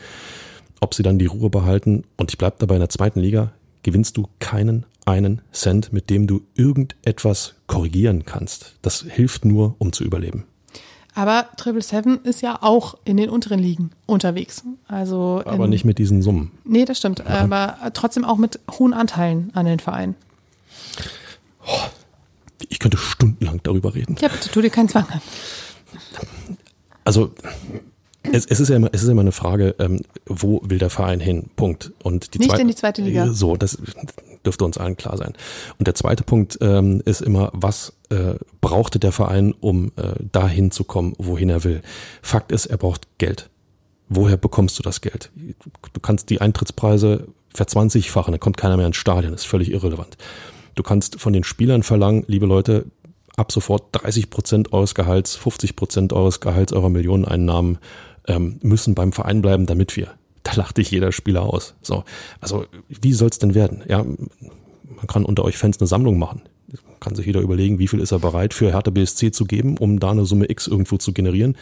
Ob 0.81 0.95
sie 0.95 1.03
dann 1.03 1.19
die 1.19 1.27
Ruhe 1.27 1.51
behalten 1.51 2.05
und 2.17 2.31
ich 2.31 2.39
bleibe 2.39 2.57
dabei 2.59 2.77
in 2.77 2.81
der 2.81 2.89
zweiten 2.89 3.21
Liga, 3.21 3.53
gewinnst 3.83 4.17
du 4.17 4.29
keinen 4.39 4.87
einen 5.05 5.41
Cent, 5.53 5.93
mit 5.93 6.11
dem 6.11 6.27
du 6.27 6.43
irgendetwas 6.55 7.55
korrigieren 7.67 8.25
kannst. 8.25 8.77
Das 8.83 9.03
hilft 9.03 9.45
nur, 9.45 9.77
um 9.79 9.93
zu 9.93 10.05
überleben. 10.05 10.45
Aber 11.15 11.47
Triple 11.57 11.81
Seven 11.81 12.21
ist 12.25 12.43
ja 12.43 12.59
auch 12.61 12.99
in 13.05 13.17
den 13.17 13.31
unteren 13.31 13.59
Ligen 13.59 13.91
unterwegs. 14.05 14.65
Also 14.87 15.43
aber 15.47 15.67
nicht 15.67 15.87
mit 15.87 15.97
diesen 15.97 16.21
Summen. 16.21 16.51
Nee, 16.65 16.85
das 16.85 16.99
stimmt. 16.99 17.21
Ja. 17.21 17.39
Aber 17.39 17.79
trotzdem 17.95 18.25
auch 18.25 18.37
mit 18.37 18.61
hohen 18.71 18.93
Anteilen 18.93 19.51
an 19.55 19.65
den 19.65 19.79
Vereinen. 19.79 20.15
Ich 22.69 22.79
könnte 22.79 22.97
stundenlang 22.97 23.61
darüber 23.63 23.95
reden. 23.95 24.17
Ja, 24.21 24.29
bitte 24.29 24.51
tu 24.51 24.61
dir 24.61 24.71
keinen 24.71 24.89
Zwang 24.89 25.07
an. 25.09 25.21
Also 27.05 27.33
es, 28.33 28.47
es, 28.47 28.61
ist 28.61 28.69
ja 28.69 28.77
immer, 28.77 28.89
es 28.93 29.03
ist 29.03 29.09
immer 29.09 29.21
eine 29.21 29.33
Frage, 29.33 29.75
ähm, 29.79 30.01
wo 30.27 30.61
will 30.65 30.79
der 30.79 30.91
Verein 30.91 31.21
hin? 31.21 31.51
Punkt. 31.57 31.93
Und 32.03 32.35
die 32.35 32.39
Nicht 32.39 32.51
zweite, 32.51 32.63
in 32.63 32.69
die 32.69 32.75
zweite 32.75 33.03
Liga. 33.03 33.33
So, 33.33 33.57
das 33.57 33.79
dürfte 34.45 34.65
uns 34.65 34.79
allen 34.79 34.97
klar 34.97 35.17
sein. 35.17 35.33
Und 35.79 35.87
der 35.87 35.95
zweite 35.95 36.25
Punkt 36.25 36.59
ähm, 36.61 37.03
ist 37.05 37.21
immer, 37.21 37.51
was 37.53 37.95
äh, 38.11 38.35
brauchte 38.61 38.99
der 38.99 39.13
Verein, 39.13 39.53
um 39.61 39.93
äh, 39.97 40.15
dahin 40.33 40.71
zu 40.71 40.85
kommen, 40.85 41.15
wohin 41.19 41.51
er 41.51 41.65
will? 41.65 41.83
Fakt 42.23 42.53
ist, 42.53 42.67
er 42.67 42.77
braucht 42.77 43.07
Geld. 43.19 43.51
Woher 44.09 44.37
bekommst 44.37 44.79
du 44.79 44.83
das 44.83 45.01
Geld? 45.01 45.31
Du 45.93 46.01
kannst 46.01 46.31
die 46.31 46.41
Eintrittspreise 46.41 47.27
verzwanzigfachen, 47.53 48.33
dann 48.33 48.41
kommt 48.41 48.57
keiner 48.57 48.77
mehr 48.77 48.87
ins 48.87 48.97
Stadion, 48.97 49.33
ist 49.33 49.47
völlig 49.47 49.73
irrelevant. 49.73 50.17
Du 50.77 50.83
kannst 50.83 51.19
von 51.21 51.33
den 51.33 51.43
Spielern 51.43 51.83
verlangen, 51.83 52.25
liebe 52.29 52.47
Leute, 52.47 52.85
ab 53.37 53.51
sofort 53.51 53.89
30 53.93 54.31
Prozent 54.31 54.73
eures 54.73 54.95
Gehalts, 54.95 55.35
50 55.35 55.75
Prozent 55.75 56.13
eures 56.13 56.41
Gehalts, 56.41 56.73
eurer 56.73 56.91
Millioneneinnahmen 56.91 57.79
ähm, 58.29 58.59
müssen 58.63 58.95
beim 58.95 59.13
Verein 59.13 59.43
bleiben, 59.43 59.67
damit 59.67 59.97
wir. 59.97 60.09
Da 60.47 60.53
lacht 60.55 60.77
dich 60.77 60.93
jeder 60.93 61.11
Spieler 61.11 61.43
aus. 61.43 61.75
So, 61.83 62.05
also 62.41 62.67
wie 62.89 63.13
soll's 63.13 63.41
denn 63.41 63.57
werden? 63.57 63.83
Ja, 63.89 64.05
man 64.05 65.07
kann 65.09 65.25
unter 65.25 65.45
euch 65.45 65.59
Fans 65.59 65.81
eine 65.81 65.89
Sammlung 65.89 66.21
machen. 66.21 66.43
Kann 67.01 67.17
sich 67.17 67.27
jeder 67.27 67.41
überlegen, 67.41 67.81
wie 67.81 67.89
viel 67.89 67.99
ist 67.99 68.13
er 68.13 68.21
bereit 68.21 68.55
für 68.55 68.71
Hertha 68.71 68.93
BSC 68.93 69.33
zu 69.33 69.45
geben, 69.45 69.77
um 69.77 69.99
da 69.99 70.13
eine 70.13 70.25
Summe 70.25 70.49
X 70.49 70.69
irgendwo 70.69 70.99
zu 70.99 71.13
generieren. 71.13 71.57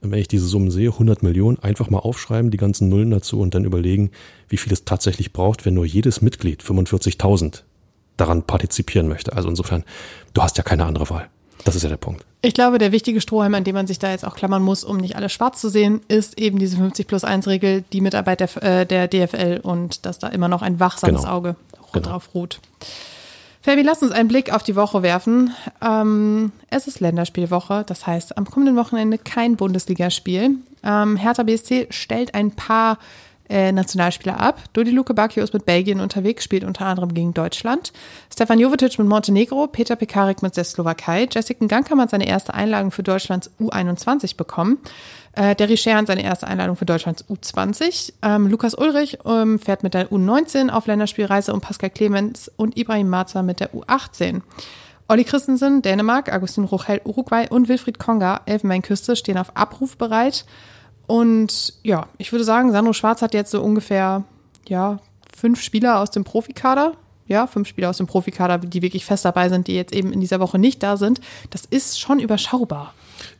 Und 0.00 0.12
wenn 0.12 0.18
ich 0.18 0.28
diese 0.28 0.46
Summen 0.46 0.70
sehe, 0.70 0.88
100 0.88 1.22
Millionen, 1.22 1.58
einfach 1.58 1.90
mal 1.90 1.98
aufschreiben, 1.98 2.50
die 2.50 2.56
ganzen 2.56 2.88
Nullen 2.88 3.10
dazu 3.10 3.38
und 3.38 3.54
dann 3.54 3.66
überlegen, 3.66 4.12
wie 4.48 4.56
viel 4.56 4.72
es 4.72 4.86
tatsächlich 4.86 5.34
braucht, 5.34 5.66
wenn 5.66 5.74
nur 5.74 5.84
jedes 5.84 6.22
Mitglied 6.22 6.62
45.000 6.62 7.64
daran 8.16 8.42
partizipieren 8.42 9.08
möchte. 9.08 9.32
Also 9.34 9.48
insofern, 9.48 9.84
du 10.34 10.42
hast 10.42 10.58
ja 10.58 10.62
keine 10.62 10.84
andere 10.84 11.08
Wahl. 11.10 11.28
Das 11.64 11.76
ist 11.76 11.82
ja 11.82 11.88
der 11.88 11.96
Punkt. 11.96 12.24
Ich 12.40 12.54
glaube, 12.54 12.78
der 12.78 12.90
wichtige 12.90 13.20
Strohhalm, 13.20 13.54
an 13.54 13.62
dem 13.62 13.74
man 13.74 13.86
sich 13.86 14.00
da 14.00 14.10
jetzt 14.10 14.26
auch 14.26 14.34
klammern 14.34 14.62
muss, 14.62 14.82
um 14.82 14.96
nicht 14.96 15.14
alles 15.14 15.32
schwarz 15.32 15.60
zu 15.60 15.68
sehen, 15.68 16.00
ist 16.08 16.40
eben 16.40 16.58
diese 16.58 16.76
50 16.76 17.06
plus 17.06 17.22
1 17.22 17.46
Regel, 17.46 17.84
die 17.92 18.00
Mitarbeit 18.00 18.40
der, 18.40 18.62
äh, 18.62 18.86
der 18.86 19.06
DFL 19.06 19.60
und 19.62 20.04
dass 20.04 20.18
da 20.18 20.28
immer 20.28 20.48
noch 20.48 20.62
ein 20.62 20.80
wachsames 20.80 21.22
genau. 21.22 21.32
Auge 21.32 21.56
genau. 21.92 22.08
drauf 22.08 22.30
ruht. 22.34 22.60
Fabi, 23.60 23.82
lass 23.82 24.02
uns 24.02 24.10
einen 24.10 24.26
Blick 24.26 24.52
auf 24.52 24.64
die 24.64 24.74
Woche 24.74 25.04
werfen. 25.04 25.52
Ähm, 25.80 26.50
es 26.68 26.88
ist 26.88 26.98
Länderspielwoche, 26.98 27.84
das 27.86 28.08
heißt 28.08 28.36
am 28.36 28.44
kommenden 28.44 28.74
Wochenende 28.74 29.18
kein 29.18 29.54
Bundesligaspiel. 29.54 30.56
Ähm, 30.82 31.16
Hertha 31.16 31.44
BSC 31.44 31.86
stellt 31.90 32.34
ein 32.34 32.50
paar 32.50 32.98
äh, 33.52 33.70
Nationalspieler 33.70 34.40
ab. 34.40 34.62
Dodi 34.72 34.90
Luke 34.90 35.12
Bacchio 35.12 35.44
ist 35.44 35.52
mit 35.52 35.66
Belgien 35.66 36.00
unterwegs, 36.00 36.42
spielt 36.42 36.64
unter 36.64 36.86
anderem 36.86 37.12
gegen 37.12 37.34
Deutschland. 37.34 37.92
Stefan 38.32 38.58
Jovetic 38.58 38.98
mit 38.98 39.06
Montenegro, 39.06 39.66
Peter 39.66 39.94
Pekarik 39.94 40.42
mit 40.42 40.56
der 40.56 40.64
Slowakei. 40.64 41.28
Jessica 41.30 41.66
Gankam 41.66 42.00
hat 42.00 42.10
seine 42.10 42.26
erste 42.26 42.54
Einladung 42.54 42.90
für 42.90 43.02
Deutschlands 43.02 43.50
U21 43.60 44.36
bekommen. 44.36 44.78
Äh, 45.34 45.54
der 45.54 45.68
Richer 45.68 45.94
hat 45.94 46.06
seine 46.06 46.24
erste 46.24 46.46
Einladung 46.46 46.76
für 46.76 46.86
Deutschlands 46.86 47.24
U20. 47.28 48.14
Ähm, 48.22 48.46
Lukas 48.46 48.74
Ulrich 48.74 49.18
ähm, 49.26 49.58
fährt 49.58 49.82
mit 49.82 49.92
der 49.92 50.10
U19 50.10 50.70
auf 50.70 50.86
Länderspielreise 50.86 51.52
und 51.52 51.60
Pascal 51.60 51.90
Clemens 51.90 52.50
und 52.56 52.78
Ibrahim 52.78 53.10
Marza 53.10 53.42
mit 53.42 53.60
der 53.60 53.74
U18. 53.74 54.40
Olli 55.08 55.24
Christensen, 55.24 55.82
Dänemark, 55.82 56.32
Agustin 56.32 56.64
Rochel, 56.64 57.02
Uruguay 57.04 57.46
und 57.50 57.68
Wilfried 57.68 57.98
Konga, 57.98 58.40
Elfenbeinküste, 58.46 59.14
stehen 59.14 59.36
auf 59.36 59.54
Abruf 59.56 59.98
bereit. 59.98 60.46
Und 61.06 61.74
ja, 61.82 62.06
ich 62.18 62.32
würde 62.32 62.44
sagen, 62.44 62.72
Sandro 62.72 62.92
Schwarz 62.92 63.22
hat 63.22 63.34
jetzt 63.34 63.50
so 63.50 63.62
ungefähr, 63.62 64.24
ja, 64.68 65.00
fünf 65.34 65.60
Spieler 65.60 66.00
aus 66.00 66.10
dem 66.10 66.24
Profikader. 66.24 66.92
Ja, 67.28 67.46
fünf 67.46 67.68
Spieler 67.68 67.88
aus 67.88 67.96
dem 67.96 68.06
Profikader, 68.06 68.58
die 68.58 68.82
wirklich 68.82 69.04
fest 69.04 69.24
dabei 69.24 69.48
sind, 69.48 69.66
die 69.66 69.74
jetzt 69.74 69.94
eben 69.94 70.12
in 70.12 70.20
dieser 70.20 70.40
Woche 70.40 70.58
nicht 70.58 70.82
da 70.82 70.96
sind. 70.96 71.20
Das 71.50 71.64
ist 71.64 71.98
schon 72.00 72.18
überschaubar. 72.18 72.94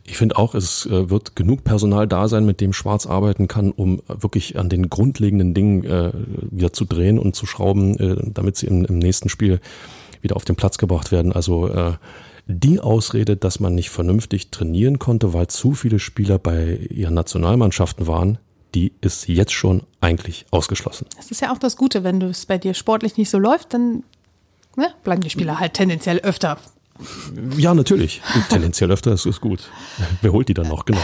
Ich 0.05 0.17
finde 0.17 0.37
auch, 0.37 0.55
es 0.55 0.85
äh, 0.85 1.09
wird 1.09 1.35
genug 1.35 1.63
Personal 1.63 2.07
da 2.07 2.27
sein, 2.27 2.45
mit 2.45 2.61
dem 2.61 2.73
Schwarz 2.73 3.05
arbeiten 3.05 3.47
kann, 3.47 3.71
um 3.71 4.01
wirklich 4.07 4.57
an 4.57 4.69
den 4.69 4.89
grundlegenden 4.89 5.53
Dingen 5.53 5.83
äh, 5.83 6.11
wieder 6.49 6.73
zu 6.73 6.85
drehen 6.85 7.19
und 7.19 7.35
zu 7.35 7.45
schrauben, 7.45 7.97
äh, 7.99 8.15
damit 8.25 8.57
sie 8.57 8.67
im, 8.67 8.85
im 8.85 8.99
nächsten 8.99 9.29
Spiel 9.29 9.59
wieder 10.21 10.35
auf 10.37 10.45
den 10.45 10.55
Platz 10.55 10.77
gebracht 10.77 11.11
werden. 11.11 11.33
Also 11.33 11.67
äh, 11.67 11.93
die 12.45 12.79
Ausrede, 12.79 13.37
dass 13.37 13.59
man 13.59 13.75
nicht 13.75 13.89
vernünftig 13.89 14.51
trainieren 14.51 14.99
konnte, 14.99 15.33
weil 15.33 15.47
zu 15.47 15.73
viele 15.73 15.99
Spieler 15.99 16.39
bei 16.39 16.75
ihren 16.89 17.13
Nationalmannschaften 17.13 18.07
waren, 18.07 18.37
die 18.75 18.91
ist 19.01 19.27
jetzt 19.27 19.53
schon 19.53 19.83
eigentlich 20.01 20.45
ausgeschlossen. 20.51 21.07
Das 21.15 21.31
ist 21.31 21.41
ja 21.41 21.53
auch 21.53 21.57
das 21.57 21.77
Gute, 21.77 22.03
wenn 22.03 22.21
es 22.21 22.45
bei 22.45 22.57
dir 22.57 22.73
sportlich 22.73 23.17
nicht 23.17 23.29
so 23.29 23.37
läuft, 23.37 23.73
dann 23.73 24.03
ne, 24.75 24.87
bleiben 25.03 25.21
die 25.21 25.29
Spieler 25.29 25.59
halt 25.59 25.73
tendenziell 25.73 26.19
öfter 26.19 26.57
ja, 27.57 27.73
natürlich. 27.73 28.21
Tendenziell 28.49 28.91
öfter, 28.91 29.11
das 29.11 29.25
ist 29.25 29.41
gut. 29.41 29.69
Wer 30.21 30.31
holt 30.31 30.47
die 30.47 30.53
dann 30.53 30.67
noch? 30.67 30.85
Genau. 30.85 30.99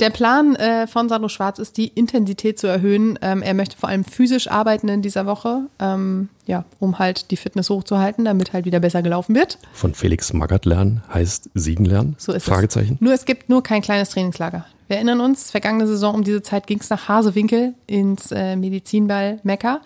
Der 0.00 0.10
Plan 0.10 0.54
äh, 0.56 0.86
von 0.86 1.08
Sandro 1.08 1.28
Schwarz 1.28 1.58
ist, 1.58 1.76
die 1.76 1.88
Intensität 1.88 2.58
zu 2.58 2.66
erhöhen. 2.66 3.18
Ähm, 3.20 3.42
er 3.42 3.54
möchte 3.54 3.76
vor 3.76 3.88
allem 3.88 4.04
physisch 4.04 4.48
arbeiten 4.48 4.88
in 4.88 5.02
dieser 5.02 5.26
Woche, 5.26 5.62
ähm, 5.80 6.28
ja, 6.46 6.64
um 6.78 6.98
halt 6.98 7.30
die 7.30 7.36
Fitness 7.36 7.68
hochzuhalten, 7.68 8.24
damit 8.24 8.52
halt 8.52 8.64
wieder 8.64 8.80
besser 8.80 9.02
gelaufen 9.02 9.34
wird. 9.34 9.58
Von 9.72 9.94
Felix 9.94 10.32
Magath 10.32 10.66
lernen 10.66 11.02
heißt 11.12 11.50
Siegen 11.54 11.84
lernen? 11.84 12.14
So 12.18 12.32
ist 12.32 12.44
Fragezeichen. 12.44 12.94
es. 12.94 13.00
Nur 13.00 13.12
es 13.12 13.24
gibt 13.24 13.48
nur 13.48 13.62
kein 13.62 13.82
kleines 13.82 14.10
Trainingslager. 14.10 14.66
Wir 14.88 14.96
erinnern 14.96 15.20
uns, 15.20 15.50
vergangene 15.50 15.86
Saison 15.88 16.14
um 16.14 16.22
diese 16.22 16.42
Zeit 16.42 16.66
ging 16.68 16.78
es 16.78 16.90
nach 16.90 17.08
Hasewinkel 17.08 17.74
ins 17.86 18.30
äh, 18.30 18.54
Medizinball 18.54 19.40
Mekka. 19.42 19.80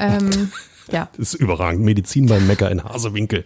Ähm, 0.00 0.50
ja. 0.90 1.08
Das 1.16 1.34
ist 1.34 1.40
überragend. 1.40 1.84
Medizinball 1.84 2.40
Mekka 2.40 2.66
in 2.68 2.82
Hasewinkel. 2.82 3.44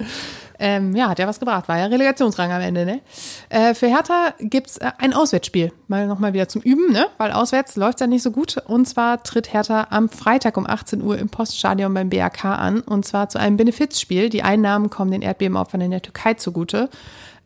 Ähm, 0.59 0.97
ja, 0.97 1.09
hat 1.09 1.19
ja 1.19 1.27
was 1.27 1.39
gebracht. 1.39 1.69
War 1.69 1.79
ja 1.79 1.87
Relegationsrang 1.87 2.51
am 2.51 2.61
Ende, 2.61 2.87
ne? 2.87 3.01
Äh, 3.49 3.75
für 3.75 3.89
Hertha 3.89 4.35
gibt's 4.41 4.79
äh, 4.79 4.91
ein 4.99 5.13
Auswärtsspiel. 5.13 5.73
Mal 5.89 6.07
nochmal 6.07 6.33
wieder 6.33 6.49
zum 6.49 6.63
Üben, 6.63 6.93
ne? 6.93 7.07
Weil 7.19 7.33
auswärts 7.33 7.77
läuft's 7.77 8.01
ja 8.01 8.07
nicht 8.07 8.23
so 8.23 8.31
gut. 8.31 8.57
Und 8.67 8.87
zwar 8.87 9.23
tritt 9.23 9.53
Hertha 9.53 9.89
am 9.91 10.09
Freitag 10.09 10.57
um 10.57 10.67
18 10.67 11.03
Uhr 11.03 11.19
im 11.19 11.29
Poststadion 11.29 11.93
beim 11.93 12.09
BRK 12.09 12.45
an. 12.57 12.81
Und 12.81 13.05
zwar 13.05 13.29
zu 13.29 13.39
einem 13.39 13.57
Benefizspiel. 13.57 14.29
Die 14.29 14.43
Einnahmen 14.43 14.91
kommen 14.91 15.11
den 15.11 15.23
Erdbebenopfern 15.23 15.81
in 15.81 15.91
der 15.91 16.03
Türkei 16.03 16.35
zugute. 16.35 16.89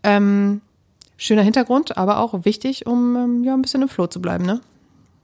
Ähm, 0.02 0.60
schöner 1.16 1.42
Hintergrund, 1.42 1.98
aber 1.98 2.18
auch 2.18 2.44
wichtig, 2.44 2.86
um 2.86 3.16
ähm, 3.16 3.44
ja 3.44 3.54
ein 3.54 3.62
bisschen 3.62 3.82
im 3.82 3.88
Flow 3.88 4.06
zu 4.06 4.22
bleiben, 4.22 4.44
ne? 4.44 4.60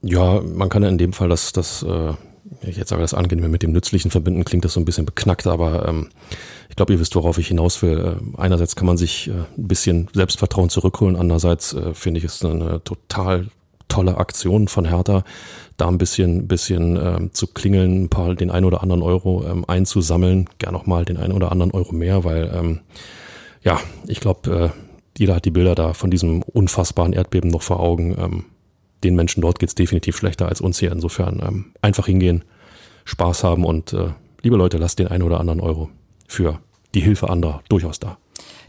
Ja, 0.02 0.40
man 0.40 0.68
kann 0.68 0.82
ja 0.82 0.88
in 0.88 0.98
dem 0.98 1.12
Fall 1.12 1.28
das, 1.28 1.52
das 1.52 1.82
äh, 1.82 2.12
ich 2.62 2.76
jetzt 2.76 2.90
sage 2.90 3.02
das 3.02 3.14
Angenehme 3.14 3.48
mit 3.48 3.62
dem 3.62 3.72
Nützlichen 3.72 4.10
verbinden, 4.10 4.44
klingt 4.44 4.64
das 4.64 4.74
so 4.74 4.80
ein 4.80 4.84
bisschen 4.84 5.06
beknackt, 5.06 5.46
aber 5.46 5.88
ähm, 5.88 6.08
ich 6.68 6.76
glaube, 6.76 6.92
ihr 6.92 7.00
wisst, 7.00 7.16
worauf 7.16 7.38
ich 7.38 7.48
hinaus 7.48 7.82
will. 7.82 7.98
Äh, 7.98 8.40
einerseits 8.40 8.76
kann 8.76 8.86
man 8.86 8.96
sich 8.96 9.28
äh, 9.28 9.32
ein 9.32 9.68
bisschen 9.68 10.08
Selbstvertrauen 10.12 10.68
zurückholen, 10.68 11.16
andererseits 11.16 11.72
äh, 11.72 11.94
finde 11.94 12.18
ich 12.18 12.24
es 12.24 12.44
eine 12.44 12.82
total 12.84 13.48
tolle 13.88 14.18
Aktion 14.18 14.68
von 14.68 14.84
Hertha, 14.84 15.24
da 15.76 15.88
ein 15.88 15.98
bisschen, 15.98 16.48
bisschen 16.48 16.96
ähm, 16.96 17.32
zu 17.32 17.46
klingeln, 17.46 18.04
ein 18.04 18.08
paar 18.08 18.34
den 18.34 18.50
einen 18.50 18.66
oder 18.66 18.82
anderen 18.82 19.02
Euro 19.02 19.44
ähm, 19.46 19.64
einzusammeln, 19.66 20.48
gern 20.58 20.72
noch 20.72 20.86
mal 20.86 21.04
den 21.04 21.16
einen 21.16 21.32
oder 21.32 21.52
anderen 21.52 21.72
Euro 21.72 21.92
mehr, 21.92 22.24
weil 22.24 22.52
ähm, 22.54 22.80
ja, 23.62 23.80
ich 24.06 24.20
glaube, 24.20 24.72
äh, 24.74 24.80
jeder 25.18 25.36
hat 25.36 25.44
die 25.44 25.50
Bilder 25.50 25.74
da 25.74 25.94
von 25.94 26.10
diesem 26.10 26.42
unfassbaren 26.42 27.12
Erdbeben 27.12 27.50
noch 27.50 27.62
vor 27.62 27.80
Augen. 27.80 28.16
Ähm, 28.18 28.44
den 29.04 29.14
Menschen 29.14 29.40
dort 29.40 29.58
geht's 29.58 29.74
definitiv 29.74 30.16
schlechter 30.16 30.48
als 30.48 30.60
uns 30.60 30.78
hier. 30.78 30.92
Insofern 30.92 31.40
ähm, 31.46 31.72
einfach 31.82 32.06
hingehen, 32.06 32.44
Spaß 33.04 33.44
haben 33.44 33.64
und 33.64 33.92
äh, 33.92 34.10
liebe 34.42 34.56
Leute, 34.56 34.78
lasst 34.78 34.98
den 34.98 35.08
einen 35.08 35.22
oder 35.22 35.40
anderen 35.40 35.60
Euro 35.60 35.90
für 36.26 36.60
die 36.94 37.00
Hilfe 37.00 37.30
anderer 37.30 37.62
durchaus 37.68 38.00
da. 38.00 38.18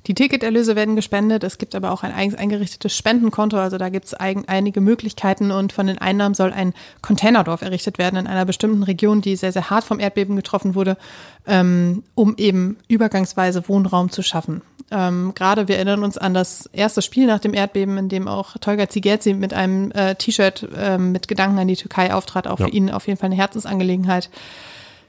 Die 0.08 0.14
Ticketerlöse 0.14 0.78
werden 0.78 0.96
gespendet. 0.96 1.44
Es 1.44 1.58
gibt 1.58 1.76
aber 1.76 1.92
auch 1.92 2.02
ein 2.02 2.14
eigens 2.14 2.36
eingerichtetes 2.36 2.96
Spendenkonto. 2.96 3.58
Also 3.58 3.78
da 3.78 3.90
gibt 3.90 4.06
es 4.06 4.14
einige 4.14 4.80
Möglichkeiten 4.80 5.52
und 5.52 5.74
von 5.74 5.88
den 5.88 5.98
Einnahmen 5.98 6.34
soll 6.34 6.54
ein 6.54 6.74
Containerdorf 7.02 7.62
errichtet 7.62 7.98
werden 7.98 8.18
in 8.18 8.26
einer 8.26 8.46
bestimmten 8.46 8.84
Region, 8.84 9.20
die 9.22 9.36
sehr, 9.36 9.52
sehr 9.52 9.70
hart 9.70 9.84
vom 9.84 10.00
Erdbeben 10.00 10.38
getroffen 10.38 10.76
wurde, 10.76 10.98
ähm, 11.46 12.04
um 12.16 12.36
eben 12.38 12.78
übergangsweise 12.88 13.68
Wohnraum 13.68 14.10
zu 14.10 14.24
schaffen. 14.24 14.62
Ähm, 14.92 15.34
Gerade 15.36 15.68
wir 15.68 15.76
erinnern 15.76 16.04
uns 16.04 16.18
an 16.18 16.34
das 16.34 16.70
erste 16.72 17.02
Spiel 17.02 17.28
nach 17.28 17.40
dem 17.40 17.54
Erdbeben, 17.54 17.98
in 17.98 18.08
dem 18.08 18.30
auch 18.30 18.58
Tolga 18.62 18.88
Zigerzi 18.88 19.34
mit 19.34 19.54
einem 19.54 19.92
äh, 19.92 20.16
T-Shirt 20.16 20.70
äh, 20.74 20.98
mit 20.98 21.28
Gedanken 21.28 21.60
an 21.60 21.68
die 21.68 21.76
Türkei 21.76 22.14
auftrat. 22.14 22.48
Auch 22.48 22.62
ja. 22.62 22.68
für 22.68 22.72
ihn 22.72 22.90
auf 22.90 23.08
jeden 23.08 23.20
Fall 23.20 23.28
eine 23.28 23.36
Herzensangelegenheit. 23.36 24.30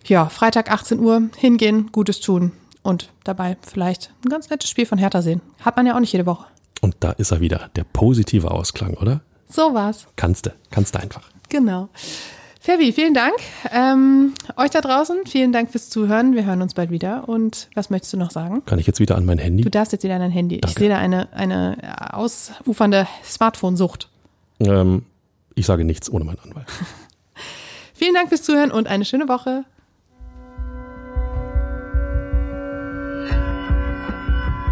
Ja, 0.06 0.28
Freitag 0.28 0.72
18 0.72 0.98
Uhr 0.98 1.28
hingehen, 1.36 1.90
Gutes 1.92 2.18
tun 2.20 2.50
und 2.82 3.10
dabei 3.24 3.56
vielleicht 3.60 4.12
ein 4.24 4.28
ganz 4.28 4.50
nettes 4.50 4.70
Spiel 4.70 4.86
von 4.86 4.98
Hertha 4.98 5.22
sehen. 5.22 5.40
Hat 5.60 5.76
man 5.76 5.86
ja 5.86 5.94
auch 5.94 6.00
nicht 6.00 6.12
jede 6.12 6.26
Woche. 6.26 6.46
Und 6.80 6.96
da 7.00 7.12
ist 7.12 7.30
er 7.30 7.40
wieder, 7.40 7.70
der 7.76 7.84
positive 7.84 8.50
Ausklang, 8.50 8.94
oder? 8.94 9.20
So 9.48 9.74
war's. 9.74 10.06
Kannst 10.16 10.46
du, 10.46 10.50
kannst 10.70 10.94
du 10.94 11.00
einfach. 11.00 11.28
Genau. 11.48 11.88
Fabi, 12.60 12.92
vielen 12.92 13.14
Dank. 13.14 13.34
Ähm, 13.72 14.34
euch 14.56 14.70
da 14.70 14.80
draußen, 14.80 15.24
vielen 15.26 15.52
Dank 15.52 15.70
fürs 15.70 15.88
Zuhören. 15.88 16.34
Wir 16.34 16.44
hören 16.44 16.60
uns 16.60 16.74
bald 16.74 16.90
wieder. 16.90 17.28
Und 17.28 17.68
was 17.74 17.88
möchtest 17.88 18.12
du 18.12 18.18
noch 18.18 18.30
sagen? 18.30 18.62
Kann 18.66 18.78
ich 18.78 18.86
jetzt 18.86 19.00
wieder 19.00 19.16
an 19.16 19.24
mein 19.24 19.38
Handy? 19.38 19.62
Du 19.62 19.70
darfst 19.70 19.92
jetzt 19.92 20.02
wieder 20.02 20.16
an 20.16 20.20
dein 20.20 20.30
Handy. 20.30 20.60
Danke. 20.60 20.72
Ich 20.72 20.78
sehe 20.78 20.88
da 20.88 20.98
eine, 20.98 21.32
eine 21.32 21.78
ausufernde 22.12 23.06
Smartphone-Sucht. 23.24 24.10
Ähm, 24.60 25.04
ich 25.54 25.66
sage 25.66 25.84
nichts 25.84 26.10
ohne 26.10 26.24
meinen 26.24 26.40
Anwalt. 26.40 26.66
vielen 27.94 28.14
Dank 28.14 28.28
fürs 28.28 28.42
Zuhören 28.42 28.70
und 28.70 28.86
eine 28.86 29.04
schöne 29.04 29.28
Woche. 29.28 29.64